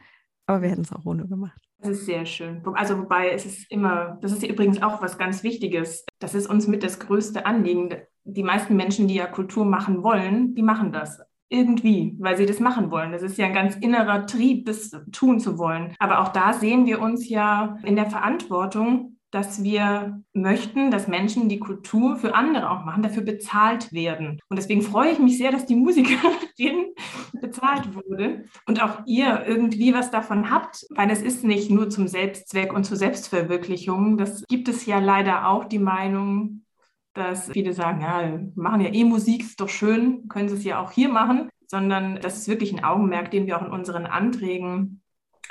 aber 0.47 0.63
wir 0.63 0.71
hätten 0.71 0.83
es 0.83 0.93
auch 0.93 1.05
ohne 1.05 1.27
gemacht. 1.27 1.64
Das 1.85 1.99
ist 1.99 2.07
sehr 2.07 2.25
schön. 2.25 2.63
Also 2.73 2.99
wobei 2.99 3.29
es 3.29 3.45
ist 3.45 3.71
immer, 3.71 4.19
das 4.23 4.33
ist 4.33 4.43
übrigens 4.43 4.83
auch 4.83 5.03
was 5.03 5.19
ganz 5.19 5.43
Wichtiges. 5.43 6.07
Das 6.19 6.35
ist 6.35 6.47
uns 6.47 6.67
mit 6.67 6.83
das 6.83 6.99
größte 6.99 7.45
Anliegen. 7.45 7.91
Die 8.25 8.43
meisten 8.43 8.75
Menschen, 8.75 9.07
die 9.07 9.17
ja 9.17 9.27
Kultur 9.27 9.67
machen 9.67 10.03
wollen, 10.03 10.55
die 10.55 10.63
machen 10.63 10.93
das 10.93 11.21
irgendwie, 11.51 12.17
weil 12.19 12.39
sie 12.39 12.47
das 12.47 12.59
machen 12.59 12.91
wollen. 12.91 13.13
Das 13.13 13.21
ist 13.21 13.37
ja 13.37 13.47
ein 13.47 13.53
ganz 13.53 13.77
innerer 13.77 14.27
Trieb, 14.27 14.65
das 14.65 14.93
tun 15.13 15.41
zu 15.41 15.59
wollen. 15.59 15.95
Aber 15.99 16.21
auch 16.21 16.29
da 16.29 16.55
sehen 16.55 16.87
wir 16.87 17.03
uns 17.03 17.29
ja 17.29 17.77
in 17.85 17.97
der 17.97 18.07
Verantwortung, 18.07 19.14
dass 19.35 19.65
wir 19.65 20.23
möchten, 20.33 20.93
dass 20.93 21.09
Menschen 21.09 21.49
die 21.49 21.59
Kultur 21.59 22.15
für 22.17 22.37
andere 22.37 22.71
auch 22.71 22.85
machen, 22.85 23.03
dafür 23.03 23.25
bezahlt 23.25 23.93
werden. 23.93 24.39
Und 24.49 24.57
deswegen 24.61 24.81
freue 24.81 25.11
ich 25.11 25.19
mich 25.19 25.39
sehr, 25.39 25.51
dass 25.51 25.67
die 25.67 25.75
Musikerin 25.75 26.95
bezahlt 27.41 27.97
wurde 27.97 28.45
und 28.67 28.81
auch 28.81 29.03
ihr 29.07 29.45
irgendwie 29.45 29.93
was 29.93 30.13
davon 30.13 30.53
habt, 30.53 30.87
weil 30.91 31.11
es 31.11 31.21
ist 31.21 31.43
nicht 31.43 31.69
nur 31.69 31.91
zum 31.91 32.07
Selbstzweck 32.07 32.73
und 32.73 32.85
zur 32.85 32.97
Selbstverwirklichung. 32.97 34.19
Das 34.19 34.45
gibt 34.47 34.69
es 34.69 34.87
ja 34.87 35.01
leider 35.01 35.49
auch 35.49 35.65
die 35.65 35.81
Meinung, 35.81 36.65
dass 37.13 37.51
viele 37.51 37.73
sagen, 37.73 38.03
ja, 38.03 38.39
machen 38.55 38.83
ja 38.83 38.93
eh 38.93 39.03
Musik, 39.03 39.43
ist 39.43 39.61
doch 39.61 39.69
schön, 39.69 40.29
können 40.29 40.49
sie 40.49 40.57
es 40.57 40.65
ja 40.65 40.79
auch 40.81 40.93
hier 40.93 41.09
machen, 41.09 41.49
sondern 41.67 42.21
das 42.21 42.39
ist 42.39 42.47
wirklich 42.47 42.73
ein 42.73 42.85
Augenmerk, 42.85 43.33
den 43.33 43.49
wir 43.49 43.59
auch 43.59 43.67
in 43.67 43.73
unseren 43.73 44.07
Anträgen 44.07 45.03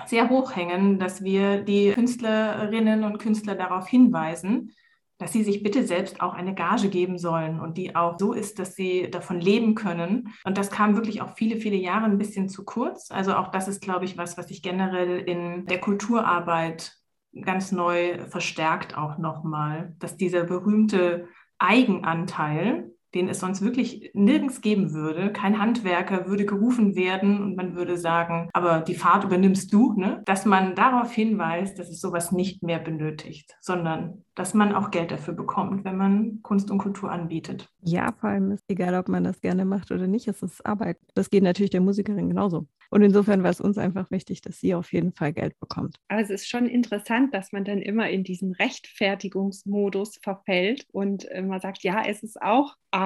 sehr 0.05 0.29
hoch 0.29 0.55
hängen, 0.55 0.99
dass 0.99 1.23
wir 1.23 1.61
die 1.61 1.91
Künstlerinnen 1.91 3.03
und 3.03 3.19
Künstler 3.19 3.55
darauf 3.55 3.87
hinweisen, 3.87 4.71
dass 5.19 5.31
sie 5.31 5.43
sich 5.43 5.63
bitte 5.63 5.85
selbst 5.85 6.21
auch 6.21 6.33
eine 6.33 6.53
Gage 6.53 6.89
geben 6.89 7.17
sollen 7.17 7.59
und 7.59 7.77
die 7.77 7.95
auch 7.95 8.17
so 8.19 8.33
ist, 8.33 8.59
dass 8.59 8.75
sie 8.75 9.09
davon 9.09 9.39
leben 9.39 9.75
können. 9.75 10.33
Und 10.43 10.57
das 10.57 10.71
kam 10.71 10.95
wirklich 10.95 11.21
auch 11.21 11.35
viele, 11.35 11.57
viele 11.57 11.77
Jahre 11.77 12.05
ein 12.05 12.17
bisschen 12.17 12.49
zu 12.49 12.65
kurz. 12.65 13.09
Also 13.11 13.35
auch 13.35 13.49
das 13.49 13.67
ist, 13.67 13.81
glaube 13.81 14.05
ich, 14.05 14.17
was, 14.17 14.37
was 14.37 14.47
sich 14.47 14.61
generell 14.61 15.19
in 15.19 15.65
der 15.65 15.79
Kulturarbeit 15.79 16.93
ganz 17.41 17.71
neu 17.71 18.25
verstärkt 18.27 18.97
auch 18.97 19.17
nochmal, 19.17 19.95
dass 19.99 20.17
dieser 20.17 20.43
berühmte 20.43 21.27
Eigenanteil, 21.57 22.92
den 23.13 23.29
es 23.29 23.39
sonst 23.39 23.61
wirklich 23.61 24.11
nirgends 24.13 24.61
geben 24.61 24.93
würde. 24.93 25.31
Kein 25.31 25.59
Handwerker 25.59 26.27
würde 26.27 26.45
gerufen 26.45 26.95
werden 26.95 27.41
und 27.41 27.55
man 27.55 27.75
würde 27.75 27.97
sagen, 27.97 28.49
aber 28.53 28.81
die 28.81 28.95
Fahrt 28.95 29.23
übernimmst 29.23 29.71
du, 29.73 29.93
ne? 29.93 30.21
dass 30.25 30.45
man 30.45 30.75
darauf 30.75 31.11
hinweist, 31.11 31.77
dass 31.77 31.89
es 31.89 32.01
sowas 32.01 32.31
nicht 32.31 32.63
mehr 32.63 32.79
benötigt, 32.79 33.55
sondern 33.61 34.23
dass 34.35 34.53
man 34.53 34.73
auch 34.73 34.89
Geld 34.89 35.11
dafür 35.11 35.35
bekommt, 35.35 35.85
wenn 35.85 35.97
man 35.97 36.39
Kunst 36.41 36.71
und 36.71 36.79
Kultur 36.79 37.11
anbietet. 37.11 37.69
Ja, 37.81 38.13
vor 38.19 38.29
allem 38.31 38.51
ist 38.51 38.63
egal, 38.67 38.95
ob 38.95 39.07
man 39.07 39.23
das 39.23 39.41
gerne 39.41 39.65
macht 39.65 39.91
oder 39.91 40.07
nicht, 40.07 40.27
es 40.27 40.41
ist 40.41 40.65
Arbeit. 40.65 40.97
Das 41.13 41.29
geht 41.29 41.43
natürlich 41.43 41.69
der 41.69 41.81
Musikerin 41.81 42.29
genauso. 42.29 42.67
Und 42.89 43.01
insofern 43.01 43.43
war 43.43 43.49
es 43.49 43.59
uns 43.59 43.77
einfach 43.77 44.11
wichtig, 44.11 44.41
dass 44.41 44.59
sie 44.59 44.75
auf 44.75 44.93
jeden 44.93 45.13
Fall 45.13 45.33
Geld 45.33 45.59
bekommt. 45.59 45.97
Aber 46.09 46.21
es 46.21 46.29
ist 46.29 46.47
schon 46.47 46.67
interessant, 46.67 47.33
dass 47.33 47.51
man 47.51 47.65
dann 47.65 47.81
immer 47.81 48.09
in 48.09 48.23
diesen 48.23 48.53
Rechtfertigungsmodus 48.53 50.19
verfällt 50.21 50.85
und 50.91 51.27
man 51.43 51.59
sagt, 51.59 51.83
ja, 51.83 52.03
es 52.05 52.21
ist 52.21 52.39
auch 52.41 52.75
Arbeit 52.91 53.02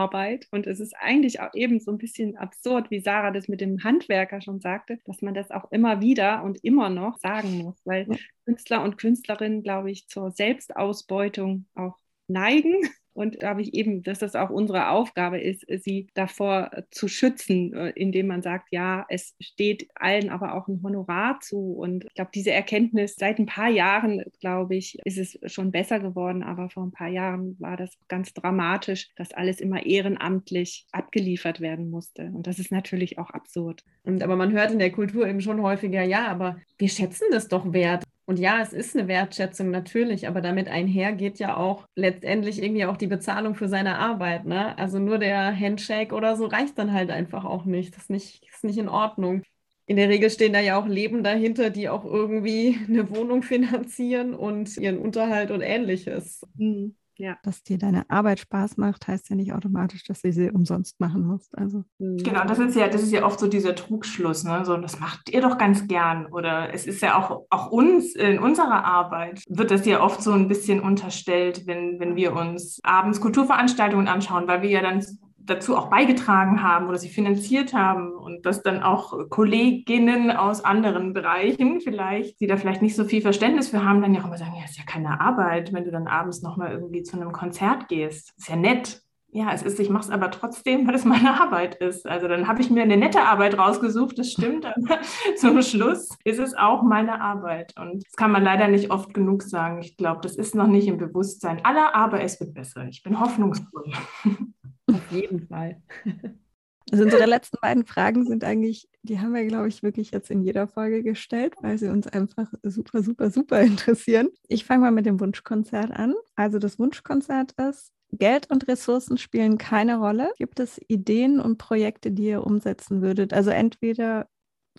und 0.52 0.68
es 0.68 0.80
ist 0.80 0.96
eigentlich 0.98 1.40
auch 1.40 1.54
eben 1.54 1.80
so 1.80 1.92
ein 1.92 1.98
bisschen 1.98 2.38
absurd, 2.38 2.92
wie 2.92 3.00
Sarah 3.00 3.32
das 3.32 3.48
mit 3.48 3.62
dem 3.62 3.84
Handwerker 3.84 4.42
schon 4.42 4.60
sagte, 4.60 5.00
dass 5.06 5.22
man 5.22 5.34
das 5.34 5.52
auch 5.52 5.72
immer 5.72 6.02
wieder 6.02 6.44
und 6.44 6.64
immer 6.64 6.90
noch 6.90 7.18
sagen 7.18 7.58
muss, 7.60 7.76
weil. 7.86 8.08
Künstler 8.46 8.82
und 8.82 8.98
Künstlerinnen, 8.98 9.62
glaube 9.62 9.92
ich, 9.92 10.08
zur 10.08 10.32
Selbstausbeutung 10.32 11.66
auch 11.76 11.98
neigen 12.28 12.76
und 13.18 13.40
glaube 13.40 13.64
ich 13.64 13.74
eben, 13.74 14.04
dass 14.04 14.20
das 14.20 14.36
auch 14.36 14.52
unsere 14.52 14.90
Aufgabe 14.90 15.40
ist, 15.40 15.66
sie 15.84 16.08
davor 16.14 16.70
zu 16.92 17.08
schützen, 17.08 17.74
äh, 17.74 17.90
indem 17.96 18.28
man 18.28 18.44
sagt, 18.44 18.68
ja, 18.70 19.08
es 19.10 19.36
steht 19.40 19.88
allen 19.96 20.30
aber 20.30 20.54
auch 20.54 20.68
ein 20.68 20.84
Honorar 20.84 21.40
zu. 21.40 21.74
Und 21.74 22.06
ich 22.06 22.14
glaube, 22.14 22.30
diese 22.36 22.52
Erkenntnis 22.52 23.16
seit 23.16 23.40
ein 23.40 23.48
paar 23.48 23.70
Jahren, 23.70 24.24
glaube 24.40 24.76
ich, 24.76 25.00
ist 25.04 25.18
es 25.18 25.40
schon 25.52 25.72
besser 25.72 26.00
geworden. 26.00 26.44
Aber 26.44 26.70
vor 26.70 26.84
ein 26.84 26.92
paar 26.92 27.08
Jahren 27.08 27.56
war 27.60 27.76
das 27.76 27.98
ganz 28.08 28.36
dramatisch, 28.36 29.10
dass 29.16 29.34
alles 29.34 29.62
immer 29.62 29.84
ehrenamtlich 29.84 30.86
abgeliefert 30.92 31.60
werden 31.60 31.90
musste. 31.90 32.32
Und 32.36 32.46
das 32.46 32.60
ist 32.60 32.72
natürlich 32.72 33.18
auch 33.18 33.32
absurd. 33.32 33.84
Und 34.04 34.22
aber 34.22 34.36
man 34.36 34.52
hört 34.52 34.72
in 34.72 34.80
der 34.80 34.92
Kultur 34.92 35.28
eben 35.28 35.42
schon 35.42 35.64
häufiger, 35.64 36.04
ja, 36.04 36.28
aber 36.28 36.60
wir 36.78 36.90
schätzen 36.90 37.26
das 37.32 37.48
doch 37.48 37.74
wert. 37.74 38.04
Und 38.28 38.40
ja, 38.40 38.62
es 38.62 38.74
ist 38.74 38.94
eine 38.98 39.08
Wertschätzung 39.08 39.72
natürlich, 39.72 40.28
aber 40.28 40.42
damit 40.42 40.68
einher 40.68 41.14
geht 41.14 41.40
ja 41.40 41.56
auch 41.56 41.88
letztendlich 41.96 42.62
irgendwie 42.62 42.86
auch 42.86 42.98
die 42.98 43.08
Bezahlung 43.08 43.56
für 43.56 43.70
seine 43.70 43.98
Arbeit. 44.00 44.44
Ne? 44.46 44.78
Also 44.78 45.00
nur 45.00 45.18
der 45.18 45.58
Handshake 45.58 46.14
oder 46.14 46.36
so 46.36 46.46
reicht 46.46 46.78
dann 46.78 46.92
halt 46.92 47.10
einfach 47.10 47.46
auch 47.46 47.64
nicht. 47.64 47.96
Das 47.96 48.04
ist 48.04 48.10
nicht, 48.10 48.46
ist 48.54 48.66
nicht 48.66 48.78
in 48.80 48.90
Ordnung. 48.90 49.44
In 49.86 49.96
der 49.96 50.10
Regel 50.10 50.30
stehen 50.30 50.52
da 50.52 50.60
ja 50.60 50.78
auch 50.78 50.88
Leben 50.88 51.24
dahinter, 51.24 51.70
die 51.70 51.88
auch 51.88 52.04
irgendwie 52.04 52.78
eine 52.90 53.10
Wohnung 53.10 53.44
finanzieren 53.44 54.34
und 54.36 54.76
ihren 54.76 54.98
Unterhalt 54.98 55.50
und 55.50 55.62
ähnliches. 55.62 56.42
Mhm. 56.56 56.98
Ja. 57.18 57.38
Dass 57.44 57.64
dir 57.64 57.78
deine 57.78 58.10
Arbeit 58.10 58.40
Spaß 58.40 58.78
macht, 58.78 59.08
heißt 59.08 59.30
ja 59.30 59.36
nicht 59.36 59.54
automatisch, 59.54 60.04
dass 60.04 60.22
du 60.22 60.32
sie 60.32 60.52
umsonst 60.52 61.00
machen 61.00 61.26
musst. 61.26 61.58
Also. 61.58 61.84
Mhm. 62.00 62.18
Genau, 62.18 62.44
das 62.46 62.60
ist 62.60 62.76
ja, 62.76 62.88
das 62.88 63.04
ist 63.04 63.12
ja 63.12 63.26
oft 63.26 63.40
so 63.40 63.48
dieser 63.48 63.76
Trugschluss, 63.76 64.44
ne? 64.44 64.64
So, 64.66 64.78
das 64.78 65.00
macht 65.00 65.30
ihr 65.30 65.42
doch 65.42 65.58
ganz 65.58 65.88
gern. 65.88 66.28
Oder 66.28 66.74
es 66.74 66.86
ist 66.86 67.02
ja 67.02 67.18
auch, 67.18 67.46
auch 67.50 67.72
uns 67.72 68.16
in 68.16 68.40
unserer 68.40 68.86
Arbeit 68.86 69.44
wird 69.48 69.72
das 69.72 69.86
ja 69.86 70.02
oft 70.02 70.22
so 70.22 70.32
ein 70.32 70.48
bisschen 70.48 70.80
unterstellt, 70.80 71.64
wenn, 71.66 72.00
wenn 72.00 72.16
wir 72.16 72.34
uns 72.34 72.80
abends 72.84 73.20
Kulturveranstaltungen 73.22 74.08
anschauen, 74.08 74.48
weil 74.48 74.62
wir 74.62 74.70
ja 74.70 74.82
dann 74.82 75.06
dazu 75.50 75.76
auch 75.76 75.90
beigetragen 75.90 76.62
haben 76.62 76.88
oder 76.88 76.98
sie 76.98 77.10
finanziert 77.10 77.74
haben 77.74 78.12
und 78.14 78.46
dass 78.46 78.64
dann 78.64 78.84
auch 78.84 79.30
Kolleginnen 79.30 80.32
aus 80.32 80.64
anderen 80.64 81.14
Bereichen 81.14 81.82
vielleicht, 81.82 82.40
die 82.40 82.48
da 82.48 82.58
vielleicht 82.58 82.82
nicht 82.82 82.96
so 82.96 83.06
viel 83.06 83.22
Verständnis 83.22 83.70
für 83.70 83.84
haben, 83.84 84.02
dann 84.02 84.14
ja 84.14 84.22
auch 84.22 84.26
immer 84.26 84.38
sagen, 84.38 84.54
ja, 84.58 84.66
ist 84.66 84.78
ja 84.78 84.84
keine 84.86 85.20
Arbeit, 85.20 85.74
wenn 85.74 85.86
du 85.86 85.92
dann 85.92 86.08
abends 86.08 86.42
nochmal 86.42 86.72
irgendwie 86.72 87.04
zu 87.04 87.20
einem 87.20 87.32
Konzert 87.32 87.88
gehst. 87.88 88.34
Ist 88.38 88.50
ja 88.50 88.56
nett. 88.56 89.02
Ja, 89.30 89.52
es 89.52 89.62
ist, 89.62 89.80
ich 89.80 89.90
mache 89.90 90.06
es 90.06 90.10
aber 90.10 90.32
trotzdem, 90.32 90.88
weil 90.88 90.96
es 90.96 91.04
meine 91.06 91.40
Arbeit 91.42 91.76
ist. 91.76 92.08
Also 92.08 92.28
dann 92.28 92.48
habe 92.48 92.62
ich 92.62 92.70
mir 92.70 92.84
eine 92.84 92.98
nette 92.98 93.22
Arbeit 93.22 93.58
rausgesucht, 93.58 94.18
das 94.18 94.32
stimmt, 94.32 94.66
aber 94.66 95.00
zum 95.36 95.62
Schluss 95.62 96.10
ist 96.24 96.40
es 96.40 96.56
auch 96.56 96.82
meine 96.82 97.22
Arbeit. 97.22 97.74
Und 97.78 98.06
das 98.06 98.14
kann 98.14 98.32
man 98.32 98.44
leider 98.44 98.68
nicht 98.68 98.90
oft 98.90 99.14
genug 99.14 99.44
sagen. 99.44 99.80
Ich 99.82 99.98
glaube, 99.98 100.22
das 100.24 100.38
ist 100.38 100.56
noch 100.56 100.68
nicht 100.68 100.88
im 100.88 100.98
Bewusstsein 100.98 101.64
aller, 101.66 101.94
aber 101.94 102.22
es 102.22 102.40
wird 102.40 102.54
besser. 102.54 102.88
Ich 102.88 103.04
bin 103.04 103.20
hoffnungsvoll. 103.20 103.92
Auf 104.88 105.12
jeden 105.12 105.48
Fall. 105.48 105.82
Also 106.90 107.04
unsere 107.04 107.26
letzten 107.26 107.58
beiden 107.62 107.86
Fragen 107.86 108.26
sind 108.26 108.46
eigentlich, 108.46 108.88
die 109.02 109.20
haben 109.20 109.34
wir, 109.34 109.46
glaube 109.46 109.68
ich, 109.68 109.84
wirklich 109.84 110.12
jetzt 110.12 110.32
in 110.32 110.42
jeder 110.42 110.70
Folge 110.70 111.04
gestellt, 111.04 111.56
weil 111.62 111.78
sie 111.78 111.90
uns 111.90 112.08
einfach 112.08 112.50
super, 112.64 113.04
super, 113.04 113.30
super 113.30 113.60
interessieren. 113.62 114.30
Ich 114.48 114.64
fange 114.64 114.84
mal 114.84 114.92
mit 114.92 115.06
dem 115.06 115.20
Wunschkonzert 115.20 115.92
an. 115.92 116.14
Also 116.38 116.60
das 116.60 116.80
Wunschkonzert 116.80 117.52
ist, 117.60 117.92
Geld 118.14 118.50
und 118.50 118.70
Ressourcen 118.70 119.18
spielen 119.18 119.58
keine 119.58 119.98
Rolle. 119.98 120.32
Gibt 120.38 120.62
es 120.62 120.80
Ideen 120.88 121.42
und 121.42 121.58
Projekte, 121.58 122.12
die 122.12 122.28
ihr 122.28 122.46
umsetzen 122.46 123.02
würdet? 123.02 123.34
Also 123.34 123.50
entweder 123.50 124.30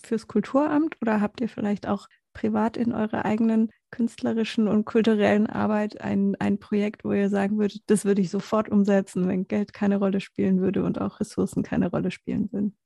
fürs 0.03 0.27
Kulturamt 0.27 0.97
oder 1.03 1.21
habt 1.21 1.41
ihr 1.43 1.49
vielleicht 1.49 1.87
auch 1.87 2.09
privat 2.39 2.77
in 2.77 2.93
eurer 2.93 3.25
eigenen 3.25 3.71
künstlerischen 3.91 4.69
und 4.69 4.85
kulturellen 4.85 5.49
Arbeit 5.49 6.01
ein, 6.01 6.37
ein 6.39 6.59
Projekt, 6.59 7.05
wo 7.05 7.13
ihr 7.13 7.31
sagen 7.31 7.59
würdet, 7.59 7.83
das 7.87 8.05
würde 8.05 8.23
ich 8.23 8.31
sofort 8.31 8.69
umsetzen, 8.69 9.27
wenn 9.27 9.49
Geld 9.49 9.73
keine 9.73 9.97
Rolle 9.97 10.21
spielen 10.21 10.61
würde 10.61 10.85
und 10.85 11.01
auch 11.01 11.19
Ressourcen 11.19 11.65
keine 11.65 11.91
Rolle 11.91 12.13
spielen 12.13 12.49
würden? 12.53 12.77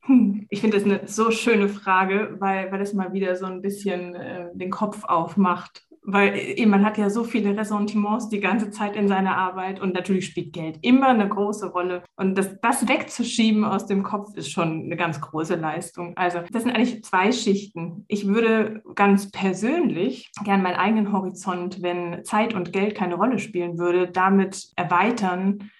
Hm, 0.00 0.46
ich 0.48 0.62
finde 0.62 0.78
das 0.78 0.86
eine 0.86 1.06
so 1.06 1.30
schöne 1.30 1.68
Frage, 1.68 2.36
weil, 2.38 2.72
weil 2.72 2.80
es 2.80 2.94
mal 2.94 3.12
wieder 3.12 3.36
so 3.36 3.44
ein 3.44 3.60
bisschen 3.60 4.14
äh, 4.14 4.48
den 4.54 4.70
Kopf 4.70 5.04
aufmacht 5.04 5.86
weil 6.02 6.34
äh, 6.36 6.66
man 6.66 6.84
hat 6.84 6.98
ja 6.98 7.10
so 7.10 7.24
viele 7.24 7.56
Ressentiments 7.56 8.28
die 8.28 8.40
ganze 8.40 8.70
Zeit 8.70 8.96
in 8.96 9.08
seiner 9.08 9.36
Arbeit 9.36 9.80
und 9.80 9.94
natürlich 9.94 10.26
spielt 10.26 10.52
Geld 10.52 10.78
immer 10.82 11.08
eine 11.08 11.28
große 11.28 11.70
Rolle. 11.70 12.02
Und 12.16 12.36
das, 12.36 12.60
das 12.60 12.88
wegzuschieben 12.88 13.64
aus 13.64 13.86
dem 13.86 14.02
Kopf 14.02 14.34
ist 14.34 14.50
schon 14.50 14.84
eine 14.84 14.96
ganz 14.96 15.20
große 15.20 15.56
Leistung. 15.56 16.16
Also 16.16 16.40
das 16.50 16.62
sind 16.62 16.74
eigentlich 16.74 17.04
zwei 17.04 17.32
Schichten. 17.32 18.04
Ich 18.08 18.26
würde 18.26 18.82
ganz 18.94 19.30
persönlich 19.30 20.30
gern 20.44 20.62
meinen 20.62 20.76
eigenen 20.76 21.12
Horizont, 21.12 21.82
wenn 21.82 22.24
Zeit 22.24 22.54
und 22.54 22.72
Geld 22.72 22.94
keine 22.94 23.16
Rolle 23.16 23.38
spielen 23.38 23.78
würde, 23.78 24.10
damit 24.10 24.68
erweitern, 24.76 25.70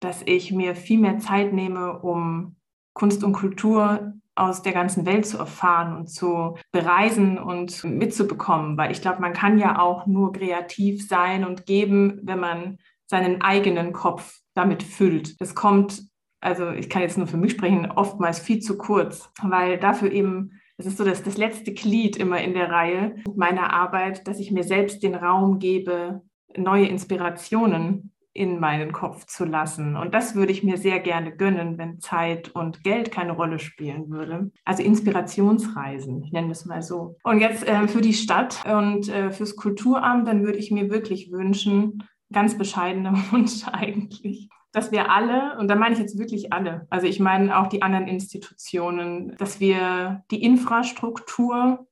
dass 0.00 0.22
ich 0.24 0.52
mir 0.52 0.74
viel 0.74 0.98
mehr 0.98 1.18
Zeit 1.18 1.52
nehme, 1.52 1.98
um 2.00 2.56
Kunst 2.94 3.22
und 3.22 3.32
Kultur 3.32 4.14
aus 4.40 4.62
der 4.62 4.72
ganzen 4.72 5.06
Welt 5.06 5.26
zu 5.26 5.38
erfahren 5.38 5.96
und 5.96 6.08
zu 6.08 6.56
bereisen 6.72 7.38
und 7.38 7.84
mitzubekommen, 7.84 8.76
weil 8.76 8.90
ich 8.90 9.02
glaube, 9.02 9.20
man 9.20 9.32
kann 9.32 9.58
ja 9.58 9.78
auch 9.78 10.06
nur 10.06 10.32
kreativ 10.32 11.06
sein 11.06 11.44
und 11.44 11.66
geben, 11.66 12.20
wenn 12.22 12.40
man 12.40 12.78
seinen 13.06 13.42
eigenen 13.42 13.92
Kopf 13.92 14.38
damit 14.54 14.82
füllt. 14.82 15.40
Das 15.40 15.54
kommt, 15.54 16.02
also 16.40 16.70
ich 16.70 16.88
kann 16.88 17.02
jetzt 17.02 17.18
nur 17.18 17.26
für 17.26 17.36
mich 17.36 17.52
sprechen, 17.52 17.90
oftmals 17.90 18.38
viel 18.38 18.60
zu 18.60 18.78
kurz, 18.78 19.30
weil 19.42 19.78
dafür 19.78 20.10
eben 20.10 20.52
das 20.80 20.86
ist 20.86 20.96
so 20.96 21.04
das, 21.04 21.22
das 21.22 21.36
letzte 21.36 21.74
Glied 21.74 22.16
immer 22.16 22.40
in 22.40 22.54
der 22.54 22.70
Reihe 22.70 23.16
meiner 23.36 23.70
Arbeit, 23.70 24.26
dass 24.26 24.38
ich 24.38 24.50
mir 24.50 24.64
selbst 24.64 25.02
den 25.02 25.14
Raum 25.14 25.58
gebe, 25.58 26.22
neue 26.56 26.86
Inspirationen 26.86 28.14
in 28.32 28.60
meinen 28.60 28.92
Kopf 28.92 29.26
zu 29.26 29.44
lassen. 29.44 29.96
Und 29.96 30.14
das 30.14 30.34
würde 30.34 30.52
ich 30.52 30.62
mir 30.62 30.76
sehr 30.76 31.00
gerne 31.00 31.36
gönnen, 31.36 31.78
wenn 31.78 31.98
Zeit 32.00 32.50
und 32.50 32.84
Geld 32.84 33.10
keine 33.10 33.32
Rolle 33.32 33.58
spielen 33.58 34.08
würde. 34.10 34.52
Also 34.64 34.82
Inspirationsreisen, 34.82 36.22
ich 36.22 36.32
nenne 36.32 36.52
es 36.52 36.64
mal 36.64 36.82
so. 36.82 37.16
Und 37.24 37.40
jetzt 37.40 37.66
äh, 37.66 37.88
für 37.88 38.00
die 38.00 38.14
Stadt 38.14 38.64
und 38.66 39.08
äh, 39.08 39.30
fürs 39.32 39.56
Kulturamt, 39.56 40.28
dann 40.28 40.44
würde 40.44 40.58
ich 40.58 40.70
mir 40.70 40.90
wirklich 40.90 41.32
wünschen, 41.32 42.04
ganz 42.32 42.56
bescheidener 42.56 43.14
Wunsch 43.30 43.66
eigentlich, 43.66 44.48
dass 44.72 44.92
wir 44.92 45.10
alle, 45.10 45.58
und 45.58 45.68
da 45.68 45.74
meine 45.74 45.94
ich 45.94 46.00
jetzt 46.00 46.18
wirklich 46.18 46.52
alle, 46.52 46.86
also 46.90 47.06
ich 47.06 47.18
meine 47.18 47.58
auch 47.58 47.66
die 47.66 47.82
anderen 47.82 48.06
Institutionen, 48.06 49.34
dass 49.38 49.58
wir 49.58 50.22
die 50.30 50.42
Infrastruktur 50.42 51.88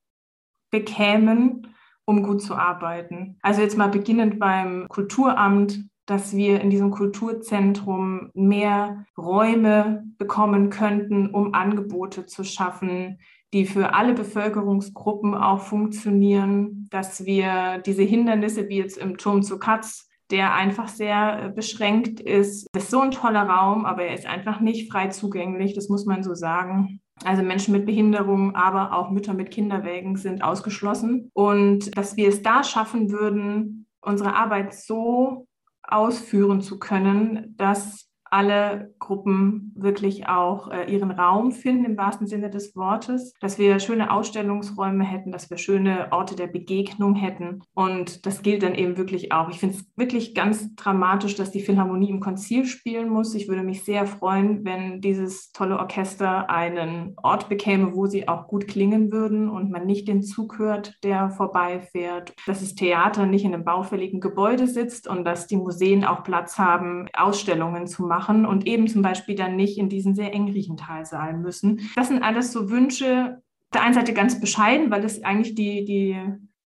bekämen, 0.70 1.74
um 2.05 2.22
gut 2.22 2.43
zu 2.43 2.55
arbeiten. 2.55 3.39
Also 3.43 3.61
jetzt 3.61 3.76
mal 3.76 3.89
beginnend 3.89 4.39
beim 4.39 4.86
Kulturamt, 4.89 5.80
dass 6.09 6.34
wir 6.34 6.62
in 6.62 6.70
diesem 6.70 6.90
Kulturzentrum 6.90 8.30
mehr 8.32 9.04
Räume 9.18 10.04
bekommen 10.16 10.70
könnten, 10.70 11.28
um 11.28 11.52
Angebote 11.52 12.24
zu 12.24 12.44
schaffen, 12.44 13.18
die 13.52 13.66
für 13.66 13.92
alle 13.92 14.14
Bevölkerungsgruppen 14.14 15.34
auch 15.34 15.61
funktionieren, 15.61 16.88
dass 16.90 17.26
wir 17.26 17.82
diese 17.84 18.02
Hindernisse 18.02 18.70
wie 18.70 18.78
jetzt 18.78 18.96
im 18.96 19.18
Turm 19.18 19.42
zu 19.42 19.59
Katz, 19.59 20.09
der 20.30 20.54
einfach 20.54 20.88
sehr 20.88 21.42
äh, 21.44 21.48
beschränkt 21.50 22.20
ist, 22.20 22.68
das 22.72 22.84
ist 22.84 22.90
so 22.90 23.00
ein 23.00 23.11
toller 23.11 23.42
Raum, 23.42 23.84
aber 23.84 24.04
er 24.04 24.14
ist 24.14 24.26
einfach 24.26 24.61
nicht 24.61 24.90
frei 24.90 25.09
zugänglich, 25.09 25.74
das 25.74 25.90
muss 25.90 26.06
man 26.06 26.22
so 26.22 26.34
sagen. 26.34 27.00
Also 27.24 27.42
Menschen 27.42 27.72
mit 27.72 27.84
Behinderung, 27.84 28.54
aber 28.54 28.94
auch 28.94 29.11
Mütter 29.11 29.34
mit 29.34 29.50
Kinderwägen 29.50 30.16
sind 30.16 30.42
ausgeschlossen. 30.42 31.30
Und 31.34 31.96
dass 31.98 32.16
wir 32.16 32.28
es 32.28 32.42
da 32.42 32.62
schaffen 32.62 33.11
würden, 33.11 33.86
unsere 34.00 34.34
Arbeit 34.34 34.74
so 34.74 35.47
ausführen 35.89 36.61
zu 36.61 36.78
können, 36.78 37.55
dass 37.57 38.07
alle 38.31 38.95
Gruppen 38.99 39.72
wirklich 39.74 40.29
auch 40.29 40.70
äh, 40.70 40.93
ihren 40.93 41.11
Raum 41.11 41.53
finden 41.53 41.85
im 41.85 41.97
wahrsten 41.97 42.26
Sinne 42.26 42.51
des 42.51 42.76
Wortes, 42.76 43.33
dass 43.41 43.59
wir 43.59 43.79
schöne 43.81 44.12
Ausstellungsräume 44.12 45.05
hätten, 45.05 45.33
dass 45.33 45.51
wir 45.51 45.57
schöne 45.57 46.09
Orte 46.12 46.37
der 46.37 46.47
Begegnung 46.47 47.14
hätten. 47.14 47.62
Und 47.74 48.26
das 48.26 48.43
gilt 48.43 48.62
dann 48.62 48.74
eben 48.74 48.97
wirklich 48.97 49.33
auch. 49.33 49.49
Ich 49.51 49.59
finde 49.59 49.76
es 49.76 49.87
wirklich 49.97 50.35
ganz 50.35 50.74
dramatisch, 50.74 51.35
dass 51.37 51.51
die 51.51 51.62
Philharmonie 51.62 52.11
im 52.11 52.20
Konzil 52.20 52.66
spielen 52.66 53.09
muss. 53.09 53.35
Ich 53.35 53.49
würde 53.49 53.62
mich 53.62 53.85
sehr 53.85 54.07
freuen, 54.07 54.64
wenn 54.64 55.01
dieses 55.01 55.53
tolle 55.53 55.79
Orchester 55.79 56.51
einen 56.51 57.14
Ort 57.22 57.49
bekäme, 57.49 57.95
wo 57.95 58.07
sie 58.07 58.29
auch 58.29 58.47
gut 58.47 58.68
klingen 58.68 59.12
würden 59.12 59.49
und 59.49 59.70
man 59.70 59.87
nicht 59.87 60.09
den 60.09 60.22
Zug 60.22 60.59
hört, 60.59 60.95
der 61.03 61.31
vorbeifährt. 61.31 62.35
Dass 62.47 62.61
das 62.61 62.74
Theater 62.74 63.26
nicht 63.26 63.45
in 63.45 63.55
einem 63.55 63.64
baufälligen 63.64 64.20
Gebäude 64.20 64.66
sitzt 64.66 65.09
und 65.09 65.24
dass 65.24 65.47
die 65.47 65.57
Museen 65.57 66.05
auch 66.05 66.22
Platz 66.22 66.59
haben, 66.59 67.09
Ausstellungen 67.16 67.87
zu 67.87 68.05
machen 68.05 68.17
machen 68.18 68.46
und 68.46 68.66
eben 68.66 68.88
zum 68.88 69.00
Beispiel 69.02 69.36
dann 69.36 69.54
nicht 69.54 69.78
in 69.78 69.88
diesen 69.88 70.16
sehr 70.16 70.34
eng 70.34 70.48
Riechentalsaal 70.48 71.34
müssen. 71.34 71.88
Das 71.94 72.08
sind 72.08 72.22
alles 72.22 72.52
so 72.52 72.68
Wünsche, 72.68 73.40
der 73.72 73.82
einen 73.82 73.94
Seite 73.94 74.12
ganz 74.12 74.40
bescheiden, 74.40 74.90
weil 74.90 75.02
das 75.02 75.22
eigentlich 75.22 75.54
die, 75.54 75.84
die 75.84 76.16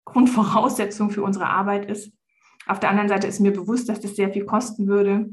Grundvoraussetzung 0.04 1.10
für 1.10 1.24
unsere 1.24 1.48
Arbeit 1.48 1.90
ist. 1.90 2.12
Auf 2.68 2.82
der 2.82 2.90
anderen 2.90 3.08
Seite 3.08 3.28
ist 3.28 3.40
mir 3.40 3.54
bewusst, 3.54 3.88
dass 3.88 4.02
das 4.02 4.18
sehr 4.18 4.30
viel 4.30 4.44
kosten 4.44 4.88
würde. 4.88 5.30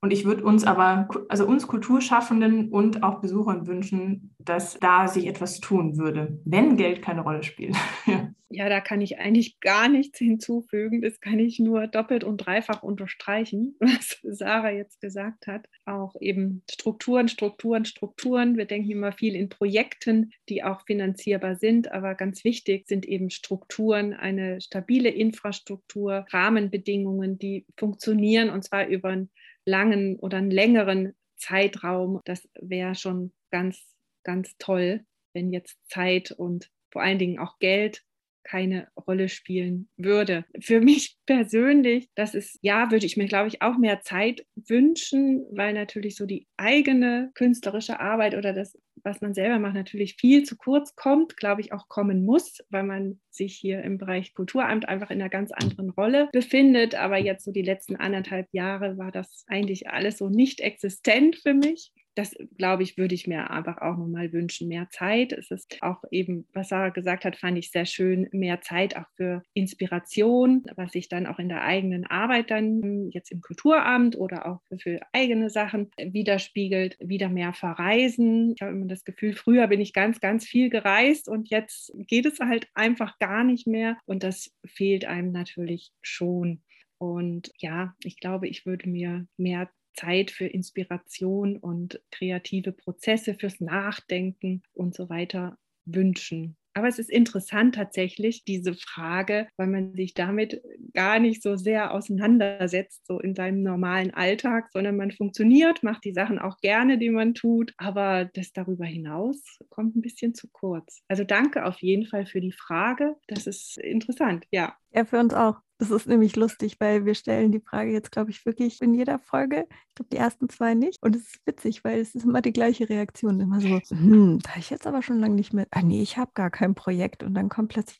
Und 0.00 0.12
ich 0.12 0.24
würde 0.24 0.42
uns 0.42 0.64
aber, 0.64 1.08
also 1.28 1.46
uns 1.46 1.68
Kulturschaffenden 1.68 2.70
und 2.70 3.04
auch 3.04 3.20
Besuchern 3.20 3.66
wünschen, 3.68 4.34
dass 4.38 4.78
da 4.80 5.06
sich 5.06 5.26
etwas 5.26 5.60
tun 5.60 5.98
würde, 5.98 6.40
wenn 6.44 6.76
Geld 6.76 7.00
keine 7.02 7.20
Rolle 7.20 7.44
spielt. 7.44 7.76
ja, 8.06 8.27
da 8.50 8.80
kann 8.80 9.02
ich 9.02 9.18
eigentlich 9.18 9.60
gar 9.60 9.88
nichts 9.88 10.18
hinzufügen. 10.18 11.02
Das 11.02 11.20
kann 11.20 11.38
ich 11.38 11.58
nur 11.58 11.86
doppelt 11.86 12.24
und 12.24 12.38
dreifach 12.38 12.82
unterstreichen, 12.82 13.76
was 13.80 14.18
Sarah 14.22 14.70
jetzt 14.70 15.00
gesagt 15.00 15.46
hat. 15.46 15.66
Auch 15.84 16.14
eben 16.20 16.62
Strukturen, 16.70 17.28
Strukturen, 17.28 17.84
Strukturen. 17.84 18.56
Wir 18.56 18.64
denken 18.64 18.90
immer 18.90 19.12
viel 19.12 19.34
in 19.34 19.50
Projekten, 19.50 20.32
die 20.48 20.64
auch 20.64 20.86
finanzierbar 20.86 21.56
sind, 21.56 21.92
aber 21.92 22.14
ganz 22.14 22.42
wichtig 22.42 22.88
sind 22.88 23.04
eben 23.06 23.28
Strukturen, 23.30 24.14
eine 24.14 24.60
stabile 24.62 25.10
Infrastruktur, 25.10 26.24
Rahmenbedingungen, 26.30 27.38
die 27.38 27.66
funktionieren 27.76 28.48
und 28.48 28.64
zwar 28.64 28.86
über 28.86 29.10
ein 29.10 29.30
langen 29.66 30.18
oder 30.18 30.38
einen 30.38 30.50
längeren 30.50 31.14
Zeitraum. 31.36 32.22
Das 32.24 32.48
wäre 32.58 32.94
schon 32.94 33.32
ganz, 33.50 33.94
ganz 34.24 34.56
toll, 34.58 35.04
wenn 35.34 35.52
jetzt 35.52 35.78
Zeit 35.90 36.32
und 36.32 36.70
vor 36.90 37.02
allen 37.02 37.18
Dingen 37.18 37.38
auch 37.38 37.58
Geld 37.58 38.02
keine 38.48 38.88
Rolle 39.06 39.28
spielen 39.28 39.88
würde. 39.96 40.44
Für 40.60 40.80
mich 40.80 41.16
persönlich, 41.26 42.08
das 42.14 42.34
ist, 42.34 42.58
ja, 42.62 42.90
würde 42.90 43.06
ich 43.06 43.16
mir, 43.16 43.26
glaube 43.26 43.48
ich, 43.48 43.60
auch 43.60 43.76
mehr 43.76 44.00
Zeit 44.00 44.46
wünschen, 44.56 45.44
weil 45.52 45.74
natürlich 45.74 46.16
so 46.16 46.24
die 46.24 46.46
eigene 46.56 47.30
künstlerische 47.34 48.00
Arbeit 48.00 48.34
oder 48.34 48.54
das, 48.54 48.78
was 49.04 49.20
man 49.20 49.34
selber 49.34 49.58
macht, 49.58 49.74
natürlich 49.74 50.16
viel 50.18 50.42
zu 50.44 50.56
kurz 50.56 50.96
kommt, 50.96 51.36
glaube 51.36 51.60
ich, 51.60 51.72
auch 51.72 51.88
kommen 51.88 52.24
muss, 52.24 52.58
weil 52.70 52.82
man 52.82 53.20
sich 53.30 53.54
hier 53.54 53.82
im 53.82 53.98
Bereich 53.98 54.34
Kulturamt 54.34 54.88
einfach 54.88 55.10
in 55.10 55.20
einer 55.20 55.30
ganz 55.30 55.52
anderen 55.52 55.90
Rolle 55.90 56.28
befindet. 56.32 56.94
Aber 56.94 57.18
jetzt 57.18 57.44
so 57.44 57.52
die 57.52 57.62
letzten 57.62 57.96
anderthalb 57.96 58.48
Jahre 58.52 58.96
war 58.96 59.12
das 59.12 59.44
eigentlich 59.46 59.88
alles 59.88 60.18
so 60.18 60.28
nicht 60.28 60.60
existent 60.60 61.36
für 61.36 61.54
mich 61.54 61.92
das, 62.18 62.34
glaube 62.56 62.82
ich, 62.82 62.98
würde 62.98 63.14
ich 63.14 63.28
mir 63.28 63.50
einfach 63.50 63.78
auch 63.78 63.96
nochmal 63.96 64.32
wünschen. 64.32 64.66
Mehr 64.66 64.88
Zeit. 64.90 65.32
Es 65.32 65.52
ist 65.52 65.78
auch 65.82 66.02
eben, 66.10 66.48
was 66.52 66.68
Sarah 66.68 66.88
gesagt 66.88 67.24
hat, 67.24 67.36
fand 67.36 67.56
ich 67.56 67.70
sehr 67.70 67.86
schön, 67.86 68.28
mehr 68.32 68.60
Zeit 68.60 68.96
auch 68.96 69.06
für 69.16 69.42
Inspiration, 69.54 70.64
was 70.74 70.92
sich 70.92 71.08
dann 71.08 71.28
auch 71.28 71.38
in 71.38 71.48
der 71.48 71.62
eigenen 71.62 72.04
Arbeit 72.06 72.50
dann 72.50 73.10
jetzt 73.10 73.30
im 73.30 73.40
Kulturamt 73.40 74.18
oder 74.18 74.46
auch 74.46 74.60
für, 74.66 74.78
für 74.78 75.00
eigene 75.12 75.48
Sachen 75.48 75.92
widerspiegelt. 75.96 76.96
Wieder 76.98 77.28
mehr 77.28 77.52
verreisen. 77.52 78.52
Ich 78.56 78.62
habe 78.62 78.72
immer 78.72 78.86
das 78.86 79.04
Gefühl, 79.04 79.34
früher 79.34 79.68
bin 79.68 79.80
ich 79.80 79.92
ganz, 79.92 80.18
ganz 80.18 80.44
viel 80.44 80.70
gereist 80.70 81.28
und 81.28 81.50
jetzt 81.50 81.92
geht 81.94 82.26
es 82.26 82.40
halt 82.40 82.66
einfach 82.74 83.20
gar 83.20 83.44
nicht 83.44 83.68
mehr. 83.68 83.96
Und 84.06 84.24
das 84.24 84.52
fehlt 84.64 85.04
einem 85.04 85.30
natürlich 85.30 85.92
schon. 86.02 86.62
Und 86.98 87.52
ja, 87.58 87.94
ich 88.02 88.18
glaube, 88.18 88.48
ich 88.48 88.66
würde 88.66 88.88
mir 88.88 89.28
mehr 89.36 89.70
Zeit 89.94 90.30
für 90.30 90.46
Inspiration 90.46 91.56
und 91.56 92.00
kreative 92.10 92.72
Prozesse, 92.72 93.34
fürs 93.34 93.60
Nachdenken 93.60 94.62
und 94.74 94.94
so 94.94 95.08
weiter 95.08 95.58
wünschen. 95.84 96.56
Aber 96.74 96.86
es 96.86 97.00
ist 97.00 97.10
interessant 97.10 97.74
tatsächlich, 97.74 98.44
diese 98.44 98.72
Frage, 98.74 99.48
weil 99.56 99.66
man 99.66 99.94
sich 99.94 100.14
damit 100.14 100.62
gar 100.94 101.18
nicht 101.18 101.42
so 101.42 101.56
sehr 101.56 101.92
auseinandersetzt, 101.92 103.04
so 103.04 103.18
in 103.18 103.34
seinem 103.34 103.64
normalen 103.64 104.14
Alltag, 104.14 104.68
sondern 104.70 104.96
man 104.96 105.10
funktioniert, 105.10 105.82
macht 105.82 106.04
die 106.04 106.12
Sachen 106.12 106.38
auch 106.38 106.58
gerne, 106.58 106.96
die 106.98 107.10
man 107.10 107.34
tut. 107.34 107.72
Aber 107.78 108.26
das 108.26 108.52
darüber 108.52 108.84
hinaus 108.84 109.42
kommt 109.70 109.96
ein 109.96 110.02
bisschen 110.02 110.34
zu 110.34 110.48
kurz. 110.52 111.02
Also 111.08 111.24
danke 111.24 111.64
auf 111.64 111.82
jeden 111.82 112.06
Fall 112.06 112.26
für 112.26 112.40
die 112.40 112.52
Frage. 112.52 113.16
Das 113.26 113.48
ist 113.48 113.76
interessant, 113.78 114.46
ja. 114.52 114.76
Ja, 114.92 115.04
für 115.04 115.18
uns 115.18 115.34
auch. 115.34 115.67
Das 115.78 115.92
ist 115.92 116.08
nämlich 116.08 116.34
lustig, 116.34 116.76
weil 116.80 117.04
wir 117.04 117.14
stellen 117.14 117.52
die 117.52 117.60
Frage 117.60 117.92
jetzt, 117.92 118.10
glaube 118.10 118.30
ich, 118.30 118.44
wirklich 118.44 118.82
in 118.82 118.94
jeder 118.94 119.20
Folge. 119.20 119.66
Ich 119.88 119.94
glaube, 119.94 120.10
die 120.10 120.16
ersten 120.16 120.48
zwei 120.48 120.74
nicht. 120.74 121.00
Und 121.02 121.14
es 121.14 121.22
ist 121.22 121.46
witzig, 121.46 121.84
weil 121.84 122.00
es 122.00 122.16
ist 122.16 122.24
immer 122.24 122.42
die 122.42 122.52
gleiche 122.52 122.88
Reaktion. 122.88 123.40
Immer 123.40 123.60
so, 123.60 123.80
hm, 123.88 124.40
da 124.40 124.50
ich 124.56 124.70
jetzt 124.70 124.88
aber 124.88 125.02
schon 125.02 125.20
lange 125.20 125.36
nicht 125.36 125.52
mehr. 125.52 125.68
Ah, 125.70 125.82
nee, 125.82 126.02
ich 126.02 126.16
habe 126.16 126.32
gar 126.34 126.50
kein 126.50 126.74
Projekt. 126.74 127.22
Und 127.22 127.34
dann 127.34 127.48
kommt 127.48 127.72
plötzlich, 127.72 127.98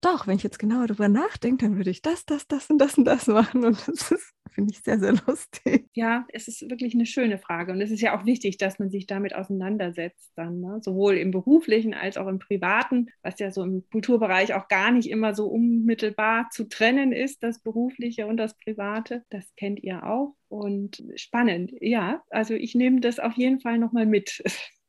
doch, 0.00 0.26
wenn 0.26 0.36
ich 0.36 0.42
jetzt 0.42 0.58
genauer 0.58 0.88
darüber 0.88 1.08
nachdenke, 1.08 1.66
dann 1.66 1.76
würde 1.76 1.90
ich 1.90 2.02
das, 2.02 2.24
das, 2.26 2.48
das 2.48 2.68
und 2.68 2.78
das 2.78 2.98
und 2.98 3.04
das 3.04 3.26
machen. 3.28 3.64
Und 3.64 3.86
das 3.86 4.10
ist, 4.10 4.34
finde 4.60 4.72
ich, 4.72 4.82
sehr, 4.82 4.98
sehr 4.98 5.12
lustig. 5.26 5.88
Ja, 5.94 6.26
es 6.32 6.48
ist 6.48 6.68
wirklich 6.68 6.94
eine 6.94 7.06
schöne 7.06 7.38
Frage. 7.38 7.72
Und 7.72 7.80
es 7.80 7.90
ist 7.90 8.00
ja 8.00 8.18
auch 8.18 8.26
wichtig, 8.26 8.58
dass 8.58 8.78
man 8.78 8.90
sich 8.90 9.06
damit 9.06 9.34
auseinandersetzt, 9.34 10.32
dann, 10.36 10.60
ne? 10.60 10.80
sowohl 10.82 11.16
im 11.16 11.30
beruflichen 11.30 11.94
als 11.94 12.16
auch 12.16 12.26
im 12.26 12.38
privaten, 12.38 13.08
was 13.22 13.38
ja 13.38 13.50
so 13.50 13.62
im 13.62 13.84
Kulturbereich 13.90 14.54
auch 14.54 14.68
gar 14.68 14.90
nicht 14.90 15.08
immer 15.08 15.34
so 15.34 15.46
unmittelbar 15.46 16.48
zu 16.50 16.68
trennen 16.68 17.12
ist, 17.12 17.42
das 17.42 17.60
berufliche 17.62 18.26
und 18.26 18.36
das 18.36 18.56
private. 18.56 19.24
Das 19.30 19.54
kennt 19.56 19.82
ihr 19.82 20.04
auch. 20.04 20.34
Und 20.48 21.02
spannend, 21.14 21.72
ja. 21.80 22.22
Also 22.30 22.54
ich 22.54 22.74
nehme 22.74 23.00
das 23.00 23.18
auf 23.18 23.34
jeden 23.34 23.60
Fall 23.60 23.78
nochmal 23.78 24.06
mit. 24.06 24.42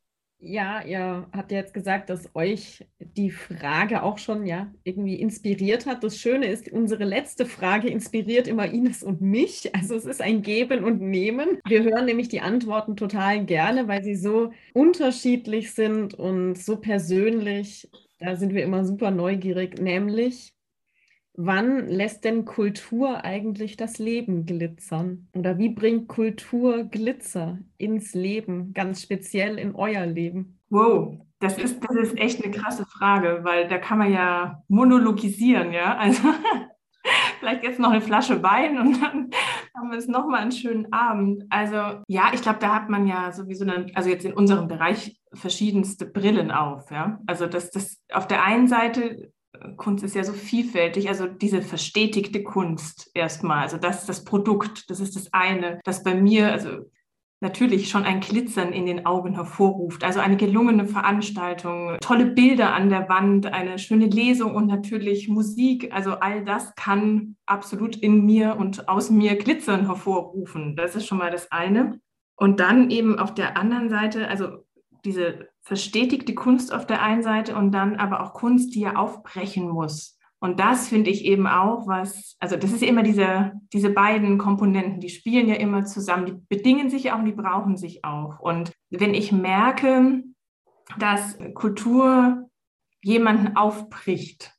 Ja, 0.44 0.82
ihr 0.84 1.28
habt 1.32 1.52
ja 1.52 1.58
jetzt 1.58 1.72
gesagt, 1.72 2.10
dass 2.10 2.28
euch 2.34 2.84
die 2.98 3.30
Frage 3.30 4.02
auch 4.02 4.18
schon 4.18 4.44
ja 4.44 4.74
irgendwie 4.82 5.14
inspiriert 5.20 5.86
hat. 5.86 6.02
Das 6.02 6.16
Schöne 6.18 6.46
ist, 6.46 6.68
unsere 6.72 7.04
letzte 7.04 7.46
Frage 7.46 7.88
inspiriert 7.88 8.48
immer 8.48 8.66
Ines 8.66 9.04
und 9.04 9.20
mich. 9.20 9.72
Also 9.72 9.94
es 9.94 10.04
ist 10.04 10.20
ein 10.20 10.42
Geben 10.42 10.82
und 10.82 11.00
Nehmen. 11.00 11.60
Wir 11.64 11.84
hören 11.84 12.06
nämlich 12.06 12.28
die 12.28 12.40
Antworten 12.40 12.96
total 12.96 13.44
gerne, 13.44 13.86
weil 13.86 14.02
sie 14.02 14.16
so 14.16 14.50
unterschiedlich 14.72 15.74
sind 15.74 16.14
und 16.14 16.56
so 16.58 16.76
persönlich. 16.76 17.88
Da 18.18 18.34
sind 18.34 18.52
wir 18.52 18.64
immer 18.64 18.84
super 18.84 19.12
neugierig, 19.12 19.80
nämlich 19.80 20.51
Wann 21.44 21.88
lässt 21.88 22.24
denn 22.24 22.44
Kultur 22.44 23.24
eigentlich 23.24 23.76
das 23.76 23.98
Leben 23.98 24.46
glitzern? 24.46 25.26
Oder 25.34 25.58
wie 25.58 25.70
bringt 25.70 26.06
Kultur 26.06 26.84
Glitzer 26.84 27.58
ins 27.78 28.14
Leben, 28.14 28.72
ganz 28.74 29.02
speziell 29.02 29.58
in 29.58 29.74
euer 29.74 30.06
Leben? 30.06 30.60
Wow, 30.70 31.18
das 31.40 31.58
ist, 31.58 31.82
das 31.82 31.96
ist 31.96 32.16
echt 32.16 32.44
eine 32.44 32.52
krasse 32.52 32.86
Frage, 32.86 33.40
weil 33.42 33.66
da 33.66 33.78
kann 33.78 33.98
man 33.98 34.12
ja 34.12 34.62
monologisieren, 34.68 35.72
ja. 35.72 35.96
Also 35.96 36.22
vielleicht 37.40 37.64
jetzt 37.64 37.80
noch 37.80 37.90
eine 37.90 38.00
Flasche 38.00 38.40
Wein 38.44 38.78
und 38.78 39.02
dann 39.02 39.30
haben 39.74 39.90
wir 39.90 39.98
es 39.98 40.06
nochmal 40.06 40.42
einen 40.42 40.52
schönen 40.52 40.92
Abend. 40.92 41.42
Also 41.50 42.04
ja, 42.06 42.30
ich 42.32 42.42
glaube, 42.42 42.60
da 42.60 42.72
hat 42.72 42.88
man 42.88 43.08
ja 43.08 43.32
sowieso, 43.32 43.64
dann, 43.64 43.90
also 43.94 44.10
jetzt 44.10 44.24
in 44.24 44.32
unserem 44.32 44.68
Bereich 44.68 45.20
verschiedenste 45.32 46.06
Brillen 46.06 46.52
auf, 46.52 46.92
ja. 46.92 47.18
Also 47.26 47.48
das, 47.48 47.72
das 47.72 48.00
auf 48.12 48.28
der 48.28 48.44
einen 48.44 48.68
Seite 48.68 49.32
Kunst 49.76 50.04
ist 50.04 50.14
ja 50.14 50.24
so 50.24 50.32
vielfältig, 50.32 51.08
also 51.08 51.26
diese 51.26 51.62
verstetigte 51.62 52.42
Kunst 52.42 53.10
erstmal, 53.14 53.62
also 53.62 53.76
das 53.76 54.00
ist 54.00 54.08
das 54.08 54.24
Produkt, 54.24 54.90
das 54.90 55.00
ist 55.00 55.16
das 55.16 55.32
eine, 55.32 55.80
das 55.84 56.02
bei 56.02 56.14
mir, 56.14 56.52
also 56.52 56.90
natürlich 57.42 57.88
schon 57.88 58.04
ein 58.04 58.20
Glitzern 58.20 58.72
in 58.72 58.86
den 58.86 59.04
Augen 59.04 59.34
hervorruft. 59.34 60.04
Also 60.04 60.20
eine 60.20 60.36
gelungene 60.36 60.86
Veranstaltung, 60.86 61.96
tolle 62.00 62.26
Bilder 62.26 62.72
an 62.72 62.88
der 62.88 63.08
Wand, 63.08 63.46
eine 63.46 63.78
schöne 63.78 64.06
Lesung 64.06 64.54
und 64.54 64.68
natürlich 64.68 65.28
Musik. 65.28 65.92
Also 65.92 66.12
all 66.12 66.44
das 66.44 66.74
kann 66.76 67.36
absolut 67.44 67.96
in 67.96 68.24
mir 68.24 68.56
und 68.56 68.88
aus 68.88 69.10
mir 69.10 69.34
Glitzern 69.34 69.86
hervorrufen. 69.86 70.76
Das 70.76 70.94
ist 70.94 71.06
schon 71.06 71.18
mal 71.18 71.32
das 71.32 71.50
eine. 71.50 72.00
Und 72.36 72.60
dann 72.60 72.90
eben 72.90 73.18
auf 73.18 73.34
der 73.34 73.56
anderen 73.56 73.90
Seite, 73.90 74.28
also 74.28 74.64
diese 75.04 75.48
verstetigte 75.62 76.34
Kunst 76.34 76.72
auf 76.72 76.86
der 76.86 77.02
einen 77.02 77.22
Seite 77.22 77.56
und 77.56 77.72
dann 77.72 77.96
aber 77.96 78.22
auch 78.22 78.34
Kunst, 78.34 78.74
die 78.74 78.80
ja 78.80 78.96
aufbrechen 78.96 79.68
muss. 79.68 80.18
Und 80.40 80.58
das 80.58 80.88
finde 80.88 81.10
ich 81.10 81.24
eben 81.24 81.46
auch 81.46 81.86
was, 81.86 82.36
also 82.40 82.56
das 82.56 82.72
ist 82.72 82.82
ja 82.82 82.88
immer 82.88 83.04
diese, 83.04 83.52
diese 83.72 83.90
beiden 83.90 84.38
Komponenten, 84.38 84.98
die 84.98 85.08
spielen 85.08 85.48
ja 85.48 85.54
immer 85.54 85.84
zusammen, 85.84 86.26
die 86.26 86.32
bedingen 86.32 86.90
sich 86.90 87.12
auch 87.12 87.20
und 87.20 87.26
die 87.26 87.32
brauchen 87.32 87.76
sich 87.76 88.04
auch. 88.04 88.40
Und 88.40 88.72
wenn 88.90 89.14
ich 89.14 89.30
merke, 89.30 90.24
dass 90.98 91.38
Kultur 91.54 92.50
jemanden 93.00 93.56
aufbricht, 93.56 94.52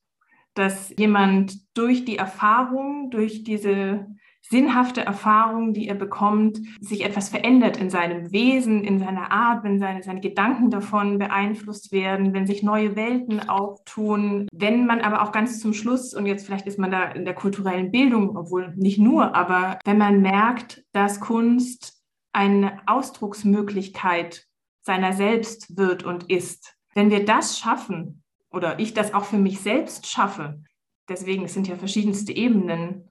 dass 0.54 0.93
jemand 0.97 1.58
durch 1.78 2.06
die 2.06 2.18
Erfahrung, 2.18 3.10
durch 3.10 3.43
diese 3.43 4.08
sinnhafte 4.49 5.05
Erfahrung, 5.05 5.73
die 5.73 5.87
er 5.87 5.95
bekommt, 5.95 6.59
sich 6.81 7.03
etwas 7.05 7.29
verändert 7.29 7.77
in 7.77 7.89
seinem 7.89 8.31
Wesen, 8.31 8.83
in 8.83 8.99
seiner 8.99 9.31
Art, 9.31 9.63
wenn 9.63 9.79
seine, 9.79 10.03
seine 10.03 10.19
Gedanken 10.19 10.69
davon 10.69 11.17
beeinflusst 11.17 11.91
werden, 11.91 12.33
wenn 12.33 12.45
sich 12.45 12.61
neue 12.61 12.95
Welten 12.95 13.47
auftun, 13.49 14.47
wenn 14.53 14.85
man 14.85 15.01
aber 15.01 15.21
auch 15.21 15.31
ganz 15.31 15.59
zum 15.59 15.73
Schluss, 15.73 16.13
und 16.13 16.25
jetzt 16.25 16.45
vielleicht 16.45 16.67
ist 16.67 16.77
man 16.77 16.91
da 16.91 17.05
in 17.05 17.25
der 17.25 17.35
kulturellen 17.35 17.91
Bildung, 17.91 18.35
obwohl 18.35 18.73
nicht 18.75 18.99
nur, 18.99 19.33
aber 19.33 19.79
wenn 19.85 19.97
man 19.97 20.21
merkt, 20.21 20.83
dass 20.91 21.19
Kunst 21.19 22.03
eine 22.33 22.81
Ausdrucksmöglichkeit 22.85 24.47
seiner 24.81 25.13
selbst 25.13 25.77
wird 25.77 26.03
und 26.03 26.29
ist, 26.29 26.75
wenn 26.93 27.09
wir 27.09 27.25
das 27.25 27.57
schaffen, 27.57 28.23
oder 28.51 28.79
ich 28.79 28.93
das 28.93 29.13
auch 29.13 29.25
für 29.25 29.37
mich 29.37 29.61
selbst 29.61 30.07
schaffe, 30.07 30.61
deswegen 31.09 31.47
sind 31.47 31.67
ja 31.67 31.75
verschiedenste 31.75 32.33
Ebenen, 32.33 33.09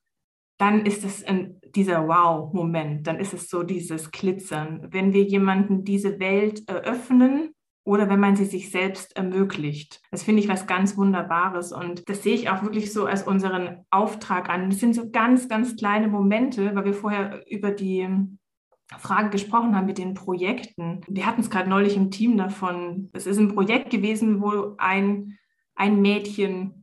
dann 0.62 0.86
ist 0.86 1.04
es 1.04 1.24
ein, 1.24 1.60
dieser 1.74 2.06
Wow-Moment, 2.06 3.08
dann 3.08 3.18
ist 3.18 3.34
es 3.34 3.50
so 3.50 3.64
dieses 3.64 4.12
Glitzern. 4.12 4.86
Wenn 4.92 5.12
wir 5.12 5.24
jemanden 5.24 5.82
diese 5.82 6.20
Welt 6.20 6.68
eröffnen, 6.68 7.52
oder 7.84 8.08
wenn 8.08 8.20
man 8.20 8.36
sie 8.36 8.44
sich 8.44 8.70
selbst 8.70 9.16
ermöglicht. 9.16 10.00
Das 10.12 10.22
finde 10.22 10.40
ich 10.40 10.48
was 10.48 10.68
ganz 10.68 10.96
Wunderbares 10.96 11.72
und 11.72 12.08
das 12.08 12.22
sehe 12.22 12.36
ich 12.36 12.48
auch 12.48 12.62
wirklich 12.62 12.92
so 12.92 13.06
als 13.06 13.24
unseren 13.24 13.84
Auftrag 13.90 14.48
an. 14.50 14.70
Das 14.70 14.78
sind 14.78 14.94
so 14.94 15.10
ganz, 15.10 15.48
ganz 15.48 15.74
kleine 15.74 16.06
Momente, 16.06 16.76
weil 16.76 16.84
wir 16.84 16.94
vorher 16.94 17.42
über 17.50 17.72
die 17.72 18.08
Frage 18.98 19.30
gesprochen 19.30 19.74
haben 19.74 19.86
mit 19.86 19.98
den 19.98 20.14
Projekten. 20.14 21.00
Wir 21.08 21.26
hatten 21.26 21.40
es 21.40 21.50
gerade 21.50 21.68
neulich 21.68 21.96
im 21.96 22.12
Team 22.12 22.36
davon. 22.36 23.10
Es 23.14 23.26
ist 23.26 23.38
ein 23.38 23.52
Projekt 23.52 23.90
gewesen, 23.90 24.40
wo 24.40 24.76
ein, 24.78 25.38
ein 25.74 26.00
Mädchen 26.00 26.81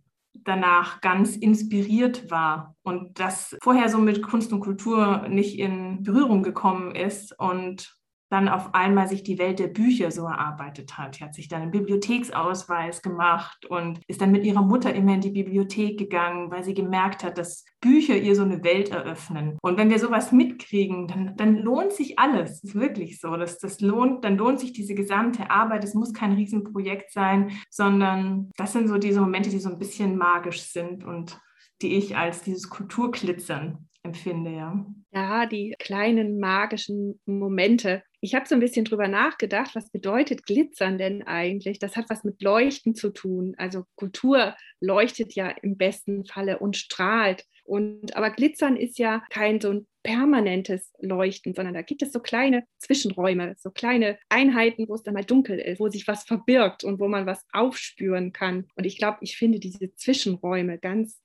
danach 0.49 0.99
ganz 0.99 1.37
inspiriert 1.37 2.29
war 2.29 2.75
und 2.81 3.19
das 3.19 3.55
vorher 3.61 3.87
so 3.87 3.99
mit 3.99 4.21
Kunst 4.21 4.51
und 4.51 4.59
Kultur 4.59 5.27
nicht 5.29 5.57
in 5.57 6.03
Berührung 6.03 6.43
gekommen 6.43 6.95
ist 6.95 7.37
und 7.39 7.98
dann 8.29 8.47
auf 8.47 8.73
einmal 8.73 9.07
sich 9.07 9.23
die 9.23 9.39
Welt 9.39 9.59
der 9.59 9.67
Bücher 9.67 10.11
so 10.11 10.25
erarbeitet 10.25 10.97
hat. 10.97 11.15
Sie 11.15 11.23
hat 11.23 11.33
sich 11.33 11.47
dann 11.47 11.63
einen 11.63 11.71
Bibliotheksausweis 11.71 13.01
gemacht 13.01 13.65
und 13.65 13.99
ist 14.07 14.21
dann 14.21 14.31
mit 14.31 14.45
ihrer 14.45 14.61
Mutter 14.61 14.93
immer 14.93 15.15
in 15.15 15.21
die 15.21 15.31
Bibliothek 15.31 15.97
gegangen, 15.97 16.51
weil 16.51 16.63
sie 16.63 16.73
gemerkt 16.73 17.23
hat, 17.23 17.37
dass 17.37 17.65
Bücher 17.81 18.15
ihr 18.15 18.35
so 18.35 18.43
eine 18.43 18.63
Welt 18.63 18.89
eröffnen. 18.89 19.57
Und 19.61 19.77
wenn 19.77 19.89
wir 19.89 19.99
sowas 19.99 20.31
mitkriegen, 20.31 21.07
dann, 21.07 21.35
dann 21.37 21.55
lohnt 21.55 21.93
sich 21.93 22.19
alles. 22.19 22.61
Das 22.61 22.63
ist 22.63 22.75
wirklich 22.75 23.19
so. 23.19 23.35
Das, 23.35 23.57
das 23.57 23.81
lohnt, 23.81 24.23
dann 24.23 24.37
lohnt 24.37 24.59
sich 24.59 24.73
diese 24.73 24.93
gesamte 24.93 25.49
Arbeit. 25.49 25.83
Es 25.83 25.95
muss 25.95 26.13
kein 26.13 26.33
Riesenprojekt 26.33 27.11
sein, 27.11 27.51
sondern 27.69 28.51
das 28.57 28.73
sind 28.73 28.87
so 28.87 28.97
diese 28.97 29.21
Momente, 29.21 29.49
die 29.49 29.59
so 29.59 29.69
ein 29.69 29.79
bisschen 29.79 30.17
magisch 30.17 30.61
sind 30.61 31.03
und 31.03 31.39
die 31.81 31.95
ich 31.95 32.17
als 32.17 32.41
dieses 32.43 32.69
Kulturglitzern 32.69 33.89
empfinde, 34.03 34.51
ja. 34.51 34.85
Ja, 35.11 35.45
die 35.45 35.75
kleinen 35.79 36.39
magischen 36.39 37.19
Momente. 37.25 38.03
Ich 38.21 38.35
habe 38.35 38.47
so 38.47 38.55
ein 38.55 38.59
bisschen 38.59 38.85
drüber 38.85 39.07
nachgedacht, 39.07 39.75
was 39.75 39.89
bedeutet 39.91 40.45
Glitzern 40.45 40.97
denn 40.97 41.23
eigentlich? 41.23 41.79
Das 41.79 41.95
hat 41.95 42.09
was 42.09 42.23
mit 42.23 42.41
Leuchten 42.41 42.93
zu 42.93 43.11
tun. 43.11 43.55
Also 43.57 43.83
Kultur 43.95 44.55
leuchtet 44.81 45.33
ja 45.35 45.49
im 45.49 45.77
besten 45.77 46.25
Falle 46.25 46.59
und 46.59 46.75
strahlt. 46.75 47.45
Und 47.63 48.15
aber 48.15 48.31
Glitzern 48.31 48.75
ist 48.75 48.97
ja 48.97 49.23
kein 49.29 49.61
so 49.61 49.69
ein 49.69 49.87
permanentes 50.03 50.91
Leuchten, 50.99 51.53
sondern 51.53 51.75
da 51.75 51.81
gibt 51.81 52.01
es 52.01 52.11
so 52.11 52.19
kleine 52.19 52.63
Zwischenräume, 52.79 53.55
so 53.59 53.69
kleine 53.69 54.17
Einheiten, 54.27 54.87
wo 54.89 54.95
es 54.95 55.03
dann 55.03 55.13
mal 55.13 55.23
dunkel 55.23 55.59
ist, 55.59 55.79
wo 55.79 55.87
sich 55.87 56.07
was 56.07 56.23
verbirgt 56.23 56.83
und 56.83 56.99
wo 56.99 57.07
man 57.07 57.25
was 57.25 57.45
aufspüren 57.53 58.33
kann. 58.33 58.67
Und 58.75 58.85
ich 58.85 58.97
glaube, 58.97 59.19
ich 59.21 59.37
finde 59.37 59.59
diese 59.59 59.93
Zwischenräume 59.93 60.79
ganz 60.79 61.19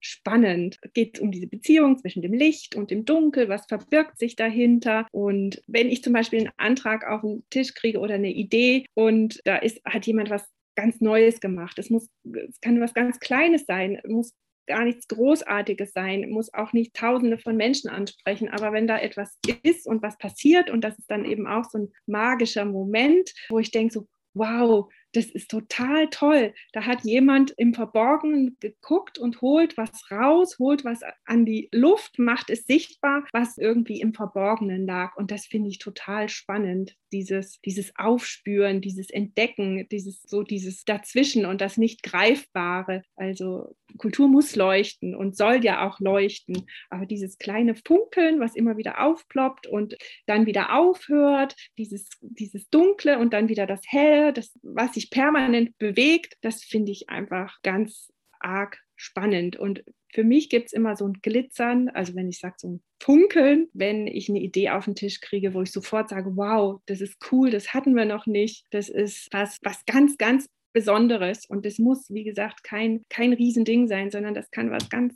spannend. 0.00 0.78
Es 0.82 0.92
geht 0.92 1.20
um 1.20 1.30
diese 1.30 1.46
Beziehung 1.46 1.98
zwischen 1.98 2.22
dem 2.22 2.32
Licht 2.32 2.74
und 2.74 2.90
dem 2.90 3.04
Dunkel, 3.04 3.48
was 3.48 3.66
verbirgt 3.66 4.18
sich 4.18 4.36
dahinter. 4.36 5.06
Und 5.12 5.62
wenn 5.66 5.88
ich 5.88 6.02
zum 6.02 6.12
Beispiel 6.12 6.40
einen 6.40 6.52
Antrag 6.56 7.06
auf 7.06 7.22
den 7.22 7.44
Tisch 7.50 7.74
kriege 7.74 7.98
oder 7.98 8.14
eine 8.14 8.32
Idee 8.32 8.84
und 8.94 9.40
da 9.44 9.56
ist, 9.56 9.80
hat 9.84 10.06
jemand 10.06 10.30
was 10.30 10.48
ganz 10.76 11.00
Neues 11.00 11.40
gemacht. 11.40 11.78
Es 11.78 11.90
muss, 11.90 12.08
es 12.24 12.60
kann 12.60 12.80
was 12.80 12.94
ganz 12.94 13.18
Kleines 13.18 13.64
sein, 13.66 14.00
muss 14.06 14.32
gar 14.68 14.84
nichts 14.84 15.08
Großartiges 15.08 15.92
sein, 15.92 16.28
muss 16.30 16.54
auch 16.54 16.72
nicht 16.72 16.94
Tausende 16.94 17.38
von 17.38 17.56
Menschen 17.56 17.90
ansprechen. 17.90 18.48
Aber 18.48 18.72
wenn 18.72 18.86
da 18.86 18.98
etwas 18.98 19.36
ist 19.62 19.86
und 19.86 20.02
was 20.02 20.16
passiert 20.18 20.70
und 20.70 20.82
das 20.82 20.96
ist 20.96 21.10
dann 21.10 21.24
eben 21.24 21.48
auch 21.48 21.64
so 21.64 21.78
ein 21.78 21.92
magischer 22.06 22.64
Moment, 22.64 23.32
wo 23.48 23.58
ich 23.58 23.72
denke 23.72 23.92
so, 23.92 24.06
wow, 24.34 24.88
das 25.12 25.26
ist 25.26 25.50
total 25.50 26.08
toll. 26.10 26.54
Da 26.72 26.84
hat 26.84 27.04
jemand 27.04 27.52
im 27.56 27.74
Verborgenen 27.74 28.56
geguckt 28.60 29.18
und 29.18 29.40
holt 29.40 29.76
was 29.76 30.10
raus, 30.10 30.58
holt 30.58 30.84
was 30.84 31.00
an 31.24 31.46
die 31.46 31.68
Luft, 31.72 32.18
macht 32.18 32.50
es 32.50 32.66
sichtbar, 32.66 33.24
was 33.32 33.56
irgendwie 33.58 34.00
im 34.00 34.12
Verborgenen 34.12 34.86
lag. 34.86 35.16
Und 35.16 35.30
das 35.30 35.46
finde 35.46 35.70
ich 35.70 35.78
total 35.78 36.28
spannend, 36.28 36.94
dieses, 37.12 37.60
dieses 37.62 37.92
Aufspüren, 37.96 38.80
dieses 38.80 39.10
Entdecken, 39.10 39.88
dieses 39.90 40.22
so 40.22 40.42
dieses 40.42 40.84
Dazwischen 40.84 41.46
und 41.46 41.60
das 41.60 41.78
nicht 41.78 42.02
Greifbare. 42.02 43.02
Also 43.16 43.74
Kultur 43.96 44.28
muss 44.28 44.56
leuchten 44.56 45.14
und 45.14 45.36
soll 45.36 45.64
ja 45.64 45.88
auch 45.88 46.00
leuchten. 46.00 46.66
Aber 46.90 47.06
dieses 47.06 47.38
kleine 47.38 47.74
Funkeln, 47.74 48.40
was 48.40 48.54
immer 48.54 48.76
wieder 48.76 49.02
aufploppt 49.02 49.66
und 49.66 49.96
dann 50.26 50.44
wieder 50.46 50.74
aufhört, 50.76 51.56
dieses, 51.78 52.10
dieses 52.20 52.68
Dunkle 52.68 53.18
und 53.18 53.32
dann 53.32 53.48
wieder 53.48 53.66
das 53.66 53.80
Helle, 53.86 54.32
das, 54.32 54.52
was 54.62 54.97
sich 54.98 55.10
permanent 55.10 55.76
bewegt, 55.78 56.36
das 56.42 56.62
finde 56.64 56.92
ich 56.92 57.08
einfach 57.08 57.56
ganz 57.62 58.12
arg 58.40 58.78
spannend. 58.96 59.56
Und 59.56 59.84
für 60.12 60.24
mich 60.24 60.48
gibt 60.48 60.66
es 60.66 60.72
immer 60.72 60.96
so 60.96 61.06
ein 61.06 61.20
Glitzern, 61.22 61.88
also 61.90 62.14
wenn 62.14 62.28
ich 62.28 62.38
sage 62.38 62.56
so 62.58 62.68
ein 62.68 62.82
Funkeln, 63.00 63.68
wenn 63.72 64.06
ich 64.06 64.28
eine 64.28 64.40
Idee 64.40 64.70
auf 64.70 64.86
den 64.86 64.94
Tisch 64.94 65.20
kriege, 65.20 65.54
wo 65.54 65.62
ich 65.62 65.70
sofort 65.70 66.08
sage, 66.08 66.36
wow, 66.36 66.80
das 66.86 67.00
ist 67.00 67.16
cool, 67.30 67.50
das 67.50 67.74
hatten 67.74 67.94
wir 67.94 68.04
noch 68.04 68.26
nicht, 68.26 68.66
das 68.70 68.88
ist 68.88 69.28
was, 69.32 69.58
was 69.62 69.84
ganz, 69.86 70.16
ganz 70.16 70.48
Besonderes. 70.72 71.46
Und 71.46 71.64
das 71.64 71.78
muss, 71.78 72.10
wie 72.10 72.24
gesagt, 72.24 72.62
kein, 72.62 73.02
kein 73.08 73.32
Riesending 73.32 73.88
sein, 73.88 74.10
sondern 74.10 74.34
das 74.34 74.50
kann 74.50 74.70
was 74.70 74.88
ganz 74.88 75.14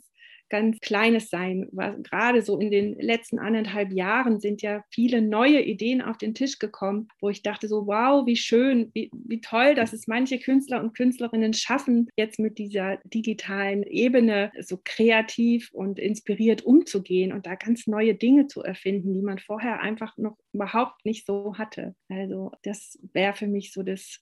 ganz 0.53 0.79
Kleines 0.81 1.31
sein. 1.31 1.67
Gerade 2.03 2.43
so 2.43 2.59
in 2.59 2.69
den 2.69 2.93
letzten 2.99 3.39
anderthalb 3.39 3.91
Jahren 3.91 4.39
sind 4.39 4.61
ja 4.61 4.83
viele 4.91 5.19
neue 5.19 5.59
Ideen 5.59 5.99
auf 5.99 6.19
den 6.19 6.35
Tisch 6.35 6.59
gekommen, 6.59 7.07
wo 7.19 7.29
ich 7.31 7.41
dachte 7.41 7.67
so, 7.67 7.87
wow, 7.87 8.27
wie 8.27 8.35
schön, 8.35 8.91
wie, 8.93 9.09
wie 9.13 9.41
toll, 9.41 9.73
dass 9.73 9.93
es 9.93 10.05
manche 10.05 10.37
Künstler 10.37 10.79
und 10.79 10.95
Künstlerinnen 10.95 11.53
schaffen, 11.53 12.07
jetzt 12.17 12.37
mit 12.37 12.59
dieser 12.59 12.97
digitalen 13.03 13.81
Ebene 13.81 14.51
so 14.61 14.79
kreativ 14.83 15.71
und 15.73 15.97
inspiriert 15.97 16.61
umzugehen 16.61 17.33
und 17.33 17.47
da 17.47 17.55
ganz 17.55 17.87
neue 17.87 18.13
Dinge 18.13 18.45
zu 18.45 18.61
erfinden, 18.61 19.11
die 19.15 19.23
man 19.23 19.39
vorher 19.39 19.81
einfach 19.81 20.15
noch 20.19 20.37
überhaupt 20.53 21.03
nicht 21.03 21.25
so 21.25 21.57
hatte. 21.57 21.95
Also 22.09 22.51
das 22.61 22.99
wäre 23.11 23.33
für 23.33 23.47
mich 23.47 23.73
so 23.73 23.81
das 23.81 24.19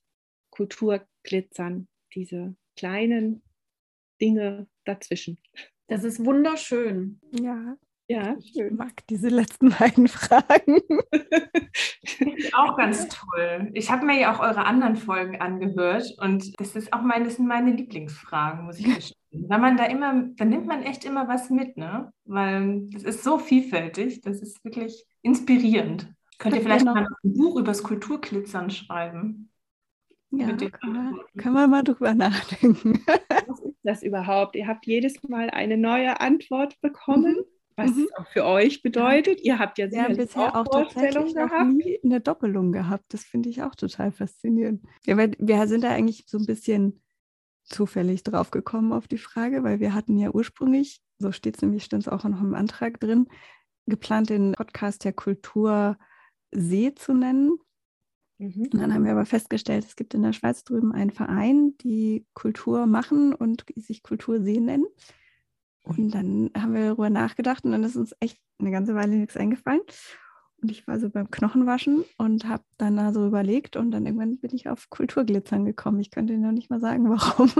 Kulturglitzern, 0.51 1.89
diese 2.15 2.55
kleinen 2.77 3.43
Dinge 4.21 4.67
dazwischen. 4.85 5.37
Das 5.91 6.05
ist 6.05 6.25
wunderschön. 6.25 7.19
Ja. 7.33 7.75
Ja, 8.07 8.35
ich 8.39 8.61
mag 8.71 9.05
diese 9.09 9.27
letzten 9.27 9.71
beiden 9.71 10.07
Fragen. 10.07 10.79
auch 12.53 12.77
ganz 12.77 13.09
toll. 13.09 13.69
Ich 13.73 13.91
habe 13.91 14.05
mir 14.05 14.17
ja 14.17 14.33
auch 14.33 14.39
eure 14.39 14.65
anderen 14.65 14.95
Folgen 14.95 15.41
angehört 15.41 16.05
und 16.17 16.57
das 16.59 16.77
ist 16.77 16.93
auch 16.93 17.01
meine, 17.01 17.25
das 17.25 17.35
sind 17.35 17.47
meine 17.47 17.71
Lieblingsfragen, 17.71 18.65
muss 18.65 18.79
ich 18.79 18.85
gestehen. 18.95 19.49
Weil 19.49 19.59
man 19.59 19.75
da 19.75 19.85
immer, 19.85 20.29
da 20.37 20.45
nimmt 20.45 20.65
man 20.65 20.81
echt 20.83 21.03
immer 21.03 21.27
was 21.27 21.49
mit, 21.49 21.75
ne? 21.75 22.13
Weil 22.23 22.87
das 22.93 23.03
ist 23.03 23.23
so 23.25 23.37
vielfältig, 23.37 24.21
das 24.21 24.41
ist 24.41 24.63
wirklich 24.63 25.05
inspirierend. 25.21 26.07
Könnt 26.37 26.55
ihr 26.55 26.61
vielleicht 26.61 26.85
mal 26.85 27.05
ein 27.05 27.33
Buch 27.33 27.57
über 27.57 27.67
das 27.67 27.83
Kulturglitzern 27.83 28.69
schreiben? 28.69 29.51
Ja, 30.31 30.47
können 30.47 30.69
wir, 30.69 31.25
können 31.41 31.55
wir 31.55 31.67
mal 31.67 31.83
drüber 31.83 32.13
nachdenken. 32.13 33.03
Ist 33.49 33.60
das 33.83 34.03
überhaupt? 34.03 34.55
Ihr 34.55 34.67
habt 34.67 34.85
jedes 34.85 35.21
Mal 35.27 35.49
eine 35.49 35.77
neue 35.77 36.19
Antwort 36.19 36.79
bekommen, 36.81 37.37
mhm. 37.37 37.45
was 37.75 37.95
mhm. 37.95 38.03
es 38.03 38.15
auch 38.15 38.27
für 38.27 38.45
euch 38.45 38.81
bedeutet. 38.81 39.41
Ihr 39.41 39.59
habt 39.59 39.77
ja, 39.77 39.87
ja 39.87 40.07
bisher 40.07 40.55
auch, 40.55 40.67
auch 40.67 40.89
tatsächlich 40.89 41.33
gehabt. 41.33 41.73
nie 41.73 41.99
eine 42.03 42.21
Doppelung 42.21 42.71
gehabt. 42.71 43.13
Das 43.13 43.23
finde 43.23 43.49
ich 43.49 43.63
auch 43.63 43.75
total 43.75 44.11
faszinierend. 44.11 44.83
Ja, 45.05 45.17
weil 45.17 45.31
wir 45.39 45.67
sind 45.67 45.83
da 45.83 45.89
eigentlich 45.89 46.25
so 46.27 46.37
ein 46.37 46.45
bisschen 46.45 47.01
zufällig 47.63 48.23
drauf 48.23 48.51
gekommen 48.51 48.91
auf 48.91 49.07
die 49.07 49.17
Frage, 49.17 49.63
weil 49.63 49.79
wir 49.79 49.93
hatten 49.93 50.17
ja 50.17 50.31
ursprünglich, 50.31 51.01
so 51.19 51.31
steht 51.31 51.55
es 51.55 51.61
nämlich, 51.61 51.83
stand 51.83 52.03
es 52.03 52.09
auch 52.09 52.23
noch 52.23 52.41
im 52.41 52.55
Antrag 52.55 52.99
drin, 52.99 53.27
geplant, 53.87 54.29
den 54.29 54.53
Podcast 54.53 55.03
der 55.05 55.13
Kultur 55.13 55.97
See 56.51 56.93
zu 56.93 57.13
nennen. 57.13 57.57
Mhm. 58.41 58.69
Und 58.73 58.79
dann 58.79 58.93
haben 58.93 59.05
wir 59.05 59.11
aber 59.11 59.25
festgestellt, 59.25 59.85
es 59.85 59.95
gibt 59.95 60.15
in 60.15 60.23
der 60.23 60.33
Schweiz 60.33 60.63
drüben 60.63 60.91
einen 60.93 61.11
Verein, 61.11 61.77
die 61.77 62.25
Kultur 62.33 62.87
machen 62.87 63.33
und 63.33 63.65
sich 63.75 64.01
Kultursee 64.01 64.59
nennen. 64.59 64.85
Und 65.83 66.11
dann 66.11 66.49
haben 66.57 66.73
wir 66.73 66.87
darüber 66.87 67.09
nachgedacht 67.09 67.65
und 67.65 67.71
dann 67.71 67.83
ist 67.83 67.95
uns 67.95 68.15
echt 68.19 68.39
eine 68.59 68.71
ganze 68.71 68.95
Weile 68.95 69.15
nichts 69.15 69.37
eingefallen. 69.37 69.81
Und 70.59 70.71
ich 70.71 70.87
war 70.87 70.99
so 70.99 71.09
beim 71.09 71.29
Knochenwaschen 71.29 72.03
und 72.17 72.47
habe 72.47 72.63
dann 72.77 72.97
da 72.97 73.13
so 73.13 73.27
überlegt 73.27 73.75
und 73.75 73.91
dann 73.91 74.05
irgendwann 74.05 74.39
bin 74.39 74.55
ich 74.55 74.69
auf 74.69 74.89
Kulturglitzern 74.89 75.65
gekommen. 75.65 75.99
Ich 75.99 76.11
könnte 76.11 76.33
Ihnen 76.33 76.43
noch 76.43 76.51
nicht 76.51 76.69
mal 76.71 76.79
sagen, 76.79 77.09
warum. 77.09 77.51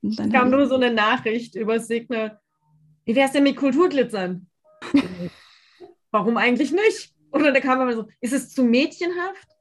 Und 0.00 0.18
dann 0.18 0.32
kam 0.32 0.50
nur 0.50 0.66
so 0.66 0.76
eine 0.76 0.92
Nachricht 0.92 1.54
über 1.54 1.80
Signal. 1.80 2.40
Wie 3.04 3.14
wäre 3.14 3.26
es 3.26 3.32
denn 3.32 3.44
mit 3.44 3.56
Kulturglitzern? 3.56 4.46
warum 6.10 6.36
eigentlich 6.38 6.72
nicht? 6.72 7.14
Oder 7.30 7.52
da 7.52 7.60
kam 7.60 7.80
aber 7.80 7.94
so, 7.94 8.08
ist 8.20 8.32
es 8.32 8.50
zu 8.50 8.64
mädchenhaft? 8.64 9.51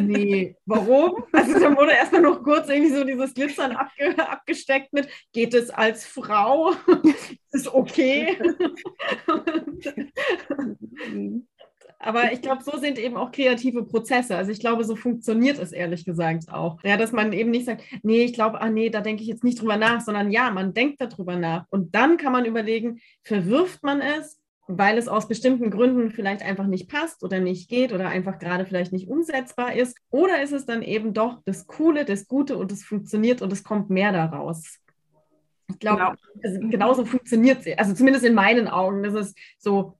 Nee, 0.00 0.56
warum? 0.64 1.24
Also 1.32 1.58
dann 1.58 1.76
wurde 1.76 1.92
erstmal 1.92 2.22
noch 2.22 2.42
kurz 2.42 2.68
irgendwie 2.68 2.94
so 2.94 3.04
dieses 3.04 3.34
Glitzern 3.34 3.72
abge 3.72 4.14
abgesteckt 4.18 4.92
mit, 4.92 5.08
geht 5.32 5.54
es 5.54 5.70
als 5.70 6.06
Frau? 6.06 6.72
ist 7.52 7.72
okay? 7.72 8.38
aber 11.98 12.32
ich 12.32 12.40
glaube, 12.42 12.62
so 12.62 12.78
sind 12.78 12.98
eben 12.98 13.16
auch 13.16 13.32
kreative 13.32 13.84
Prozesse. 13.84 14.36
Also 14.36 14.50
ich 14.50 14.60
glaube, 14.60 14.84
so 14.84 14.96
funktioniert 14.96 15.58
es 15.58 15.72
ehrlich 15.72 16.04
gesagt 16.04 16.52
auch. 16.52 16.78
Ja, 16.84 16.96
dass 16.96 17.12
man 17.12 17.32
eben 17.32 17.50
nicht 17.50 17.66
sagt, 17.66 17.82
nee, 18.02 18.24
ich 18.24 18.32
glaube, 18.32 18.60
ah 18.60 18.70
nee, 18.70 18.90
da 18.90 19.00
denke 19.00 19.22
ich 19.22 19.28
jetzt 19.28 19.44
nicht 19.44 19.60
drüber 19.60 19.76
nach, 19.76 20.00
sondern 20.00 20.30
ja, 20.30 20.50
man 20.50 20.72
denkt 20.72 21.00
darüber 21.00 21.36
nach. 21.36 21.64
Und 21.70 21.94
dann 21.94 22.16
kann 22.16 22.32
man 22.32 22.44
überlegen, 22.44 23.00
verwirft 23.22 23.82
man 23.82 24.00
es, 24.00 24.40
weil 24.68 24.98
es 24.98 25.08
aus 25.08 25.28
bestimmten 25.28 25.70
Gründen 25.70 26.10
vielleicht 26.10 26.42
einfach 26.42 26.66
nicht 26.66 26.90
passt 26.90 27.22
oder 27.22 27.38
nicht 27.38 27.68
geht 27.68 27.92
oder 27.92 28.08
einfach 28.08 28.38
gerade 28.38 28.66
vielleicht 28.66 28.92
nicht 28.92 29.08
umsetzbar 29.08 29.74
ist? 29.74 29.96
Oder 30.10 30.42
ist 30.42 30.52
es 30.52 30.66
dann 30.66 30.82
eben 30.82 31.14
doch 31.14 31.40
das 31.44 31.66
Coole, 31.66 32.04
das 32.04 32.26
Gute 32.26 32.56
und 32.56 32.72
es 32.72 32.84
funktioniert 32.84 33.42
und 33.42 33.52
es 33.52 33.62
kommt 33.62 33.90
mehr 33.90 34.12
daraus? 34.12 34.78
Ich 35.68 35.78
glaube, 35.78 36.16
genau. 36.42 36.68
genauso 36.70 37.04
funktioniert 37.04 37.66
es. 37.66 37.78
Also 37.78 37.94
zumindest 37.94 38.24
in 38.24 38.34
meinen 38.34 38.68
Augen. 38.68 39.02
Das 39.02 39.14
ist 39.14 39.36
so, 39.58 39.98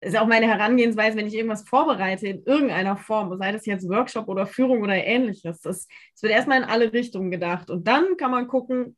das 0.00 0.12
ist 0.12 0.18
auch 0.18 0.26
meine 0.26 0.46
Herangehensweise, 0.46 1.16
wenn 1.16 1.26
ich 1.26 1.34
irgendwas 1.34 1.66
vorbereite 1.66 2.28
in 2.28 2.42
irgendeiner 2.44 2.96
Form, 2.96 3.36
sei 3.38 3.52
das 3.52 3.64
jetzt 3.64 3.88
Workshop 3.88 4.28
oder 4.28 4.46
Führung 4.46 4.82
oder 4.82 4.94
ähnliches. 4.94 5.64
Es 5.64 5.88
wird 6.20 6.32
erstmal 6.32 6.58
in 6.58 6.68
alle 6.68 6.92
Richtungen 6.92 7.30
gedacht 7.30 7.70
und 7.70 7.86
dann 7.86 8.16
kann 8.18 8.30
man 8.30 8.48
gucken, 8.48 8.96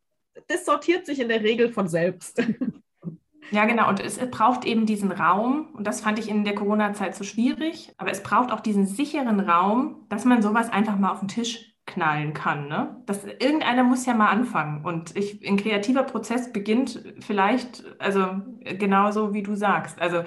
das 0.49 0.65
sortiert 0.65 1.07
sich 1.07 1.21
in 1.21 1.29
der 1.29 1.43
Regel 1.43 1.73
von 1.73 1.89
selbst. 1.89 2.43
Ja, 3.51 3.65
genau. 3.65 3.89
Und 3.89 4.01
es, 4.01 4.19
braucht 4.31 4.65
eben 4.65 4.87
diesen 4.87 5.13
Raum. 5.13 5.69
Und 5.73 5.87
das 5.87 6.01
fand 6.01 6.19
ich 6.19 6.29
in 6.29 6.45
der 6.45 6.55
Corona-Zeit 6.55 7.15
so 7.15 7.25
schwierig. 7.25 7.93
Aber 7.99 8.11
es 8.11 8.23
braucht 8.23 8.53
auch 8.53 8.61
diesen 8.61 8.87
sicheren 8.87 9.41
Raum, 9.41 10.07
dass 10.09 10.25
man 10.25 10.43
sowas 10.43 10.71
einfach 10.71 10.99
mal 10.99 11.11
auf 11.11 11.21
den 11.21 11.29
Tisch 11.29 11.77
knallen 11.87 12.35
kann. 12.35 12.69
Ne? 12.69 13.01
Das, 13.07 13.25
irgendeiner 13.25 13.85
muss 13.85 14.07
ja 14.07 14.15
mal 14.15 14.29
anfangen. 14.29 14.85
Und 14.85 15.17
ich, 15.17 15.47
ein 15.49 15.57
kreativer 15.57 16.03
Prozess 16.03 16.53
beginnt 16.53 17.01
vielleicht, 17.21 17.85
also 18.01 18.41
genauso 18.65 19.33
wie 19.33 19.43
du 19.43 19.55
sagst. 19.55 20.01
Also 20.01 20.25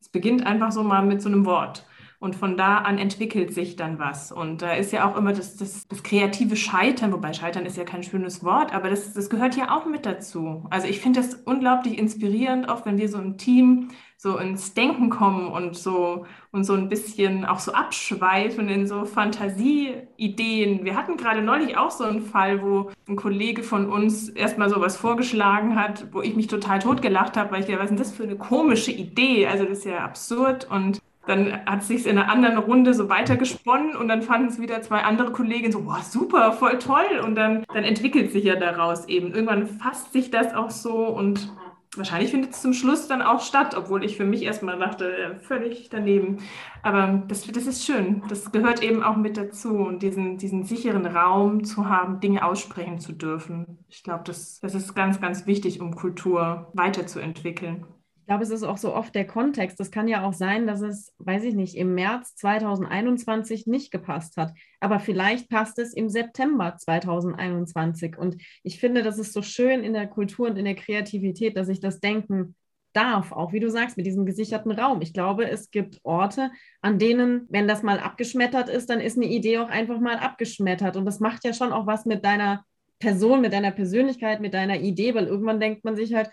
es 0.00 0.08
beginnt 0.10 0.46
einfach 0.46 0.72
so 0.72 0.82
mal 0.82 1.04
mit 1.04 1.22
so 1.22 1.28
einem 1.28 1.46
Wort. 1.46 1.86
Und 2.20 2.36
von 2.36 2.58
da 2.58 2.78
an 2.78 2.98
entwickelt 2.98 3.54
sich 3.54 3.76
dann 3.76 3.98
was. 3.98 4.30
Und 4.30 4.60
da 4.60 4.74
ist 4.74 4.92
ja 4.92 5.10
auch 5.10 5.16
immer 5.16 5.32
das, 5.32 5.56
das, 5.56 5.88
das 5.88 6.02
kreative 6.02 6.54
Scheitern, 6.54 7.12
wobei 7.12 7.32
Scheitern 7.32 7.64
ist 7.64 7.78
ja 7.78 7.84
kein 7.84 8.02
schönes 8.02 8.44
Wort, 8.44 8.74
aber 8.74 8.90
das, 8.90 9.14
das 9.14 9.30
gehört 9.30 9.56
ja 9.56 9.74
auch 9.74 9.86
mit 9.86 10.04
dazu. 10.04 10.66
Also 10.68 10.86
ich 10.86 11.00
finde 11.00 11.22
das 11.22 11.34
unglaublich 11.34 11.98
inspirierend, 11.98 12.68
oft 12.68 12.84
wenn 12.84 12.98
wir 12.98 13.08
so 13.08 13.18
im 13.18 13.38
Team 13.38 13.88
so 14.18 14.36
ins 14.36 14.74
Denken 14.74 15.08
kommen 15.08 15.48
und 15.48 15.74
so 15.78 16.26
und 16.52 16.64
so 16.64 16.74
ein 16.74 16.90
bisschen 16.90 17.46
auch 17.46 17.58
so 17.58 17.72
abschweifen 17.72 18.68
in 18.68 18.86
so 18.86 19.06
Fantasieideen. 19.06 20.84
Wir 20.84 20.94
hatten 20.94 21.16
gerade 21.16 21.40
neulich 21.40 21.78
auch 21.78 21.90
so 21.90 22.04
einen 22.04 22.20
Fall, 22.20 22.60
wo 22.60 22.90
ein 23.08 23.16
Kollege 23.16 23.62
von 23.62 23.88
uns 23.88 24.28
erstmal 24.28 24.68
sowas 24.68 24.98
vorgeschlagen 24.98 25.74
hat, 25.74 26.12
wo 26.12 26.20
ich 26.20 26.36
mich 26.36 26.48
total 26.48 26.80
totgelacht 26.80 27.38
habe, 27.38 27.52
weil 27.52 27.60
ich 27.60 27.66
dachte, 27.66 27.78
was 27.78 27.84
ist 27.84 27.90
denn 27.90 27.96
das 27.96 28.12
für 28.12 28.24
eine 28.24 28.36
komische 28.36 28.90
Idee? 28.90 29.46
Also 29.46 29.64
das 29.64 29.78
ist 29.78 29.84
ja 29.86 30.04
absurd 30.04 30.68
und 30.70 31.00
dann 31.30 31.64
hat 31.64 31.82
es 31.82 31.88
sich 31.88 32.06
in 32.06 32.18
einer 32.18 32.30
anderen 32.30 32.58
Runde 32.58 32.92
so 32.92 33.08
weitergesponnen 33.08 33.96
und 33.96 34.08
dann 34.08 34.22
fanden 34.22 34.48
es 34.48 34.60
wieder 34.60 34.82
zwei 34.82 35.02
andere 35.02 35.32
Kolleginnen 35.32 35.72
so, 35.72 35.82
boah, 35.82 36.02
super, 36.02 36.52
voll 36.52 36.78
toll. 36.78 37.20
Und 37.24 37.36
dann, 37.36 37.64
dann 37.72 37.84
entwickelt 37.84 38.32
sich 38.32 38.44
ja 38.44 38.56
daraus 38.56 39.06
eben. 39.06 39.32
Irgendwann 39.32 39.66
fasst 39.66 40.12
sich 40.12 40.30
das 40.30 40.54
auch 40.54 40.70
so 40.70 41.06
und 41.06 41.52
wahrscheinlich 41.96 42.30
findet 42.30 42.52
es 42.52 42.62
zum 42.62 42.72
Schluss 42.72 43.08
dann 43.08 43.22
auch 43.22 43.40
statt, 43.40 43.74
obwohl 43.76 44.04
ich 44.04 44.16
für 44.16 44.24
mich 44.24 44.42
erstmal 44.42 44.78
dachte, 44.78 45.12
ja, 45.20 45.38
völlig 45.38 45.88
daneben. 45.88 46.38
Aber 46.82 47.22
das, 47.28 47.46
das 47.46 47.66
ist 47.66 47.84
schön. 47.84 48.22
Das 48.28 48.50
gehört 48.50 48.82
eben 48.82 49.02
auch 49.02 49.16
mit 49.16 49.36
dazu 49.36 49.76
und 49.76 50.02
diesen, 50.02 50.36
diesen 50.36 50.64
sicheren 50.64 51.06
Raum 51.06 51.64
zu 51.64 51.88
haben, 51.88 52.20
Dinge 52.20 52.44
aussprechen 52.44 52.98
zu 52.98 53.12
dürfen. 53.12 53.78
Ich 53.88 54.02
glaube, 54.02 54.24
das, 54.24 54.60
das 54.60 54.74
ist 54.74 54.94
ganz, 54.94 55.20
ganz 55.20 55.46
wichtig, 55.46 55.80
um 55.80 55.94
Kultur 55.94 56.70
weiterzuentwickeln 56.74 57.86
glaube, 58.30 58.44
es 58.44 58.50
ist 58.50 58.62
auch 58.62 58.78
so 58.78 58.94
oft 58.94 59.12
der 59.16 59.26
Kontext. 59.26 59.80
Das 59.80 59.90
kann 59.90 60.06
ja 60.06 60.24
auch 60.24 60.34
sein, 60.34 60.68
dass 60.68 60.82
es, 60.82 61.12
weiß 61.18 61.42
ich 61.42 61.54
nicht, 61.54 61.74
im 61.74 61.96
März 61.96 62.36
2021 62.36 63.66
nicht 63.66 63.90
gepasst 63.90 64.36
hat. 64.36 64.52
Aber 64.78 65.00
vielleicht 65.00 65.48
passt 65.48 65.80
es 65.80 65.92
im 65.92 66.08
September 66.08 66.76
2021. 66.76 68.16
Und 68.16 68.36
ich 68.62 68.78
finde, 68.78 69.02
das 69.02 69.18
ist 69.18 69.32
so 69.32 69.42
schön 69.42 69.82
in 69.82 69.94
der 69.94 70.06
Kultur 70.06 70.46
und 70.46 70.56
in 70.56 70.64
der 70.64 70.76
Kreativität, 70.76 71.56
dass 71.56 71.68
ich 71.68 71.80
das 71.80 71.98
denken 71.98 72.54
darf, 72.92 73.32
auch 73.32 73.52
wie 73.52 73.58
du 73.58 73.68
sagst, 73.68 73.96
mit 73.96 74.06
diesem 74.06 74.26
gesicherten 74.26 74.70
Raum. 74.70 75.02
Ich 75.02 75.12
glaube, 75.12 75.50
es 75.50 75.72
gibt 75.72 75.98
Orte, 76.04 76.52
an 76.82 77.00
denen, 77.00 77.48
wenn 77.48 77.66
das 77.66 77.82
mal 77.82 77.98
abgeschmettert 77.98 78.68
ist, 78.68 78.90
dann 78.90 79.00
ist 79.00 79.16
eine 79.16 79.26
Idee 79.26 79.58
auch 79.58 79.70
einfach 79.70 79.98
mal 79.98 80.18
abgeschmettert. 80.18 80.96
Und 80.96 81.04
das 81.04 81.18
macht 81.18 81.44
ja 81.44 81.52
schon 81.52 81.72
auch 81.72 81.88
was 81.88 82.06
mit 82.06 82.24
deiner 82.24 82.64
Person, 83.00 83.40
mit 83.40 83.52
deiner 83.52 83.72
Persönlichkeit, 83.72 84.40
mit 84.40 84.54
deiner 84.54 84.78
Idee, 84.78 85.16
weil 85.16 85.26
irgendwann 85.26 85.58
denkt 85.58 85.82
man 85.84 85.96
sich 85.96 86.14
halt, 86.14 86.30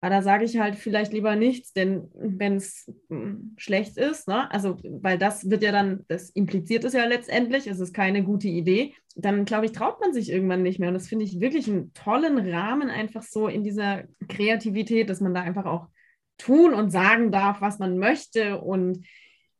aber 0.00 0.14
da 0.14 0.22
sage 0.22 0.44
ich 0.44 0.58
halt 0.58 0.76
vielleicht 0.76 1.12
lieber 1.12 1.36
nichts, 1.36 1.72
denn 1.72 2.10
wenn 2.14 2.56
es 2.56 2.92
hm, 3.08 3.54
schlecht 3.56 3.96
ist, 3.96 4.28
ne? 4.28 4.50
also 4.52 4.78
weil 4.84 5.18
das 5.18 5.50
wird 5.50 5.62
ja 5.62 5.72
dann, 5.72 6.04
das 6.08 6.30
impliziert 6.30 6.84
es 6.84 6.92
ja 6.92 7.04
letztendlich, 7.06 7.66
es 7.66 7.80
ist 7.80 7.94
keine 7.94 8.22
gute 8.22 8.48
Idee, 8.48 8.94
dann 9.16 9.46
glaube 9.46 9.66
ich, 9.66 9.72
traut 9.72 10.00
man 10.00 10.12
sich 10.12 10.30
irgendwann 10.30 10.62
nicht 10.62 10.78
mehr. 10.78 10.88
Und 10.88 10.94
das 10.94 11.08
finde 11.08 11.24
ich 11.24 11.40
wirklich 11.40 11.68
einen 11.68 11.94
tollen 11.94 12.38
Rahmen, 12.38 12.90
einfach 12.90 13.22
so 13.22 13.48
in 13.48 13.64
dieser 13.64 14.04
Kreativität, 14.28 15.08
dass 15.08 15.20
man 15.20 15.32
da 15.32 15.40
einfach 15.40 15.64
auch 15.64 15.88
tun 16.36 16.74
und 16.74 16.90
sagen 16.90 17.32
darf, 17.32 17.62
was 17.62 17.78
man 17.78 17.96
möchte 17.96 18.60
und 18.60 19.06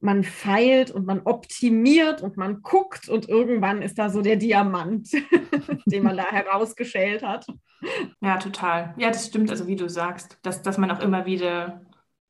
man 0.00 0.24
feilt 0.24 0.90
und 0.90 1.06
man 1.06 1.22
optimiert 1.24 2.22
und 2.22 2.36
man 2.36 2.62
guckt 2.62 3.08
und 3.08 3.28
irgendwann 3.28 3.82
ist 3.82 3.98
da 3.98 4.10
so 4.10 4.22
der 4.22 4.36
Diamant, 4.36 5.08
den 5.86 6.02
man 6.02 6.16
da 6.16 6.24
herausgeschält 6.24 7.22
hat. 7.22 7.46
Ja, 8.20 8.36
total. 8.36 8.94
Ja, 8.98 9.08
das 9.08 9.26
stimmt, 9.26 9.50
also 9.50 9.66
wie 9.66 9.76
du 9.76 9.88
sagst, 9.88 10.38
dass, 10.42 10.62
dass 10.62 10.78
man 10.78 10.90
auch 10.90 11.00
immer 11.00 11.26
wieder, 11.26 11.80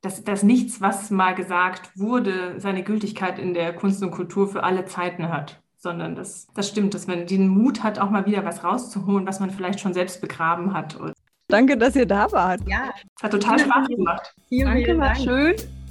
dass, 0.01 0.23
dass 0.25 0.43
nichts, 0.43 0.81
was 0.81 1.11
mal 1.11 1.35
gesagt 1.35 1.91
wurde, 1.97 2.55
seine 2.59 2.83
Gültigkeit 2.83 3.39
in 3.39 3.55
der 3.55 3.75
Kunst 3.75 4.03
und 4.03 4.11
Kultur 4.11 4.49
für 4.49 4.62
alle 4.62 4.85
Zeiten 4.85 5.29
hat. 5.29 5.61
Sondern 5.79 6.17
das, 6.17 6.49
das 6.55 6.69
stimmt, 6.69 6.95
dass 6.95 7.07
man 7.07 7.27
den 7.27 7.49
Mut 7.49 7.83
hat, 7.83 7.99
auch 7.99 8.11
mal 8.11 8.27
wieder 8.27 8.45
was 8.45 8.64
rauszuholen, 8.64 9.27
was 9.27 9.41
man 9.41 9.51
vielleicht 9.51 9.79
schon 9.79 9.95
selbst 9.95 10.21
begraben 10.21 10.73
hat. 10.73 10.99
Danke, 11.49 11.77
dass 11.77 11.95
ihr 11.95 12.07
da 12.07 12.31
wart. 12.33 12.61
Ja, 12.67 12.91
es 13.17 13.23
hat 13.23 13.31
total 13.31 13.59
Spaß 13.59 13.87
gemacht. 13.89 14.35
Vielen, 14.49 14.67
Danke, 14.67 14.85
vielen 14.85 15.01
war 15.01 15.14
Dank. 15.14 15.19
schön. 15.19 15.86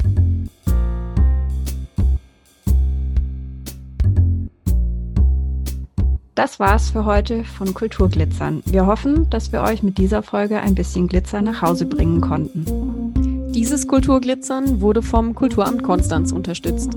Das 6.36 6.60
war's 6.60 6.90
für 6.90 7.06
heute 7.06 7.46
von 7.46 7.74
Kulturglitzern. 7.74 8.62
Wir 8.66 8.86
hoffen, 8.88 9.30
dass 9.30 9.54
wir 9.54 9.62
euch 9.62 9.84
mit 9.84 9.98
dieser 9.98 10.22
Folge 10.22 10.60
ein 10.60 10.76
bisschen 10.76 11.08
Glitzer 11.08 11.42
nach 11.42 11.62
Hause 11.62 11.86
bringen 11.86 12.20
konnten. 12.20 13.54
Dieses 13.54 13.88
Kulturglitzern 13.88 14.82
wurde 14.82 15.02
vom 15.02 15.34
Kulturamt 15.34 15.82
Konstanz 15.82 16.34
unterstützt. 16.34 16.92